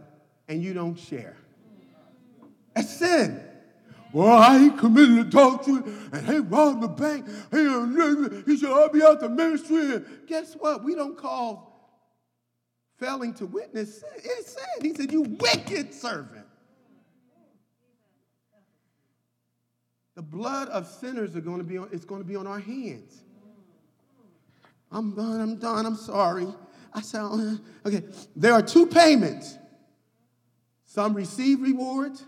and 0.47 0.63
you 0.63 0.73
don't 0.73 0.97
share. 0.97 1.37
That's 2.75 2.89
sin. 2.89 3.43
Well, 4.13 4.37
I 4.37 4.57
ain't 4.57 4.79
committed 4.79 5.19
adultery 5.19 5.83
and 6.11 6.25
he 6.25 6.39
robbed 6.39 6.81
the 6.81 6.87
bank. 6.87 7.27
He, 7.51 8.51
he 8.51 8.57
should 8.57 8.71
all 8.71 8.89
be 8.89 9.03
out 9.03 9.19
the 9.19 9.29
ministry. 9.29 10.01
Guess 10.25 10.55
what? 10.55 10.83
We 10.83 10.95
don't 10.95 11.17
call 11.17 11.67
failing 12.97 13.33
to 13.35 13.45
witness 13.45 13.99
sin. 13.99 14.09
It's 14.15 14.53
sin. 14.53 14.81
He 14.81 14.93
said, 14.95 15.11
You 15.11 15.21
wicked 15.21 15.93
servant. 15.93 16.46
The 20.17 20.23
blood 20.23 20.69
of 20.69 20.87
sinners 20.87 21.35
are 21.35 21.41
going 21.41 21.59
to 21.59 21.63
be 21.63 21.77
on, 21.77 21.89
it's 21.91 22.03
going 22.03 22.23
to 22.23 22.27
be 22.27 22.35
on 22.35 22.47
our 22.47 22.57
hands. 22.57 23.21
I'm 24.91 25.13
done, 25.13 25.39
I'm 25.39 25.57
done, 25.57 25.85
I'm 25.85 25.95
sorry. 25.95 26.47
I 26.91 27.01
said, 27.01 27.21
okay, 27.85 28.01
there 28.35 28.53
are 28.53 28.63
two 28.63 28.87
payments. 28.87 29.59
Some 30.87 31.13
receive 31.13 31.61
rewards, 31.61 32.23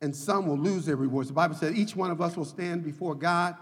and 0.00 0.14
some 0.14 0.48
will 0.48 0.58
lose 0.58 0.86
their 0.86 0.96
rewards. 0.96 1.28
The 1.28 1.34
Bible 1.34 1.54
says 1.54 1.76
each 1.76 1.94
one 1.94 2.10
of 2.10 2.20
us 2.20 2.36
will 2.36 2.44
stand 2.44 2.82
before 2.82 3.14
God. 3.14 3.56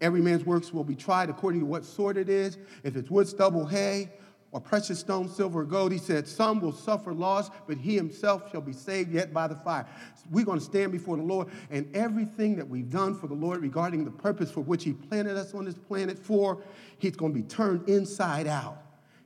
Every 0.00 0.20
man's 0.20 0.46
works 0.46 0.72
will 0.72 0.84
be 0.84 0.94
tried 0.94 1.30
according 1.30 1.58
to 1.58 1.66
what 1.66 1.84
sort 1.84 2.16
it 2.16 2.28
is. 2.28 2.56
If 2.84 2.94
it's 2.94 3.10
wood, 3.10 3.26
stubble, 3.26 3.66
hay, 3.66 4.10
or 4.50 4.60
precious 4.60 4.98
stone, 4.98 5.28
silver, 5.28 5.60
or 5.60 5.64
gold, 5.64 5.92
he 5.92 5.98
said, 5.98 6.26
Some 6.26 6.60
will 6.60 6.72
suffer 6.72 7.12
loss, 7.12 7.50
but 7.66 7.76
he 7.76 7.94
himself 7.94 8.50
shall 8.50 8.62
be 8.62 8.72
saved 8.72 9.12
yet 9.12 9.32
by 9.32 9.46
the 9.46 9.56
fire. 9.56 9.86
We're 10.30 10.44
going 10.44 10.58
to 10.58 10.64
stand 10.64 10.90
before 10.92 11.16
the 11.16 11.22
Lord, 11.22 11.48
and 11.70 11.94
everything 11.94 12.56
that 12.56 12.68
we've 12.68 12.88
done 12.88 13.14
for 13.14 13.26
the 13.26 13.34
Lord 13.34 13.60
regarding 13.60 14.04
the 14.04 14.10
purpose 14.10 14.50
for 14.50 14.60
which 14.60 14.84
he 14.84 14.94
planted 14.94 15.36
us 15.36 15.54
on 15.54 15.66
this 15.66 15.74
planet 15.74 16.18
for, 16.18 16.62
he's 16.98 17.16
going 17.16 17.34
to 17.34 17.40
be 17.40 17.46
turned 17.46 17.88
inside 17.88 18.46
out. 18.46 18.82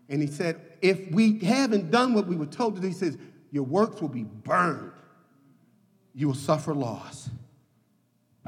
And 0.08 0.20
he 0.20 0.28
said, 0.28 0.60
If 0.82 1.10
we 1.12 1.38
haven't 1.38 1.90
done 1.90 2.14
what 2.14 2.26
we 2.26 2.34
were 2.34 2.46
told 2.46 2.74
to 2.76 2.80
do, 2.80 2.88
he 2.88 2.92
says, 2.92 3.16
Your 3.52 3.64
works 3.64 4.00
will 4.00 4.08
be 4.08 4.24
burned. 4.24 4.92
You 6.14 6.26
will 6.26 6.34
suffer 6.34 6.74
loss. 6.74 7.30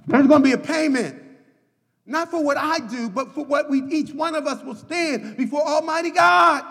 There's 0.07 0.27
going 0.27 0.43
to 0.43 0.47
be 0.47 0.53
a 0.53 0.59
payment. 0.59 1.24
Not 2.07 2.31
for 2.31 2.43
what 2.43 2.57
I 2.57 2.81
do, 2.81 3.09
but 3.09 3.35
for 3.35 3.45
what 3.45 3.71
we 3.71 3.83
each 3.85 4.13
one 4.13 4.35
of 4.35 4.47
us 4.47 4.63
will 4.63 4.75
stand 4.75 5.37
before 5.37 5.67
Almighty 5.67 6.11
God. 6.11 6.65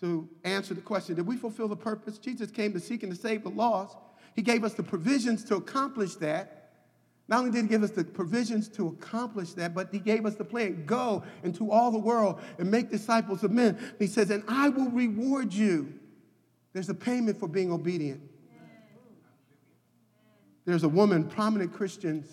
To 0.00 0.28
answer 0.44 0.74
the 0.74 0.80
question, 0.80 1.16
did 1.16 1.26
we 1.26 1.36
fulfill 1.36 1.68
the 1.68 1.76
purpose? 1.76 2.18
Jesus 2.18 2.50
came 2.50 2.72
to 2.72 2.80
seek 2.80 3.02
and 3.02 3.14
to 3.14 3.20
save 3.20 3.42
the 3.42 3.50
lost. 3.50 3.96
He 4.34 4.42
gave 4.42 4.64
us 4.64 4.74
the 4.74 4.82
provisions 4.82 5.44
to 5.44 5.56
accomplish 5.56 6.14
that. 6.16 6.70
Not 7.28 7.40
only 7.40 7.50
did 7.50 7.62
he 7.62 7.68
give 7.68 7.82
us 7.82 7.90
the 7.90 8.04
provisions 8.04 8.68
to 8.70 8.88
accomplish 8.88 9.52
that, 9.54 9.74
but 9.74 9.88
he 9.92 9.98
gave 9.98 10.24
us 10.24 10.34
the 10.36 10.44
plan 10.44 10.84
go 10.86 11.22
into 11.42 11.70
all 11.70 11.90
the 11.90 11.98
world 11.98 12.40
and 12.58 12.70
make 12.70 12.90
disciples 12.90 13.42
of 13.44 13.50
men. 13.50 13.78
He 13.98 14.06
says, 14.06 14.30
and 14.30 14.42
I 14.48 14.68
will 14.68 14.90
reward 14.90 15.52
you. 15.52 15.92
There's 16.72 16.88
a 16.88 16.94
payment 16.94 17.38
for 17.38 17.48
being 17.48 17.72
obedient. 17.72 18.22
There's 20.64 20.84
a 20.84 20.88
woman, 20.88 21.24
prominent 21.24 21.72
Christian 21.72 22.24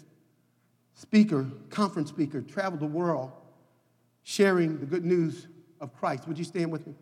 speaker, 0.95 1.45
conference 1.69 2.09
speaker, 2.09 2.41
traveled 2.41 2.81
the 2.81 2.87
world 2.87 3.31
sharing 4.23 4.79
the 4.79 4.85
good 4.85 5.05
news 5.05 5.47
of 5.79 5.93
Christ. 5.93 6.27
Would 6.27 6.39
you 6.39 6.43
stand 6.43 6.71
with 6.71 6.87
me? 6.87 6.95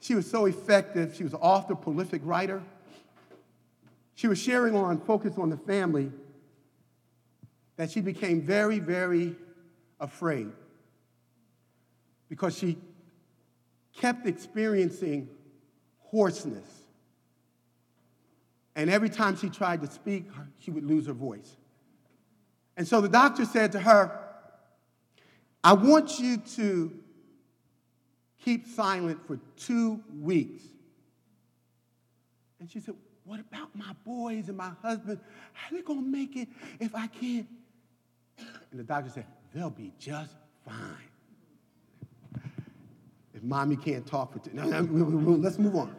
She 0.00 0.14
was 0.14 0.30
so 0.30 0.44
effective. 0.44 1.14
She 1.14 1.24
was 1.24 1.32
an 1.32 1.40
author, 1.40 1.74
prolific 1.74 2.20
writer. 2.24 2.62
She 4.14 4.28
was 4.28 4.38
sharing 4.38 4.76
on 4.76 5.00
focus 5.00 5.38
on 5.38 5.48
the 5.48 5.56
family 5.56 6.12
that 7.76 7.90
she 7.90 8.02
became 8.02 8.42
very, 8.42 8.78
very 8.78 9.34
afraid 9.98 10.52
because 12.28 12.56
she 12.56 12.76
kept 13.96 14.26
experiencing 14.26 15.28
hoarseness. 16.00 16.83
And 18.76 18.90
every 18.90 19.08
time 19.08 19.36
she 19.36 19.48
tried 19.48 19.80
to 19.82 19.90
speak, 19.90 20.26
she 20.58 20.70
would 20.70 20.84
lose 20.84 21.06
her 21.06 21.12
voice. 21.12 21.56
And 22.76 22.86
so 22.86 23.00
the 23.00 23.08
doctor 23.08 23.44
said 23.44 23.72
to 23.72 23.80
her, 23.80 24.20
I 25.62 25.74
want 25.74 26.18
you 26.18 26.38
to 26.56 26.92
keep 28.44 28.66
silent 28.66 29.26
for 29.26 29.38
two 29.56 30.02
weeks. 30.20 30.62
And 32.60 32.70
she 32.70 32.80
said, 32.80 32.94
What 33.24 33.40
about 33.40 33.74
my 33.74 33.94
boys 34.04 34.48
and 34.48 34.56
my 34.56 34.72
husband? 34.82 35.20
How 35.52 35.74
are 35.74 35.78
they 35.78 35.82
going 35.82 36.02
to 36.02 36.06
make 36.06 36.36
it 36.36 36.48
if 36.80 36.94
I 36.94 37.06
can't? 37.06 37.46
And 38.70 38.80
the 38.80 38.84
doctor 38.84 39.10
said, 39.10 39.26
They'll 39.54 39.70
be 39.70 39.92
just 39.98 40.34
fine. 40.66 42.42
If 43.32 43.42
mommy 43.42 43.76
can't 43.76 44.06
talk 44.06 44.32
for 44.32 44.38
two, 44.38 44.50
no, 44.54 44.64
no, 44.82 45.30
let's 45.32 45.58
move 45.58 45.76
on. 45.76 45.94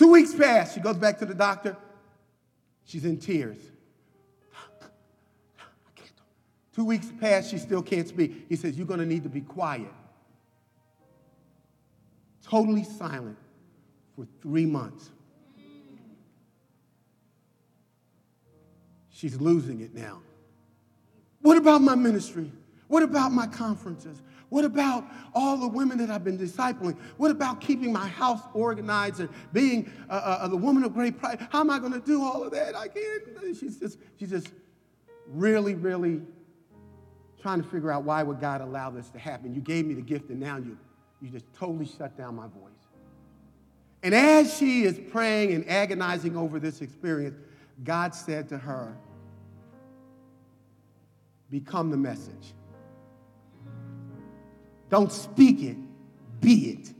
Two 0.00 0.12
weeks 0.12 0.32
pass. 0.32 0.72
She 0.72 0.80
goes 0.80 0.96
back 0.96 1.18
to 1.18 1.26
the 1.26 1.34
doctor. 1.34 1.76
She's 2.86 3.04
in 3.04 3.18
tears. 3.18 3.58
Two 6.74 6.86
weeks 6.86 7.12
pass. 7.20 7.50
She 7.50 7.58
still 7.58 7.82
can't 7.82 8.08
speak. 8.08 8.46
He 8.48 8.56
says, 8.56 8.78
You're 8.78 8.86
going 8.86 9.00
to 9.00 9.04
need 9.04 9.24
to 9.24 9.28
be 9.28 9.42
quiet. 9.42 9.92
Totally 12.42 12.82
silent 12.82 13.36
for 14.16 14.26
three 14.40 14.64
months. 14.64 15.10
She's 19.10 19.38
losing 19.38 19.82
it 19.82 19.94
now. 19.94 20.22
What 21.42 21.58
about 21.58 21.82
my 21.82 21.94
ministry? 21.94 22.50
What 22.88 23.02
about 23.02 23.32
my 23.32 23.48
conferences? 23.48 24.22
What 24.50 24.64
about 24.64 25.04
all 25.32 25.56
the 25.56 25.68
women 25.68 25.96
that 25.98 26.10
I've 26.10 26.24
been 26.24 26.36
discipling? 26.36 26.96
What 27.16 27.30
about 27.30 27.60
keeping 27.60 27.92
my 27.92 28.06
house 28.06 28.40
organized 28.52 29.20
and 29.20 29.28
being 29.52 29.90
the 30.08 30.56
woman 30.56 30.84
of 30.84 30.92
great 30.92 31.18
pride? 31.18 31.48
How 31.50 31.60
am 31.60 31.70
I 31.70 31.78
going 31.78 31.92
to 31.92 32.00
do 32.00 32.22
all 32.22 32.42
of 32.42 32.50
that? 32.52 32.76
I 32.76 32.88
can't. 32.88 33.56
She's 33.58 33.78
just, 33.78 33.98
she's 34.18 34.30
just 34.30 34.48
really, 35.28 35.74
really 35.74 36.20
trying 37.40 37.62
to 37.62 37.68
figure 37.68 37.90
out 37.90 38.02
why 38.04 38.22
would 38.22 38.40
God 38.40 38.60
allow 38.60 38.90
this 38.90 39.08
to 39.10 39.18
happen. 39.18 39.54
You 39.54 39.60
gave 39.60 39.86
me 39.86 39.94
the 39.94 40.02
gift, 40.02 40.30
and 40.30 40.40
now 40.40 40.56
you, 40.56 40.76
you 41.22 41.30
just 41.30 41.46
totally 41.54 41.86
shut 41.86 42.16
down 42.18 42.34
my 42.34 42.48
voice. 42.48 42.72
And 44.02 44.14
as 44.14 44.56
she 44.56 44.82
is 44.82 44.98
praying 45.10 45.52
and 45.52 45.68
agonizing 45.68 46.36
over 46.36 46.58
this 46.58 46.80
experience, 46.80 47.36
God 47.84 48.14
said 48.14 48.48
to 48.50 48.58
her, 48.58 48.96
Become 51.50 51.90
the 51.90 51.96
message. 51.96 52.54
Don't 54.90 55.12
speak 55.12 55.62
it, 55.62 55.76
be 56.40 56.70
it. 56.70 56.92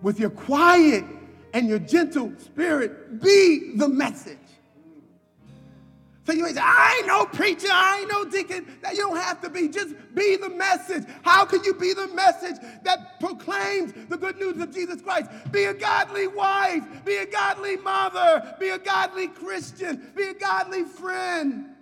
With 0.00 0.18
your 0.18 0.30
quiet 0.30 1.04
and 1.52 1.68
your 1.68 1.78
gentle 1.78 2.32
spirit, 2.38 3.22
be 3.22 3.72
the 3.76 3.88
message. 3.88 4.38
So 6.26 6.32
you 6.32 6.42
may 6.42 6.54
say, 6.54 6.60
I 6.62 6.96
ain't 6.98 7.06
no 7.06 7.26
preacher, 7.26 7.68
I 7.70 8.00
ain't 8.00 8.10
no 8.10 8.24
deacon. 8.24 8.66
That 8.82 8.94
you 8.94 9.00
don't 9.00 9.18
have 9.18 9.42
to 9.42 9.50
be. 9.50 9.68
Just 9.68 9.94
be 10.14 10.36
the 10.36 10.48
message. 10.48 11.04
How 11.22 11.44
can 11.44 11.62
you 11.64 11.74
be 11.74 11.92
the 11.92 12.08
message 12.08 12.56
that 12.82 13.20
proclaims 13.20 13.92
the 14.08 14.16
good 14.16 14.38
news 14.38 14.58
of 14.58 14.74
Jesus 14.74 15.02
Christ? 15.02 15.30
Be 15.52 15.64
a 15.64 15.74
godly 15.74 16.26
wife, 16.26 16.82
be 17.04 17.16
a 17.16 17.26
godly 17.26 17.76
mother, 17.76 18.56
be 18.58 18.70
a 18.70 18.78
godly 18.78 19.28
Christian, 19.28 20.10
be 20.16 20.24
a 20.28 20.34
godly 20.34 20.84
friend. 20.84 21.73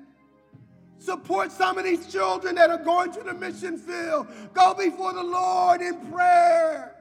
Support 1.02 1.50
some 1.50 1.78
of 1.78 1.84
these 1.84 2.06
children 2.06 2.54
that 2.54 2.70
are 2.70 2.78
going 2.78 3.12
to 3.12 3.22
the 3.24 3.34
mission 3.34 3.76
field. 3.76 4.28
Go 4.54 4.72
before 4.74 5.12
the 5.12 5.22
Lord 5.22 5.80
in 5.80 5.96
prayer. 6.12 6.94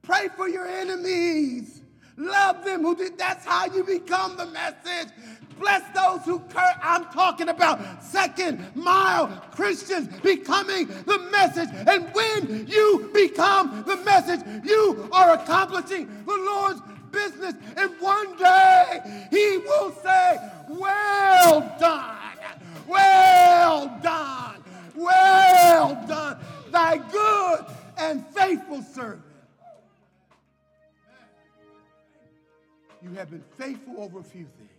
Pray 0.00 0.28
for 0.34 0.48
your 0.48 0.66
enemies. 0.66 1.82
Love 2.16 2.64
them 2.64 2.80
who 2.80 2.96
did. 2.96 3.18
That's 3.18 3.44
how 3.44 3.66
you 3.66 3.84
become 3.84 4.38
the 4.38 4.46
message. 4.46 5.12
Bless 5.58 5.82
those 5.94 6.24
who 6.24 6.38
curse. 6.48 6.74
I'm 6.82 7.04
talking 7.06 7.50
about 7.50 8.02
second 8.02 8.74
mile 8.74 9.28
Christians 9.52 10.08
becoming 10.22 10.86
the 10.86 11.18
message. 11.30 11.68
And 11.86 12.08
when 12.14 12.66
you 12.66 13.10
become 13.12 13.84
the 13.86 13.96
message, 13.96 14.40
you 14.64 15.10
are 15.12 15.34
accomplishing 15.34 16.06
the 16.24 16.36
Lord's 16.36 16.80
business. 17.12 17.54
And 17.76 17.90
one 18.00 18.34
day 18.38 19.26
he 19.30 19.58
will 19.58 19.92
say, 20.02 20.38
Well 20.70 21.76
done. 21.78 22.16
Well 22.90 23.98
done. 24.02 24.64
Well 24.96 26.04
done. 26.06 26.38
Thy 26.70 26.98
good 26.98 27.64
and 27.98 28.26
faithful 28.28 28.82
servant. 28.82 29.22
You 33.02 33.12
have 33.12 33.30
been 33.30 33.44
faithful 33.56 34.02
over 34.02 34.20
a 34.20 34.24
few 34.24 34.46
things. 34.58 34.70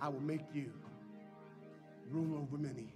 I 0.00 0.08
will 0.08 0.20
make 0.20 0.42
you 0.52 0.70
rule 2.10 2.36
over 2.42 2.58
many. 2.58 2.91